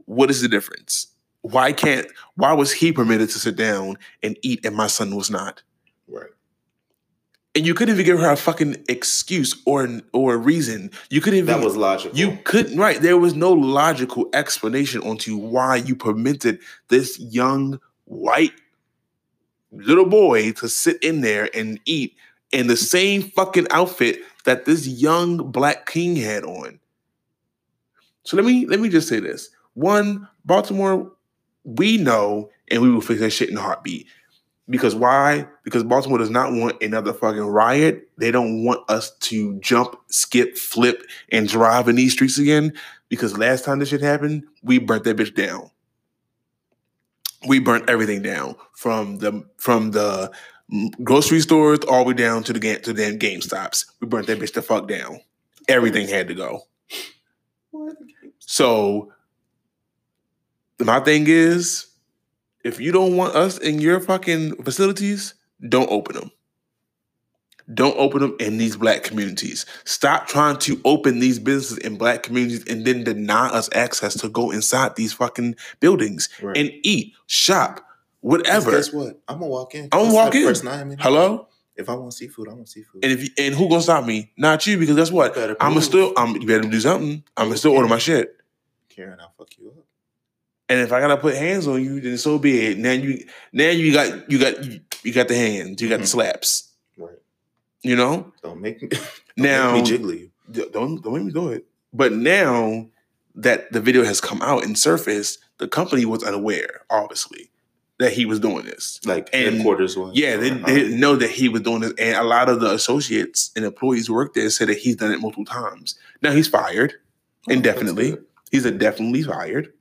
What 0.06 0.30
is 0.30 0.42
the 0.42 0.48
difference? 0.48 1.08
Why 1.42 1.72
can't 1.72 2.06
why 2.36 2.52
was 2.54 2.72
he 2.72 2.92
permitted 2.92 3.28
to 3.30 3.38
sit 3.38 3.56
down 3.56 3.98
and 4.22 4.38
eat 4.42 4.64
and 4.64 4.74
my 4.74 4.86
son 4.86 5.14
was 5.14 5.30
not? 5.30 5.62
right. 6.08 6.30
And 7.56 7.64
you 7.64 7.72
couldn't 7.74 7.94
even 7.94 8.04
give 8.04 8.18
her 8.18 8.30
a 8.32 8.36
fucking 8.36 8.84
excuse 8.88 9.54
or 9.64 9.88
or 10.12 10.34
a 10.34 10.38
reason. 10.38 10.90
You 11.10 11.20
couldn't 11.20 11.38
even 11.38 11.54
That 11.54 11.64
was 11.64 11.76
logical. 11.76 12.18
you 12.18 12.36
couldn't 12.44 12.76
right. 12.78 13.00
There 13.00 13.16
was 13.18 13.34
no 13.34 13.52
logical 13.52 14.28
explanation 14.34 15.02
onto 15.02 15.36
why 15.36 15.76
you 15.76 15.94
permitted 15.94 16.58
this 16.88 17.18
young 17.20 17.78
white 18.06 18.54
little 19.70 20.06
boy 20.06 20.52
to 20.52 20.68
sit 20.68 21.02
in 21.02 21.20
there 21.20 21.48
and 21.54 21.78
eat 21.84 22.16
in 22.54 22.68
the 22.68 22.76
same 22.76 23.22
fucking 23.22 23.66
outfit 23.70 24.20
that 24.44 24.64
this 24.64 24.86
young 24.86 25.50
black 25.50 25.86
king 25.86 26.16
had 26.16 26.44
on. 26.44 26.78
So 28.22 28.36
let 28.36 28.46
me 28.46 28.66
let 28.66 28.80
me 28.80 28.88
just 28.88 29.08
say 29.08 29.20
this. 29.20 29.50
One, 29.74 30.28
Baltimore, 30.44 31.12
we 31.64 31.98
know 31.98 32.50
and 32.70 32.80
we 32.80 32.90
will 32.90 33.00
fix 33.00 33.20
that 33.20 33.30
shit 33.30 33.50
in 33.50 33.56
a 33.56 33.60
heartbeat. 33.60 34.06
Because 34.70 34.94
why? 34.94 35.46
Because 35.62 35.82
Baltimore 35.82 36.16
does 36.16 36.30
not 36.30 36.52
want 36.52 36.82
another 36.82 37.12
fucking 37.12 37.42
riot. 37.42 38.08
They 38.16 38.30
don't 38.30 38.64
want 38.64 38.88
us 38.88 39.10
to 39.18 39.58
jump, 39.60 39.96
skip, 40.06 40.56
flip, 40.56 41.02
and 41.30 41.46
drive 41.46 41.86
in 41.88 41.96
these 41.96 42.12
streets 42.14 42.38
again. 42.38 42.72
Because 43.10 43.36
last 43.36 43.64
time 43.64 43.78
this 43.78 43.90
shit 43.90 44.00
happened, 44.00 44.44
we 44.62 44.78
burnt 44.78 45.04
that 45.04 45.18
bitch 45.18 45.34
down. 45.34 45.70
We 47.46 47.58
burnt 47.58 47.90
everything 47.90 48.22
down 48.22 48.56
from 48.72 49.18
the 49.18 49.44
from 49.58 49.90
the 49.90 50.32
grocery 51.02 51.40
stores 51.40 51.80
all 51.88 52.04
the 52.04 52.08
way 52.08 52.14
down 52.14 52.42
to 52.44 52.52
the 52.52 52.58
game 52.58 52.80
to 52.82 52.92
the 52.92 53.02
damn 53.02 53.18
Game 53.18 53.40
Stops. 53.40 53.86
We 54.00 54.06
burnt 54.06 54.26
that 54.28 54.38
bitch 54.38 54.52
the 54.54 54.62
fuck 54.62 54.88
down. 54.88 55.20
Everything 55.68 56.08
had 56.08 56.28
to 56.28 56.34
go. 56.34 56.62
So 58.38 59.12
my 60.80 61.00
thing 61.00 61.24
is, 61.26 61.86
if 62.64 62.80
you 62.80 62.92
don't 62.92 63.16
want 63.16 63.34
us 63.34 63.58
in 63.58 63.78
your 63.80 64.00
fucking 64.00 64.62
facilities, 64.62 65.34
don't 65.68 65.90
open 65.90 66.16
them. 66.16 66.30
Don't 67.72 67.96
open 67.96 68.20
them 68.20 68.36
in 68.40 68.58
these 68.58 68.76
black 68.76 69.04
communities. 69.04 69.64
Stop 69.84 70.26
trying 70.26 70.58
to 70.58 70.78
open 70.84 71.20
these 71.20 71.38
businesses 71.38 71.78
in 71.78 71.96
black 71.96 72.22
communities 72.22 72.62
and 72.68 72.84
then 72.84 73.04
deny 73.04 73.46
us 73.48 73.70
access 73.74 74.14
to 74.20 74.28
go 74.28 74.50
inside 74.50 74.96
these 74.96 75.14
fucking 75.14 75.56
buildings 75.80 76.28
Right. 76.42 76.56
and 76.58 76.70
eat, 76.82 77.14
shop, 77.26 77.80
whatever. 78.24 78.70
Guess 78.72 78.92
what? 78.92 79.20
I'm 79.28 79.38
gonna 79.38 79.46
walk 79.50 79.74
in. 79.74 79.84
I'm 79.92 80.02
gonna 80.04 80.14
walk 80.14 80.34
in. 80.34 80.44
First 80.46 80.64
minutes. 80.64 81.02
Hello? 81.02 81.48
If 81.76 81.88
I 81.88 81.94
want 81.94 82.14
seafood, 82.14 82.48
I 82.48 82.52
want 82.54 82.68
seafood. 82.68 83.04
And 83.04 83.12
if 83.12 83.22
you, 83.22 83.28
and 83.38 83.54
who 83.54 83.68
gonna 83.68 83.82
stop 83.82 84.04
me? 84.04 84.32
Not 84.38 84.66
you, 84.66 84.78
because 84.78 84.96
guess 84.96 85.10
what? 85.10 85.36
I'm 85.36 85.56
gonna 85.72 85.82
still 85.82 86.12
I'm 86.16 86.36
you 86.40 86.46
better 86.46 86.68
do 86.68 86.80
something. 86.80 87.22
I'm 87.36 87.46
gonna 87.46 87.56
still 87.58 87.72
order 87.72 87.88
my 87.88 87.98
shit. 87.98 88.36
Karen, 88.88 89.18
I'll 89.20 89.32
fuck 89.36 89.48
you 89.58 89.68
up. 89.68 89.84
And 90.68 90.80
if 90.80 90.92
I 90.92 91.00
gotta 91.00 91.16
put 91.18 91.34
hands 91.34 91.66
on 91.68 91.82
you, 91.84 92.00
then 92.00 92.16
so 92.16 92.38
be 92.38 92.58
it. 92.66 92.78
Now 92.78 92.92
you 92.92 93.24
now 93.52 93.70
you 93.70 93.92
got 93.92 94.30
you 94.30 94.38
got 94.38 94.64
you, 94.64 94.80
you 95.02 95.12
got 95.12 95.28
the 95.28 95.36
hands, 95.36 95.82
you 95.82 95.88
got 95.88 95.98
the 95.98 96.04
Mhm. 96.04 96.08
slaps. 96.08 96.70
Right. 96.96 97.18
You 97.82 97.96
know? 97.96 98.32
Don't 98.42 98.60
make 98.60 98.80
me. 98.80 98.88
Don't 98.88 99.02
Now 99.36 99.72
make 99.74 100.00
me 100.00 100.30
you. 100.52 100.70
don't 100.70 101.02
don't 101.02 101.12
make 101.14 101.24
me 101.24 101.32
do 101.32 101.48
it. 101.48 101.66
But 101.92 102.12
now 102.12 102.86
that 103.34 103.72
the 103.72 103.80
video 103.80 104.04
has 104.04 104.20
come 104.20 104.40
out 104.42 104.64
and 104.64 104.78
surfaced, 104.78 105.40
the 105.58 105.66
company 105.66 106.04
was 106.04 106.22
unaware, 106.22 106.82
obviously, 106.88 107.50
that 107.98 108.12
he 108.12 108.26
was 108.26 108.40
doing 108.40 108.64
this. 108.64 108.98
Like 109.04 109.30
And- 109.32 109.56
headquarters 109.56 109.96
was. 109.96 110.16
Yeah, 110.16 110.36
they, 110.36 110.50
Uh-huh. 110.50 110.66
they 110.66 110.74
didn't 110.74 110.98
know 111.00 111.14
that 111.16 111.30
he 111.30 111.48
was 111.48 111.62
doing 111.62 111.80
this, 111.80 111.92
and 111.98 112.16
a 112.16 112.24
lot 112.24 112.48
of 112.48 112.60
the 112.60 112.72
associates 112.72 113.50
and 113.54 113.64
employees 113.64 114.06
who 114.08 114.14
work 114.14 114.34
there 114.34 114.50
said 114.50 114.68
that 114.68 114.78
he's 114.78 114.96
done 114.96 115.12
it 115.12 115.20
multiple 115.20 115.44
times. 115.44 115.96
Now 116.22 116.32
he's 116.32 116.48
fired, 116.48 116.94
Oh, 117.48 117.52
indefinitely. 117.52 118.16
He's 118.50 118.66
indefinitely 118.66 119.22
fired. 119.22 119.72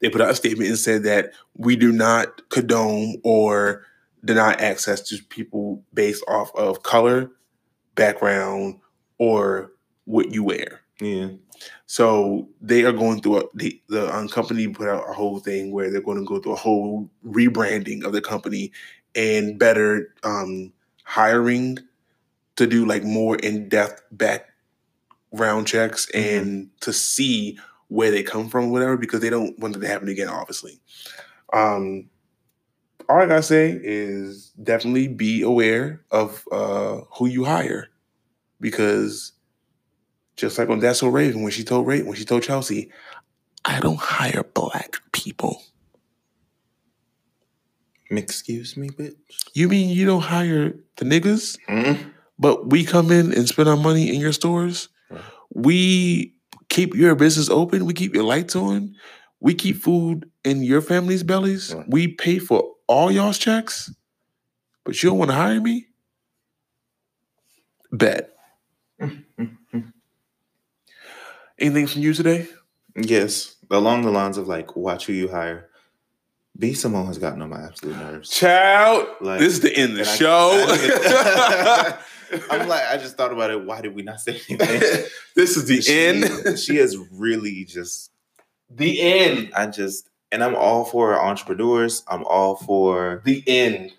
They 0.00 0.10
put 0.10 0.20
out 0.20 0.30
a 0.30 0.34
statement 0.34 0.68
and 0.68 0.78
said 0.78 1.04
that 1.04 1.32
we 1.56 1.76
do 1.76 1.90
not 1.92 2.48
condone 2.50 3.16
or 3.22 3.84
deny 4.24 4.52
access 4.54 5.00
to 5.08 5.22
people 5.30 5.82
based 5.94 6.24
off 6.28 6.54
of 6.54 6.82
color, 6.82 7.30
background, 7.94 8.76
or 9.18 9.72
what 10.04 10.32
you 10.32 10.42
wear. 10.42 10.80
Yeah. 11.00 11.28
So 11.86 12.48
they 12.60 12.84
are 12.84 12.92
going 12.92 13.20
through 13.20 13.40
a, 13.40 13.44
the 13.54 13.80
the 13.88 14.14
um, 14.14 14.28
company 14.28 14.68
put 14.68 14.88
out 14.88 15.08
a 15.08 15.12
whole 15.12 15.38
thing 15.40 15.70
where 15.72 15.90
they're 15.90 16.00
going 16.00 16.18
to 16.18 16.24
go 16.24 16.40
through 16.40 16.52
a 16.52 16.56
whole 16.56 17.10
rebranding 17.26 18.04
of 18.04 18.12
the 18.12 18.22
company 18.22 18.72
and 19.14 19.58
better 19.58 20.14
um, 20.24 20.72
hiring 21.04 21.78
to 22.56 22.66
do 22.66 22.86
like 22.86 23.04
more 23.04 23.36
in 23.36 23.68
depth 23.68 24.02
background 24.12 25.66
checks 25.66 26.06
Mhm. 26.14 26.38
and 26.38 26.70
to 26.80 26.92
see 26.92 27.58
where 27.88 28.10
they 28.10 28.22
come 28.22 28.48
from, 28.48 28.70
whatever, 28.70 28.96
because 28.96 29.20
they 29.20 29.30
don't 29.30 29.58
want 29.58 29.76
it 29.76 29.80
to 29.80 29.86
happen 29.88 30.08
again. 30.08 30.28
Obviously, 30.28 30.80
um, 31.52 32.08
all 33.08 33.18
I 33.18 33.26
gotta 33.26 33.42
say 33.42 33.78
is 33.82 34.50
definitely 34.62 35.08
be 35.08 35.42
aware 35.42 36.02
of 36.10 36.44
uh, 36.50 37.00
who 37.18 37.26
you 37.26 37.44
hire 37.44 37.88
because 38.60 39.33
just 40.36 40.58
like 40.58 40.68
on 40.68 40.80
That's 40.80 41.00
So 41.00 41.08
Raven, 41.08 41.42
when 41.42 41.52
she 41.52 41.64
told 41.64 41.86
Ray, 41.86 42.02
when 42.02 42.16
she 42.16 42.24
told 42.24 42.42
Chelsea, 42.42 42.90
I 43.64 43.80
don't 43.80 43.98
hire 43.98 44.42
black 44.54 44.96
people. 45.12 45.62
Excuse 48.10 48.76
me, 48.76 48.90
bitch. 48.90 49.14
You 49.54 49.68
mean 49.68 49.88
you 49.88 50.06
don't 50.06 50.20
hire 50.20 50.74
the 50.96 51.04
niggas, 51.04 51.58
Mm. 51.68 51.98
but 52.38 52.70
we 52.70 52.84
come 52.84 53.10
in 53.10 53.32
and 53.32 53.48
spend 53.48 53.68
our 53.68 53.76
money 53.76 54.14
in 54.14 54.20
your 54.20 54.32
stores? 54.32 54.88
Right. 55.10 55.22
We 55.52 56.34
keep 56.68 56.94
your 56.94 57.14
business 57.14 57.48
open. 57.48 57.86
We 57.86 57.94
keep 57.94 58.14
your 58.14 58.24
lights 58.24 58.54
on. 58.54 58.94
We 59.40 59.54
keep 59.54 59.76
food 59.82 60.30
in 60.44 60.62
your 60.62 60.80
family's 60.80 61.22
bellies. 61.22 61.74
Right. 61.74 61.86
We 61.88 62.08
pay 62.08 62.38
for 62.38 62.72
all 62.86 63.10
y'all's 63.10 63.38
checks, 63.38 63.92
but 64.84 65.02
you 65.02 65.08
don't 65.08 65.18
want 65.18 65.30
to 65.30 65.36
hire 65.36 65.60
me? 65.60 65.86
Bet. 67.90 68.33
Anything 71.58 71.86
from 71.86 72.02
you 72.02 72.12
today? 72.12 72.46
Yes, 72.96 73.56
along 73.70 74.02
the 74.02 74.10
lines 74.10 74.38
of 74.38 74.48
like, 74.48 74.76
watch 74.76 75.06
who 75.06 75.12
you 75.12 75.28
hire. 75.28 75.68
B 76.56 76.72
Simone 76.72 77.06
has 77.06 77.18
gotten 77.18 77.42
on 77.42 77.50
my 77.50 77.62
absolute 77.64 77.96
nerves. 77.96 78.30
Child, 78.30 79.08
Like, 79.20 79.40
this 79.40 79.54
is 79.54 79.60
the 79.60 79.76
end 79.76 79.92
of 79.92 79.98
the 79.98 80.02
and 80.02 80.08
I- 80.10 80.16
show. 80.16 80.50
I- 80.68 81.98
I'm 82.50 82.68
like, 82.68 82.82
I 82.88 82.96
just 82.96 83.16
thought 83.16 83.32
about 83.32 83.50
it. 83.50 83.64
Why 83.64 83.80
did 83.80 83.94
we 83.94 84.02
not 84.02 84.20
say 84.20 84.40
anything? 84.48 84.56
this 85.36 85.56
is 85.56 85.66
the 85.66 85.80
she, 85.82 85.92
end. 86.06 86.58
she 86.58 86.76
has 86.76 86.96
really 87.12 87.64
just. 87.64 88.10
the 88.70 89.00
end. 89.00 89.52
I 89.54 89.66
just, 89.66 90.08
and 90.32 90.42
I'm 90.42 90.56
all 90.56 90.84
for 90.84 91.20
entrepreneurs. 91.20 92.02
I'm 92.08 92.24
all 92.24 92.56
for. 92.56 93.22
The 93.24 93.42
end. 93.46 93.92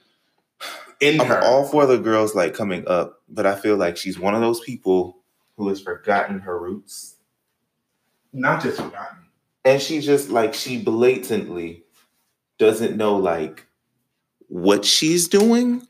In 1.02 1.20
I'm 1.22 1.28
her. 1.28 1.42
all 1.42 1.66
for 1.68 1.86
the 1.86 1.98
girls 1.98 2.36
like 2.36 2.54
coming 2.54 2.86
up, 2.88 3.22
but 3.30 3.46
I 3.46 3.56
feel 3.56 3.76
like 3.78 3.96
she's 3.98 4.18
one 4.18 4.34
of 4.34 4.42
those 4.42 4.60
people 4.62 5.18
who 5.58 5.68
has 5.70 5.82
forgotten 5.82 6.40
her 6.40 6.58
roots, 6.60 7.15
Not 8.36 8.62
just 8.62 8.82
forgotten. 8.82 9.18
and 9.64 9.82
she 9.82 10.02
just 10.02 10.30
like 10.30 10.54
she 10.54 10.78
blatantly 10.78 11.84
doesn't 12.60 12.98
know 12.98 13.16
like 13.16 13.66
what 14.48 14.86
she's 14.86 15.28
doing, 15.28 15.82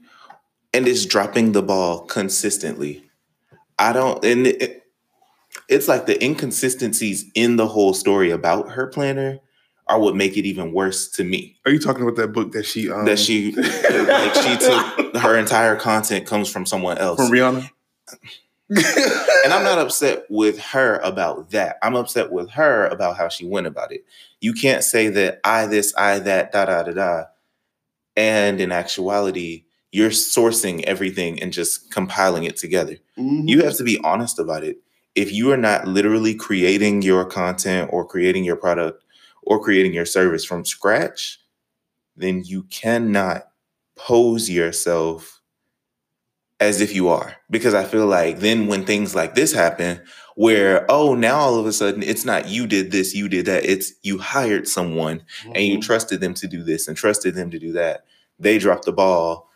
and 0.74 0.88
is 0.88 1.06
dropping 1.06 1.54
the 1.54 1.62
ball 1.64 2.02
consistently. 2.06 3.04
I 3.80 3.92
don't, 3.94 4.24
and 4.24 4.48
it, 4.48 4.84
it's 5.68 5.88
like 5.88 6.06
the 6.06 6.24
inconsistencies 6.24 7.26
in 7.34 7.56
the 7.56 7.68
whole 7.68 7.94
story 7.94 8.30
about 8.30 8.70
her 8.72 8.88
planner 8.88 9.40
are 9.88 10.00
what 10.00 10.16
make 10.16 10.38
it 10.38 10.46
even 10.46 10.72
worse 10.72 11.10
to 11.12 11.24
me. 11.24 11.58
Are 11.66 11.72
you 11.72 11.80
talking 11.80 12.04
about 12.04 12.16
that 12.16 12.30
book 12.30 12.52
that 12.54 12.66
she 12.66 12.90
um, 12.92 13.06
that 13.06 13.20
she 13.20 13.52
like 13.54 14.36
she 14.36 14.58
took 14.58 15.16
her 15.22 15.38
entire 15.38 15.76
content 15.76 16.26
comes 16.26 16.50
from 16.50 16.66
someone 16.66 16.98
else. 16.98 17.18
from 17.18 17.30
Rihanna? 17.32 17.70
And 18.70 19.54
I'm 19.54 19.64
not 19.64 19.78
upset 19.80 20.26
with 20.30 20.60
her 20.60 20.98
about 21.00 21.52
that. 21.52 21.78
I'm 21.84 21.96
upset 21.96 22.32
with 22.32 22.50
her 22.52 22.88
about 22.88 23.18
how 23.18 23.30
she 23.30 23.46
went 23.46 23.68
about 23.68 23.92
it. 23.92 24.04
You 24.42 24.54
can't 24.54 24.84
say 24.84 25.10
that 25.10 25.40
I 25.44 25.68
this, 25.68 25.94
I 25.98 26.20
that, 26.20 26.52
da 26.52 26.66
da 26.66 26.84
da 26.84 26.92
da. 26.94 27.24
And 28.16 28.62
in 28.62 28.72
actuality, 28.72 29.66
you're 29.92 30.10
sourcing 30.10 30.84
everything 30.84 31.42
and 31.42 31.54
just 31.54 31.92
compiling 31.92 32.44
it 32.46 32.58
together. 32.58 32.98
Mhm. 33.18 33.48
You 33.50 33.64
have 33.64 33.78
to 33.78 33.84
be 33.84 34.00
honest 34.04 34.40
about 34.40 34.64
it. 34.64 34.78
If 35.16 35.32
you 35.32 35.52
are 35.52 35.58
not 35.58 35.88
literally 35.88 36.36
creating 36.36 37.02
your 37.02 37.26
content 37.26 37.90
or 37.94 38.06
creating 38.08 38.44
your 38.44 38.58
product 38.58 39.04
or 39.44 39.62
creating 39.64 39.94
your 39.94 40.06
service 40.06 40.44
from 40.46 40.66
scratch, 40.66 41.40
then 42.18 42.44
you 42.46 42.64
cannot 42.64 43.50
pose 43.96 44.50
yourself 44.50 45.35
as 46.60 46.82
if 46.82 46.96
you 46.96 47.10
are. 47.10 47.36
Because 47.50 47.74
I 47.74 47.84
feel 47.84 48.06
like 48.08 48.40
then 48.40 48.68
when 48.68 48.86
things 48.86 49.14
like 49.16 49.36
this 49.36 49.54
happen, 49.54 50.02
where, 50.36 50.86
oh, 50.90 51.14
now 51.16 51.38
all 51.38 51.58
of 51.60 51.66
a 51.66 51.74
sudden 51.74 52.04
it's 52.04 52.26
not 52.26 52.48
you 52.50 52.68
did 52.68 52.92
this, 52.92 53.14
you 53.16 53.28
did 53.30 53.46
that, 53.46 53.66
it's 53.66 53.94
you 54.04 54.18
hired 54.20 54.68
someone 54.68 55.24
and 55.54 55.64
you 55.66 55.78
Mhm. 55.78 55.82
trusted 55.84 56.20
them 56.22 56.34
to 56.36 56.48
do 56.48 56.64
this 56.64 56.88
and 56.88 56.98
trusted 56.98 57.36
them 57.36 57.52
to 57.52 57.60
do 57.60 57.72
that. 57.74 58.06
They 58.40 58.58
dropped 58.58 58.86
the 58.86 58.92
ball, 58.92 59.50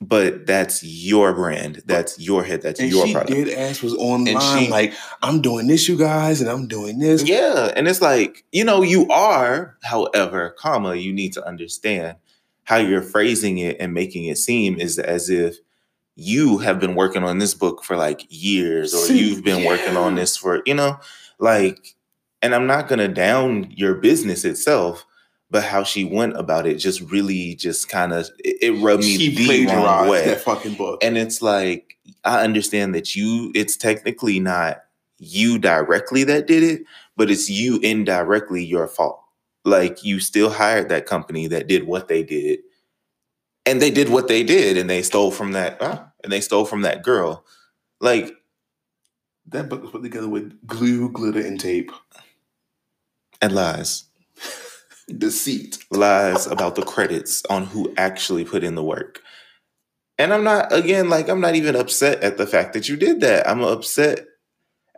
but 0.00 0.46
that's 0.46 0.82
your 0.84 1.32
brand, 1.32 1.82
that's 1.86 2.18
your 2.20 2.44
head, 2.44 2.62
that's 2.62 2.80
and 2.80 2.90
your 2.90 3.06
she 3.06 3.12
product. 3.14 3.32
did 3.34 3.48
ass 3.48 3.82
was 3.82 3.94
online 3.94 4.64
she- 4.66 4.70
like 4.70 4.92
I'm 5.22 5.40
doing 5.40 5.66
this, 5.66 5.88
you 5.88 5.96
guys, 5.96 6.40
and 6.40 6.48
I'm 6.50 6.68
doing 6.68 6.98
this. 6.98 7.22
Yeah, 7.24 7.72
and 7.74 7.88
it's 7.88 8.00
like 8.02 8.44
you 8.52 8.64
know 8.64 8.82
you 8.82 9.08
are, 9.08 9.76
however, 9.82 10.54
comma 10.58 10.94
you 10.96 11.12
need 11.12 11.32
to 11.32 11.44
understand 11.46 12.16
how 12.64 12.76
you're 12.76 13.02
phrasing 13.02 13.56
it 13.58 13.76
and 13.80 13.92
making 13.94 14.24
it 14.26 14.36
seem 14.36 14.78
is 14.78 14.98
as 14.98 15.30
if 15.30 15.56
you 16.20 16.58
have 16.58 16.80
been 16.80 16.96
working 16.96 17.22
on 17.22 17.38
this 17.38 17.54
book 17.54 17.84
for 17.84 17.96
like 17.96 18.26
years 18.28 18.92
or 18.92 19.06
you've 19.14 19.44
been 19.44 19.64
working 19.64 19.96
on 19.96 20.16
this 20.16 20.36
for 20.36 20.62
you 20.66 20.74
know 20.74 20.98
like 21.38 21.94
and 22.42 22.56
i'm 22.56 22.66
not 22.66 22.88
gonna 22.88 23.06
down 23.06 23.70
your 23.70 23.94
business 23.94 24.44
itself 24.44 25.06
but 25.48 25.62
how 25.62 25.84
she 25.84 26.04
went 26.04 26.36
about 26.36 26.66
it 26.66 26.74
just 26.74 27.00
really 27.02 27.54
just 27.54 27.88
kind 27.88 28.12
of 28.12 28.28
it, 28.40 28.56
it 28.60 28.82
rubbed 28.82 29.04
me 29.04 29.16
She 29.16 29.64
the 29.64 29.76
wrong 29.76 30.08
way. 30.08 30.24
that 30.26 30.40
fucking 30.40 30.74
book. 30.74 31.02
and 31.04 31.16
it's 31.16 31.40
like 31.40 31.96
i 32.24 32.42
understand 32.42 32.96
that 32.96 33.14
you 33.14 33.52
it's 33.54 33.76
technically 33.76 34.40
not 34.40 34.78
you 35.18 35.56
directly 35.56 36.24
that 36.24 36.48
did 36.48 36.64
it 36.64 36.82
but 37.16 37.30
it's 37.30 37.50
you 37.50 37.78
indirectly 37.80 38.64
your 38.64 38.86
fault. 38.86 39.20
Like 39.64 40.04
you 40.04 40.20
still 40.20 40.50
hired 40.50 40.88
that 40.88 41.04
company 41.06 41.48
that 41.48 41.66
did 41.66 41.86
what 41.86 42.06
they 42.08 42.22
did 42.22 42.60
and 43.66 43.82
they 43.82 43.90
did 43.90 44.08
what 44.08 44.28
they 44.28 44.42
did 44.44 44.78
and 44.78 44.88
they 44.88 45.02
stole 45.02 45.30
from 45.32 45.52
that 45.52 45.76
ah, 45.80 46.07
and 46.22 46.32
they 46.32 46.40
stole 46.40 46.64
from 46.64 46.82
that 46.82 47.02
girl 47.02 47.44
like 48.00 48.34
that 49.46 49.68
book 49.68 49.82
was 49.82 49.90
put 49.90 50.02
together 50.02 50.28
with 50.28 50.66
glue, 50.66 51.10
glitter, 51.10 51.40
and 51.40 51.58
tape. 51.58 51.90
and 53.40 53.54
lies 53.54 54.04
Deceit. 55.16 55.78
lies 55.90 56.46
about 56.46 56.74
the 56.74 56.82
credits 56.82 57.42
on 57.48 57.64
who 57.66 57.92
actually 57.96 58.44
put 58.44 58.62
in 58.62 58.74
the 58.74 58.84
work. 58.84 59.22
And 60.18 60.34
I'm 60.34 60.44
not, 60.44 60.72
again, 60.72 61.08
like, 61.08 61.28
I'm 61.28 61.40
not 61.40 61.54
even 61.54 61.76
upset 61.76 62.22
at 62.22 62.36
the 62.36 62.46
fact 62.46 62.72
that 62.74 62.88
you 62.88 62.96
did 62.96 63.20
that. 63.20 63.48
I'm 63.48 63.62
upset 63.62 64.26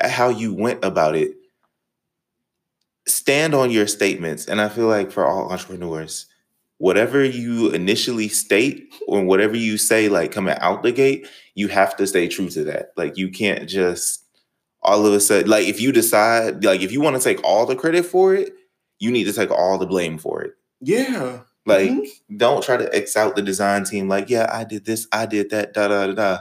at 0.00 0.10
how 0.10 0.30
you 0.30 0.54
went 0.54 0.84
about 0.84 1.14
it. 1.14 1.32
Stand 3.06 3.54
on 3.54 3.70
your 3.70 3.86
statements. 3.86 4.46
And 4.46 4.60
I 4.60 4.68
feel 4.68 4.86
like 4.86 5.12
for 5.12 5.26
all 5.26 5.52
entrepreneurs, 5.52 6.26
whatever 6.80 7.22
you 7.22 7.68
initially 7.72 8.26
state 8.26 8.90
or 9.06 9.22
whatever 9.22 9.54
you 9.54 9.76
say, 9.76 10.08
like 10.08 10.32
coming 10.32 10.56
out 10.60 10.82
the 10.82 10.90
gate, 10.90 11.28
you 11.54 11.68
have 11.68 11.94
to 11.94 12.06
stay 12.06 12.26
true 12.26 12.48
to 12.48 12.64
that. 12.64 12.92
Like, 12.96 13.18
you 13.18 13.28
can't 13.28 13.68
just 13.68 14.24
all 14.82 15.04
of 15.04 15.12
a 15.12 15.20
sudden, 15.20 15.46
like, 15.50 15.68
if 15.68 15.78
you 15.78 15.92
decide, 15.92 16.64
like, 16.64 16.80
if 16.80 16.90
you 16.90 17.02
want 17.02 17.14
to 17.14 17.22
take 17.22 17.38
all 17.44 17.66
the 17.66 17.76
credit 17.76 18.06
for 18.06 18.34
it, 18.34 18.54
you 18.98 19.10
need 19.10 19.24
to 19.24 19.32
take 19.34 19.50
all 19.50 19.76
the 19.76 19.86
blame 19.86 20.16
for 20.16 20.40
it. 20.40 20.54
Yeah. 20.80 21.40
Like, 21.66 21.90
Mhm. 21.90 22.06
don't 22.38 22.64
try 22.64 22.78
to 22.78 22.96
X 22.96 23.14
out 23.14 23.36
the 23.36 23.42
design 23.42 23.84
team. 23.84 24.08
Like, 24.08 24.30
yeah, 24.30 24.48
I 24.50 24.64
did 24.64 24.86
this, 24.86 25.06
I 25.12 25.26
did 25.26 25.50
that, 25.50 25.74
da 25.74 25.88
da 25.88 26.06
da 26.06 26.12
da. 26.14 26.38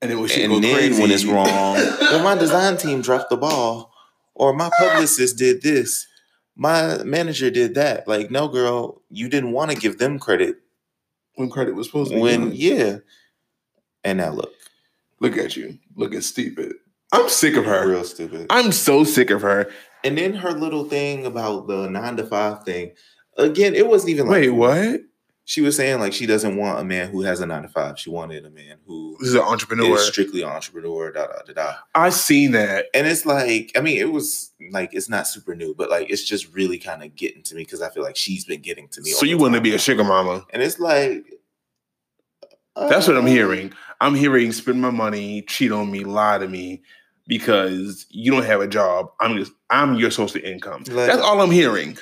And 0.00 0.18
when 0.18 0.28
she 0.30 0.42
And 0.42 0.54
go 0.54 0.60
then 0.60 0.74
crazy, 0.74 1.02
when 1.02 1.10
it's 1.10 1.26
wrong, 1.26 1.46
well, 2.00 2.22
my 2.22 2.34
design 2.34 2.78
team 2.78 3.02
dropped 3.02 3.28
the 3.28 3.36
ball, 3.36 3.92
or 4.34 4.54
my 4.54 4.70
publicist 4.78 5.36
did 5.36 5.60
this, 5.60 6.06
my 6.58 7.02
manager 7.04 7.50
did 7.50 7.74
that. 7.76 8.06
Like, 8.06 8.30
no, 8.30 8.48
girl, 8.48 9.00
you 9.08 9.30
didn't 9.30 9.52
want 9.52 9.70
to 9.70 9.76
give 9.78 9.96
them 9.96 10.18
credit 10.18 10.56
when 11.36 11.48
credit 11.48 11.74
was 11.74 11.86
supposed 11.86 12.10
to 12.10 12.16
be 12.16 12.20
when, 12.20 12.52
yeah. 12.52 12.98
And 14.04 14.18
now 14.18 14.32
look, 14.32 14.52
Look 15.20 15.36
at 15.36 15.56
you, 15.56 15.78
looking 15.96 16.20
stupid. 16.20 16.74
I'm 17.12 17.28
sick 17.28 17.56
of 17.56 17.64
her. 17.64 17.88
Real 17.88 18.04
stupid. 18.04 18.46
I'm 18.50 18.70
so 18.72 19.02
sick 19.04 19.30
of 19.30 19.42
her. 19.42 19.70
And 20.04 20.16
then 20.16 20.34
her 20.34 20.52
little 20.52 20.84
thing 20.84 21.26
about 21.26 21.66
the 21.66 21.88
nine 21.88 22.16
to 22.18 22.24
five 22.24 22.64
thing. 22.64 22.92
Again, 23.36 23.74
it 23.74 23.88
wasn't 23.88 24.10
even 24.10 24.26
like 24.26 24.42
Wait, 24.42 24.50
what? 24.50 25.00
She 25.48 25.62
was 25.62 25.76
saying 25.76 25.98
like 25.98 26.12
she 26.12 26.26
doesn't 26.26 26.58
want 26.58 26.78
a 26.78 26.84
man 26.84 27.08
who 27.10 27.22
has 27.22 27.40
a 27.40 27.46
nine 27.46 27.62
to 27.62 27.68
five. 27.68 27.98
She 27.98 28.10
wanted 28.10 28.44
a 28.44 28.50
man 28.50 28.76
who 28.86 29.16
is 29.22 29.32
an 29.32 29.40
entrepreneur. 29.40 29.94
is 29.96 30.06
strictly 30.06 30.42
an 30.42 30.50
entrepreneur. 30.50 31.10
Da 31.10 31.26
da 31.26 31.38
da 31.46 31.52
da. 31.54 31.74
I 31.94 32.10
seen 32.10 32.50
that. 32.52 32.84
And 32.92 33.06
it's 33.06 33.24
like, 33.24 33.72
I 33.74 33.80
mean, 33.80 33.96
it 33.96 34.12
was 34.12 34.52
like 34.70 34.90
it's 34.92 35.08
not 35.08 35.26
super 35.26 35.54
new, 35.54 35.74
but 35.74 35.88
like 35.88 36.10
it's 36.10 36.22
just 36.22 36.52
really 36.52 36.76
kind 36.76 37.02
of 37.02 37.16
getting 37.16 37.42
to 37.44 37.54
me 37.54 37.62
because 37.62 37.80
I 37.80 37.88
feel 37.88 38.02
like 38.02 38.14
she's 38.14 38.44
been 38.44 38.60
getting 38.60 38.88
to 38.88 39.00
me. 39.00 39.12
So 39.12 39.24
you 39.24 39.38
want 39.38 39.54
to 39.54 39.62
be 39.62 39.74
a 39.74 39.78
sugar 39.78 40.04
mama? 40.04 40.44
And 40.52 40.62
it's 40.62 40.78
like 40.78 41.24
That's 42.76 43.08
what 43.08 43.16
I'm 43.16 43.24
uh, 43.24 43.28
hearing. 43.28 43.72
I'm 44.02 44.14
hearing 44.14 44.52
spend 44.52 44.82
my 44.82 44.90
money, 44.90 45.40
cheat 45.48 45.72
on 45.72 45.90
me, 45.90 46.04
lie 46.04 46.36
to 46.36 46.46
me 46.46 46.82
because 47.26 48.04
you 48.10 48.30
don't 48.30 48.44
have 48.44 48.60
a 48.60 48.68
job. 48.68 49.12
I'm 49.18 49.38
just 49.38 49.52
I'm 49.70 49.94
your 49.94 50.10
source 50.10 50.34
of 50.34 50.42
income. 50.42 50.84
Like- 50.88 51.06
That's 51.06 51.22
all 51.22 51.40
I'm 51.40 51.50
hearing. 51.50 51.96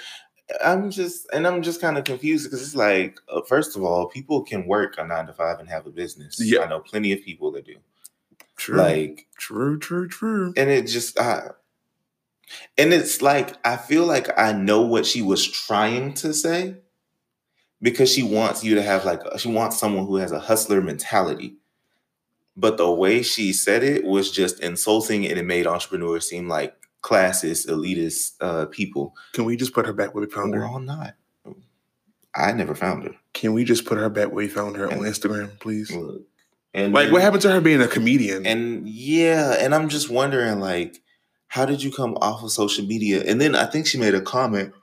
I'm 0.64 0.90
just, 0.90 1.26
and 1.32 1.47
I'm 1.47 1.62
just 1.62 1.80
kind 1.80 1.99
of 1.99 2.05
confused 2.05 2.44
because 2.44 2.62
it's 2.62 2.76
like, 2.76 3.18
uh, 3.28 3.42
first 3.42 3.76
of 3.76 3.82
all, 3.82 4.07
people 4.07 4.42
can 4.42 4.66
work 4.66 4.94
a 4.99 5.07
nine 5.07 5.26
to 5.26 5.32
five 5.32 5.59
and 5.59 5.68
have 5.68 5.86
a 5.86 5.90
business. 5.90 6.40
Yeah. 6.40 6.61
I 6.61 6.68
know 6.68 6.80
plenty 6.80 7.12
of 7.12 7.22
people 7.22 7.51
that 7.53 7.66
do. 7.66 7.76
True. 8.57 8.76
Like, 8.78 9.26
true, 9.38 9.78
true, 9.78 10.09
true. 10.09 10.55
and 10.57 10.70
it 10.70 10.86
just, 10.86 11.18
I, 11.18 11.51
and 12.78 12.92
it's 12.92 13.22
like 13.22 13.55
I 13.66 13.76
feel 13.76 14.07
like 14.07 14.28
I 14.38 14.53
know 14.53 14.82
what 14.82 15.07
she 15.07 15.22
was 15.22 15.47
trying 15.47 16.14
to 16.14 16.32
say 16.32 16.76
because 17.82 18.11
she 18.11 18.22
wants 18.22 18.64
you 18.64 18.74
to 18.76 18.82
have 18.82 19.05
like 19.05 19.20
she 19.38 19.49
wants 19.49 19.78
someone 19.78 20.07
who 20.07 20.16
has 20.16 20.32
a 20.32 20.40
hustler 20.40 20.80
mentality. 20.80 21.57
But 22.57 22.78
the 22.78 22.90
way 22.90 23.22
she 23.22 23.53
said 23.53 23.82
it 23.82 24.05
was 24.05 24.30
just 24.30 24.61
insulting, 24.61 25.26
and 25.26 25.38
it 25.38 25.44
made 25.44 25.66
entrepreneurs 25.66 26.28
seem 26.28 26.49
like 26.49 26.74
classist, 27.07 27.68
elitist 27.68 28.32
uh, 28.40 28.66
people. 28.66 29.14
Can 29.32 29.44
we 29.44 29.57
just 29.57 29.72
put 29.72 29.86
her 29.86 29.92
back 29.92 30.12
where 30.12 30.24
we 30.24 30.30
found 30.30 30.54
her? 30.54 30.61
We're 30.61 30.66
all 30.66 30.80
not. 30.80 31.14
I 32.34 32.52
never 32.52 32.74
found 32.74 33.04
her. 33.04 33.14
Can 33.32 33.54
we 33.54 33.64
just 33.64 33.86
put 33.86 33.96
her 33.96 34.11
back 34.11 34.26
where 34.26 34.44
we 34.44 34.48
found 34.48 34.76
her 34.76 34.90
on 34.90 34.98
Instagram, 34.98 35.59
please? 35.61 35.90
Look, 35.90 36.22
and 36.74 36.92
Like, 36.92 37.12
what 37.12 37.22
happened 37.22 37.42
to 37.42 37.52
her 37.52 37.61
being 37.61 37.80
a 37.80 37.88
comedian? 37.88 38.44
And 38.44 38.88
yeah, 38.88 39.57
and 39.59 39.74
I'm 39.74 39.88
just 39.88 40.11
wondering, 40.11 40.61
like, 40.61 41.00
how 41.48 41.64
did 41.64 41.82
you 41.82 41.92
come 41.92 42.16
off 42.20 42.42
of 42.42 42.50
social 42.50 42.84
media? 42.84 43.22
And 43.24 43.40
then 43.40 43.54
I 43.54 43.64
think 43.66 43.86
she 43.86 43.98
made 43.98 44.14
a 44.14 44.20
comment, 44.20 44.74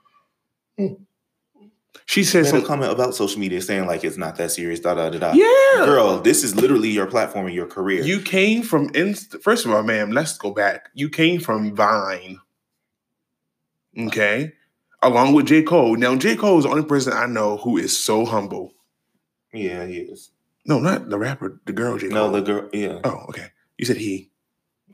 she 2.06 2.22
said 2.24 2.46
a 2.54 2.62
comment 2.62 2.92
about 2.92 3.14
social 3.14 3.40
media 3.40 3.60
saying 3.62 3.86
like 3.86 4.04
it's 4.04 4.16
not 4.16 4.36
that 4.36 4.50
serious. 4.50 4.80
Da 4.80 4.94
da 4.94 5.10
da 5.10 5.18
da. 5.18 5.32
Yeah. 5.32 5.84
Girl, 5.86 6.20
this 6.20 6.44
is 6.44 6.54
literally 6.54 6.90
your 6.90 7.06
platform 7.06 7.46
and 7.46 7.54
your 7.54 7.66
career. 7.66 8.02
You 8.02 8.20
came 8.20 8.62
from 8.62 8.90
Inst- 8.94 9.40
first 9.42 9.64
of 9.64 9.72
all, 9.72 9.82
ma'am, 9.82 10.10
let's 10.10 10.36
go 10.36 10.52
back. 10.52 10.90
You 10.94 11.08
came 11.08 11.40
from 11.40 11.74
Vine. 11.74 12.38
Okay. 13.98 14.52
Along 15.02 15.34
with 15.34 15.46
J. 15.46 15.62
Cole. 15.62 15.96
Now, 15.96 16.16
J. 16.16 16.34
Cole 16.36 16.58
is 16.58 16.64
the 16.64 16.70
only 16.70 16.84
person 16.84 17.12
I 17.12 17.26
know 17.26 17.58
who 17.58 17.76
is 17.76 17.98
so 17.98 18.24
humble. 18.24 18.72
yeah, 19.52 19.84
he 19.86 19.98
is. 19.98 20.30
No, 20.66 20.78
not 20.78 21.10
the 21.10 21.18
rapper, 21.18 21.60
the 21.66 21.72
girl 21.74 21.98
J. 21.98 22.08
Cole. 22.08 22.30
No, 22.30 22.32
the 22.32 22.40
girl. 22.40 22.68
Yeah. 22.72 23.00
Oh, 23.04 23.26
okay. 23.28 23.48
You 23.76 23.84
said 23.84 23.98
he. 23.98 24.30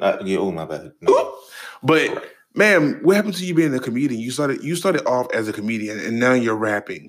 Uh, 0.00 0.16
yeah. 0.24 0.38
Oh 0.38 0.50
my 0.50 0.64
bad. 0.64 0.92
No. 1.00 1.36
But 1.82 2.24
ma'am, 2.54 3.00
what 3.02 3.16
happened 3.16 3.34
to 3.36 3.44
you 3.44 3.54
being 3.54 3.74
a 3.74 3.78
comedian? 3.80 4.20
You 4.20 4.30
started 4.30 4.62
you 4.62 4.76
started 4.76 5.06
off 5.06 5.32
as 5.34 5.48
a 5.48 5.52
comedian 5.52 5.98
and 5.98 6.18
now 6.18 6.32
you're 6.34 6.56
rapping. 6.56 7.08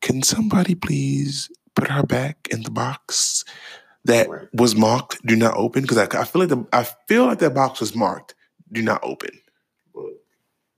Can 0.00 0.22
somebody 0.22 0.74
please 0.74 1.50
put 1.74 1.88
her 1.88 2.02
back 2.02 2.48
in 2.50 2.62
the 2.62 2.70
box 2.70 3.44
that 4.04 4.28
Right. 4.28 4.48
was 4.52 4.76
marked 4.76 5.24
do 5.26 5.36
not 5.36 5.56
open? 5.56 5.82
Because 5.82 5.98
I, 5.98 6.20
I 6.20 6.24
feel 6.24 6.40
like 6.40 6.48
the 6.50 6.64
I 6.72 6.84
feel 7.08 7.26
like 7.26 7.38
that 7.40 7.54
box 7.54 7.80
was 7.80 7.94
marked 7.94 8.34
do 8.72 8.82
not 8.82 9.00
open. 9.02 9.30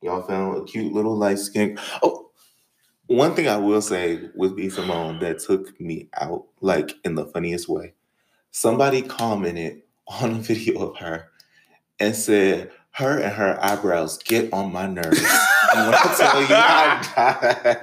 Y'all 0.01 0.23
found 0.23 0.57
a 0.57 0.65
cute 0.65 0.93
little 0.93 1.17
light 1.17 1.39
skin. 1.41 1.77
Oh, 2.03 2.31
one 3.07 3.35
thing 3.35 3.49
I 3.49 3.57
will 3.57 3.83
say 3.83 4.29
with 4.37 4.55
B 4.55 4.69
Simone 4.69 5.19
that 5.19 5.41
took 5.41 5.79
me 5.81 6.09
out, 6.21 6.45
like 6.61 6.93
in 7.05 7.15
the 7.17 7.27
funniest 7.27 7.69
way. 7.69 7.95
Somebody 8.53 9.03
commented 9.03 9.83
on 10.23 10.31
a 10.31 10.35
video 10.35 10.89
of 10.89 10.97
her 10.99 11.29
and 11.99 12.15
said, 12.15 12.71
"Her 12.99 13.19
and 13.19 13.33
her 13.33 13.59
eyebrows 13.63 14.19
get 14.23 14.53
on 14.53 14.73
my 14.73 14.87
nerves." 14.87 15.19
and 15.75 15.87
when 15.87 15.95
I 15.95 16.15
tell 16.17 16.41
you, 16.41 16.47
I 16.51 17.65
died. 17.65 17.79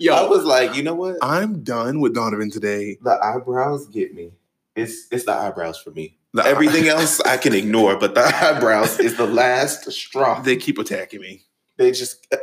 Yo, 0.00 0.14
I 0.14 0.28
was 0.28 0.44
like, 0.44 0.74
you 0.74 0.82
know 0.82 0.94
what? 0.94 1.16
I'm 1.22 1.62
done 1.62 2.00
with 2.00 2.14
Donovan 2.14 2.50
today. 2.50 2.98
The 3.02 3.18
eyebrows 3.22 3.86
get 3.88 4.14
me. 4.14 4.32
It's 4.74 5.06
it's 5.12 5.24
the 5.24 5.32
eyebrows 5.32 5.78
for 5.78 5.90
me. 5.90 6.16
The- 6.32 6.44
Everything 6.44 6.88
else 6.88 7.20
I 7.20 7.36
can 7.36 7.54
ignore, 7.54 7.96
but 7.96 8.14
the 8.14 8.22
eyebrows 8.24 8.98
is 8.98 9.16
the 9.16 9.26
last 9.26 9.90
straw. 9.92 10.40
they 10.40 10.56
keep 10.56 10.78
attacking 10.78 11.20
me. 11.20 11.42
They 11.76 11.92
just 11.92 12.26
uh, 12.32 12.38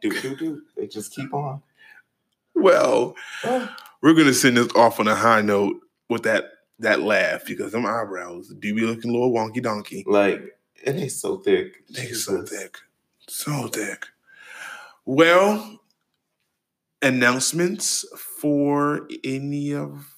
do 0.00 0.10
do 0.22 0.36
do. 0.36 0.62
They 0.76 0.86
just 0.86 1.12
keep 1.14 1.32
on. 1.34 1.62
Well, 2.54 3.14
Oh. 3.44 3.68
we're 4.02 4.14
gonna 4.14 4.32
send 4.34 4.56
this 4.56 4.72
off 4.74 5.00
on 5.00 5.08
a 5.08 5.14
high 5.14 5.42
note 5.42 5.76
with 6.08 6.22
that 6.22 6.44
that 6.78 7.02
laugh 7.02 7.44
because 7.46 7.72
them 7.72 7.84
eyebrows 7.84 8.48
do 8.58 8.74
be 8.74 8.82
looking 8.86 9.10
a 9.10 9.12
little 9.12 9.32
wonky 9.32 9.62
donkey. 9.62 10.02
Like 10.06 10.40
it 10.84 10.96
ain't 10.96 11.12
so 11.12 11.38
thick. 11.38 11.84
They 11.90 12.12
so 12.12 12.42
thick. 12.44 12.78
So 13.28 13.68
thick. 13.68 14.06
Well, 15.04 15.80
announcements 17.02 18.04
for 18.16 19.08
any 19.24 19.74
of 19.74 20.14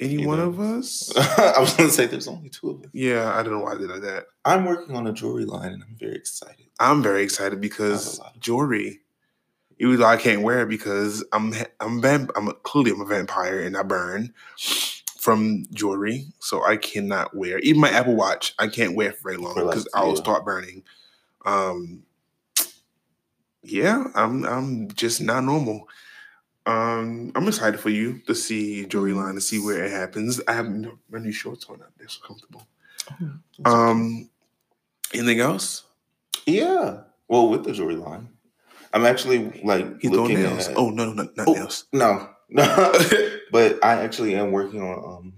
any 0.00 0.26
one 0.26 0.40
of 0.40 0.58
us? 0.58 1.12
I 1.16 1.60
was 1.60 1.74
gonna 1.74 1.90
say 1.90 2.06
there's 2.06 2.28
only 2.28 2.48
two 2.48 2.70
of 2.70 2.80
us. 2.82 2.90
yeah, 2.92 3.32
I 3.36 3.42
don't 3.42 3.52
know 3.52 3.60
why 3.60 3.72
I 3.74 3.78
did 3.78 3.90
like 3.90 4.02
that. 4.02 4.24
I'm 4.44 4.64
working 4.64 4.96
on 4.96 5.06
a 5.06 5.12
jewelry 5.12 5.44
line 5.44 5.72
and 5.72 5.82
I'm 5.82 5.96
very 5.98 6.16
excited. 6.16 6.66
I'm 6.80 7.02
very 7.02 7.22
excited 7.22 7.60
because 7.60 8.12
have 8.12 8.18
a 8.18 8.22
lot 8.22 8.36
of- 8.36 8.40
jewelry. 8.42 8.98
Even 9.78 9.98
though 9.98 10.06
I 10.06 10.16
can't 10.16 10.42
wear 10.42 10.62
it 10.62 10.68
because 10.68 11.24
I'm 11.32 11.52
I'm 11.80 12.00
vamp- 12.00 12.30
I'm 12.36 12.48
a, 12.48 12.54
clearly 12.54 12.92
I'm 12.92 13.00
a 13.00 13.04
vampire 13.04 13.60
and 13.60 13.76
I 13.76 13.82
burn 13.82 14.32
from 15.22 15.62
jewelry, 15.72 16.26
so 16.40 16.64
I 16.64 16.76
cannot 16.76 17.32
wear 17.32 17.60
even 17.60 17.80
my 17.80 17.90
Apple 17.90 18.16
Watch. 18.16 18.54
I 18.58 18.66
can't 18.66 18.96
wear 18.96 19.10
it 19.10 19.18
for 19.18 19.30
very 19.30 19.36
long 19.36 19.54
because 19.54 19.86
I'll 19.94 20.08
yeah. 20.08 20.14
start 20.16 20.44
burning. 20.44 20.82
Um, 21.46 22.02
yeah, 23.62 24.02
I'm 24.16 24.44
I'm 24.44 24.88
just 24.90 25.20
not 25.20 25.44
normal. 25.44 25.88
Um, 26.66 27.30
I'm 27.36 27.46
excited 27.46 27.78
for 27.78 27.88
you 27.90 28.18
to 28.26 28.34
see 28.34 28.84
jewelry 28.86 29.12
line 29.12 29.36
to 29.36 29.40
see 29.40 29.60
where 29.60 29.84
it 29.84 29.92
happens. 29.92 30.40
I 30.48 30.54
have 30.54 30.68
no, 30.68 30.98
my 31.08 31.20
new 31.20 31.30
shorts 31.30 31.66
on. 31.68 31.80
They're 31.98 32.08
so 32.08 32.20
comfortable. 32.26 32.66
Um, 33.64 34.28
anything 35.14 35.38
else? 35.38 35.84
yeah. 36.46 37.02
Well, 37.28 37.48
with 37.48 37.62
the 37.64 37.72
jewelry 37.72 37.94
line, 37.94 38.28
I'm 38.92 39.06
actually 39.06 39.62
like 39.62 40.00
He's 40.00 40.10
looking 40.10 40.42
nails. 40.42 40.66
at. 40.66 40.76
Oh 40.76 40.90
no, 40.90 41.12
no, 41.12 41.28
not 41.36 41.46
Oh. 41.46 41.52
nails. 41.52 41.84
no, 41.92 42.28
no. 42.50 43.38
But 43.52 43.84
I 43.84 44.02
actually 44.02 44.34
am 44.34 44.52
working 44.52 44.82
on 44.82 44.98
um 45.04 45.34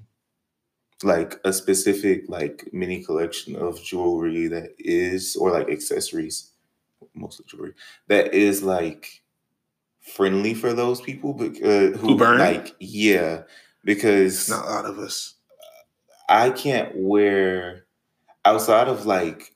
like 1.03 1.41
a 1.45 1.53
specific 1.53 2.25
like 2.29 2.69
mini 2.73 3.05
collection 3.05 3.57
of 3.57 3.83
jewelry 3.83 4.47
that 4.49 4.71
is 4.79 5.37
or 5.37 5.51
like 5.51 5.69
accessories, 5.69 6.53
mostly 7.15 7.45
jewelry 7.49 7.75
that 8.09 8.33
is 8.35 8.63
like 8.63 9.23
friendly 10.01 10.55
for 10.55 10.73
those 10.75 11.01
people, 11.01 11.33
but 11.35 11.53
uh, 11.63 11.97
who, 11.99 12.09
Who 12.09 12.19
burn? 12.19 12.39
like 12.39 12.75
yeah, 12.81 13.43
because 13.85 14.49
Not 14.49 14.67
a 14.67 14.71
lot 14.71 14.85
of 14.87 14.99
us. 14.99 15.35
I 16.29 16.51
can't 16.51 16.93
wear 16.97 17.87
outside 18.45 18.89
of 18.89 19.07
like 19.07 19.55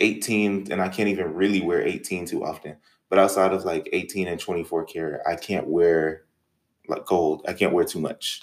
18, 0.00 0.72
and 0.72 0.80
I 0.82 0.88
can't 0.88 1.08
even 1.08 1.34
really 1.34 1.60
wear 1.62 1.82
18 1.82 2.26
too 2.26 2.44
often. 2.44 2.76
But 3.08 3.18
outside 3.18 3.52
of 3.52 3.64
like 3.64 3.88
18 3.92 4.28
and 4.28 4.40
24 4.40 4.84
karat, 4.86 5.22
I 5.26 5.36
can't 5.36 5.66
wear 5.68 6.24
like 6.90 7.06
gold. 7.06 7.42
I 7.48 7.52
can't 7.54 7.72
wear 7.72 7.84
too 7.84 8.00
much. 8.00 8.42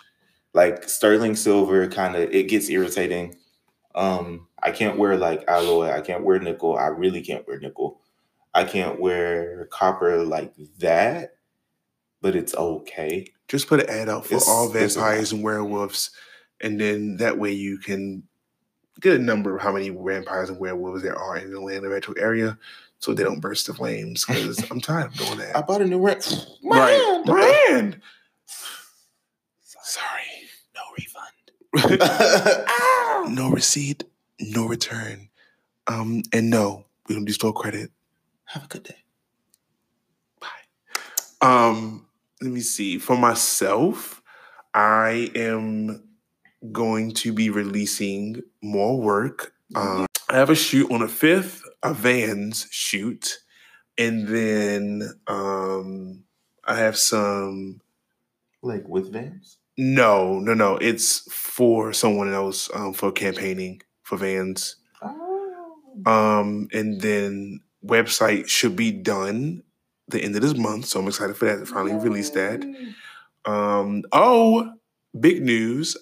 Like 0.53 0.89
sterling 0.89 1.35
silver, 1.35 1.87
kind 1.87 2.15
of 2.15 2.23
it 2.31 2.47
gets 2.49 2.69
irritating. 2.69 3.35
Um, 3.95 4.47
I 4.63 4.71
can't 4.71 4.97
wear 4.97 5.15
like 5.17 5.43
alloy. 5.47 5.91
I 5.91 6.01
can't 6.01 6.23
wear 6.23 6.39
nickel. 6.39 6.77
I 6.77 6.87
really 6.87 7.21
can't 7.21 7.47
wear 7.47 7.59
nickel. 7.59 8.01
I 8.53 8.63
can't 8.63 8.99
wear 8.99 9.65
copper 9.71 10.23
like 10.23 10.53
that, 10.79 11.35
but 12.21 12.35
it's 12.35 12.55
okay. 12.55 13.27
Just 13.47 13.67
put 13.67 13.81
an 13.81 13.89
ad 13.89 14.09
out 14.09 14.25
for 14.25 14.35
It's- 14.35 14.49
all 14.49 14.65
it's 14.75 14.95
a 14.95 14.99
lot. 14.99 15.05
vampires 15.05 15.31
and 15.31 15.43
werewolves, 15.43 16.11
and 16.61 16.79
then 16.81 17.17
that 17.17 17.37
way 17.37 17.51
you 17.51 17.77
can 17.77 18.23
get 18.99 19.15
a 19.15 19.19
number 19.19 19.55
of 19.55 19.61
how 19.61 19.71
many 19.71 19.89
vampires 19.89 20.49
and 20.49 20.59
werewolves 20.59 21.03
there 21.03 21.15
are 21.15 21.37
in 21.37 21.51
the 21.51 21.59
land 21.61 21.85
of 21.85 21.91
metro 21.91 22.15
area, 22.15 22.57
so 22.99 23.13
they 23.13 23.23
don't 23.23 23.39
burst 23.41 23.67
the 23.67 23.73
flames. 23.75 24.25
Because 24.25 24.59
I'm 24.71 24.81
tired 24.81 25.11
of 25.11 25.13
doing 25.13 25.37
that. 25.37 25.55
I 25.55 25.61
bought 25.61 25.81
a 25.81 25.85
new 25.85 26.03
rent. 26.03 26.47
right, 26.63 27.21
brand. 27.25 28.01
Sorry, 29.61 30.21
No 33.29 33.49
receipt, 33.49 34.05
no 34.39 34.67
return, 34.67 35.29
um, 35.87 36.23
and 36.31 36.49
no, 36.49 36.85
we 37.07 37.15
don't 37.15 37.25
do 37.25 37.33
store 37.33 37.51
credit. 37.51 37.91
Have 38.45 38.63
a 38.63 38.67
good 38.67 38.83
day. 38.83 38.95
Bye. 40.39 40.47
Um, 41.41 42.07
let 42.41 42.51
me 42.51 42.61
see. 42.61 42.97
For 42.99 43.17
myself, 43.17 44.21
I 44.73 45.29
am 45.35 46.03
going 46.71 47.11
to 47.15 47.33
be 47.33 47.49
releasing 47.49 48.41
more 48.61 48.99
work. 48.99 49.53
Um, 49.75 50.05
I 50.29 50.37
have 50.37 50.49
a 50.49 50.55
shoot 50.55 50.89
on 50.89 51.01
the 51.01 51.09
fifth, 51.09 51.63
a 51.83 51.93
Vans 51.93 52.67
shoot, 52.71 53.39
and 53.97 54.27
then 54.27 55.01
um, 55.27 56.23
I 56.63 56.75
have 56.77 56.97
some. 56.97 57.81
Like 58.61 58.87
with 58.87 59.11
Vans? 59.11 59.57
No, 59.77 60.39
no, 60.39 60.53
no. 60.53 60.77
It's 60.77 61.31
for 61.31 61.93
someone 61.93 62.33
else 62.33 62.69
um, 62.73 62.93
for 62.93 63.11
campaigning 63.11 63.81
for 64.03 64.17
Vans. 64.17 64.77
Oh. 65.01 66.01
Um, 66.05 66.67
and 66.73 66.99
then 67.01 67.61
website 67.85 68.47
should 68.47 68.75
be 68.75 68.91
done 68.91 69.63
the 70.07 70.23
end 70.23 70.35
of 70.35 70.41
this 70.41 70.55
month, 70.55 70.85
so 70.85 70.99
I'm 70.99 71.07
excited 71.07 71.35
for 71.35 71.45
that 71.45 71.57
to 71.57 71.65
finally 71.65 71.95
release 71.95 72.29
that. 72.31 72.63
Um, 73.45 74.03
oh, 74.11 74.71
big 75.19 75.41
news! 75.43 75.97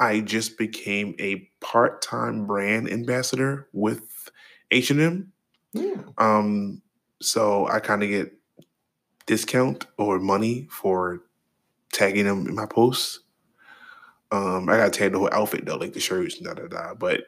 I 0.00 0.20
just 0.20 0.58
became 0.58 1.14
a 1.20 1.48
part-time 1.60 2.46
brand 2.46 2.90
ambassador 2.90 3.68
with 3.72 4.30
H 4.70 4.90
and 4.90 5.00
M. 5.00 5.32
Yeah. 5.72 6.02
Um, 6.18 6.82
so 7.20 7.68
I 7.68 7.78
kind 7.80 8.02
of 8.02 8.08
get 8.08 8.32
discount 9.26 9.86
or 9.98 10.18
money 10.18 10.66
for 10.70 11.22
tagging 11.92 12.26
them 12.26 12.46
in 12.46 12.54
my 12.54 12.66
posts. 12.66 13.20
Um, 14.30 14.68
I 14.68 14.78
got 14.78 14.92
to 14.92 14.98
tag 14.98 15.12
the 15.12 15.18
whole 15.18 15.32
outfit 15.32 15.66
though, 15.66 15.76
like 15.76 15.92
the 15.92 16.00
shirts, 16.00 16.38
da 16.38 16.54
da 16.54 16.66
da. 16.66 16.94
But 16.94 17.24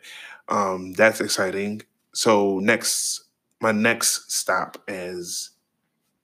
um, 0.48 0.92
that's 0.94 1.20
exciting. 1.20 1.82
So 2.12 2.58
next, 2.60 3.24
my 3.60 3.72
next 3.72 4.32
stop 4.32 4.78
as 4.88 5.50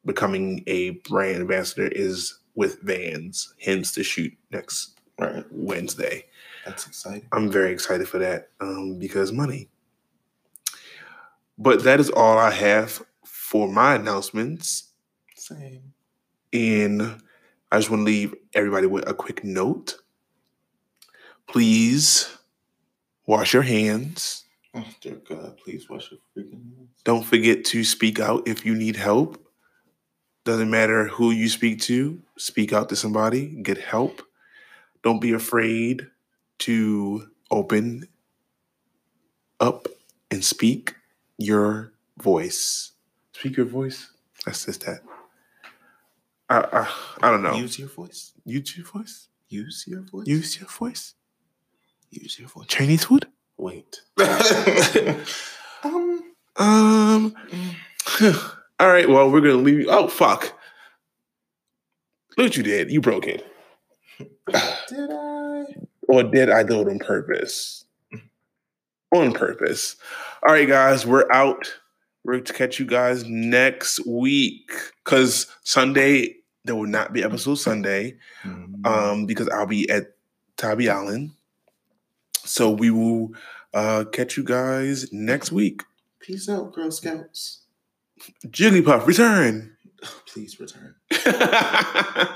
becoming 0.05 0.64
a 0.66 0.91
brand 1.09 1.43
ambassador 1.43 1.88
is 1.88 2.38
with 2.55 2.80
Vans. 2.82 3.55
Hence 3.61 3.93
the 3.93 4.03
shoot 4.03 4.32
next 4.51 5.01
Right. 5.20 5.45
Wednesday. 5.51 6.24
That's 6.64 6.86
exciting. 6.86 7.28
I'm 7.32 7.51
very 7.51 7.72
excited 7.72 8.09
for 8.09 8.18
that 8.18 8.49
um, 8.61 8.99
because 8.99 9.32
money. 9.32 9.68
But 11.59 11.84
that 11.84 12.01
is 12.01 12.09
all 12.09 12.38
I 12.38 12.51
have 12.51 13.03
for 13.24 13.68
my 13.68 13.97
announcements. 13.97 14.93
Same. 15.36 15.93
And 16.55 17.20
I 17.73 17.79
just 17.79 17.91
want 17.91 18.01
to 18.01 18.05
leave 18.05 18.35
everybody 18.55 18.87
with 18.87 19.09
a 19.09 19.14
quick 19.14 19.45
note. 19.45 19.97
Please 21.47 22.37
wash 23.27 23.55
your 23.55 23.62
hands. 23.62 24.45
Oh, 24.75 24.85
dear 25.01 25.16
God, 25.29 25.57
please 25.57 25.89
wash 25.89 26.11
your 26.11 26.21
freaking 26.37 26.77
hands. 26.77 26.91
Don't 27.05 27.25
forget 27.25 27.64
to 27.66 27.85
speak 27.85 28.21
out 28.21 28.47
if 28.47 28.64
you 28.66 28.75
need 28.75 28.97
help. 28.97 29.45
Doesn't 30.45 30.71
matter 30.71 31.07
who 31.07 31.31
you 31.31 31.49
speak 31.49 31.81
to, 31.83 32.21
speak 32.39 32.73
out 32.73 32.89
to 32.89 32.97
somebody, 32.97 33.47
get 33.62 33.79
help. 33.79 34.23
Don't 35.03 35.21
be 35.21 35.33
afraid 35.33 36.07
to 36.61 37.29
open 37.51 38.09
up 39.61 39.89
and 40.31 40.45
speak 40.45 40.95
your 41.39 41.93
voice. 42.18 42.93
Speak 43.33 43.57
your 43.57 43.66
voice. 43.66 44.11
That's 44.45 44.64
just 44.64 44.87
that. 44.87 45.01
I 46.51 46.59
I, 46.72 46.88
I 47.22 47.30
don't 47.30 47.42
know. 47.42 47.55
Use 47.55 47.78
your 47.78 47.88
voice. 47.88 48.32
Use 48.44 48.76
your 48.76 48.86
voice. 48.86 49.28
Use 49.48 49.84
your 49.86 50.03
voice. 50.03 50.26
Use 50.26 50.59
your 50.59 50.68
voice. 50.68 51.14
Use 52.11 52.38
your 52.38 52.48
voice. 52.48 52.66
Chinese 52.66 53.05
food. 53.05 53.26
Wait. 53.57 54.01
um. 55.84 56.24
Um. 56.57 57.34
All 58.80 58.88
right. 58.88 59.09
Well, 59.09 59.30
we're 59.30 59.40
gonna 59.40 59.55
leave. 59.55 59.86
Oh 59.88 60.09
fuck! 60.09 60.53
Look 62.36 62.46
what 62.46 62.57
you 62.57 62.62
did. 62.64 62.90
You 62.90 63.01
broke 63.01 63.26
it. 63.28 63.46
Did 64.18 65.11
I? 65.11 65.64
Or 66.09 66.24
did 66.24 66.51
I 66.51 66.64
do 66.64 66.80
it 66.80 66.88
on 66.88 66.98
purpose? 66.98 67.84
On 69.14 69.32
purpose. 69.32 69.96
All 70.42 70.53
right, 70.53 70.68
guys. 70.68 71.07
We're 71.07 71.30
out. 71.32 71.72
We're 72.24 72.40
to 72.40 72.53
catch 72.53 72.78
you 72.78 72.86
guys 72.86 73.24
next 73.24 74.05
week 74.07 74.70
because 75.05 75.46
Sunday 75.62 76.39
there 76.65 76.75
will 76.77 76.87
not 76.87 77.13
be 77.13 77.23
episode 77.25 77.57
Sunday 77.57 78.17
Mm. 78.45 78.87
um, 78.87 79.27
because 79.27 79.49
I'll 79.49 79.67
be 79.67 79.89
at 79.91 80.15
Tybee 80.57 80.89
Island. 80.89 81.31
So 82.45 82.71
we 82.71 82.91
will 82.91 83.33
uh, 83.75 84.05
catch 84.13 84.37
you 84.37 84.45
guys 84.45 85.13
next 85.13 85.53
week. 85.53 85.83
Peace 86.21 86.49
out, 86.49 86.73
Girl 86.73 86.91
Scouts. 86.91 87.63
Jigglypuff, 88.47 89.07
return. 89.07 89.77
Please 90.27 90.59
return. 90.61 90.95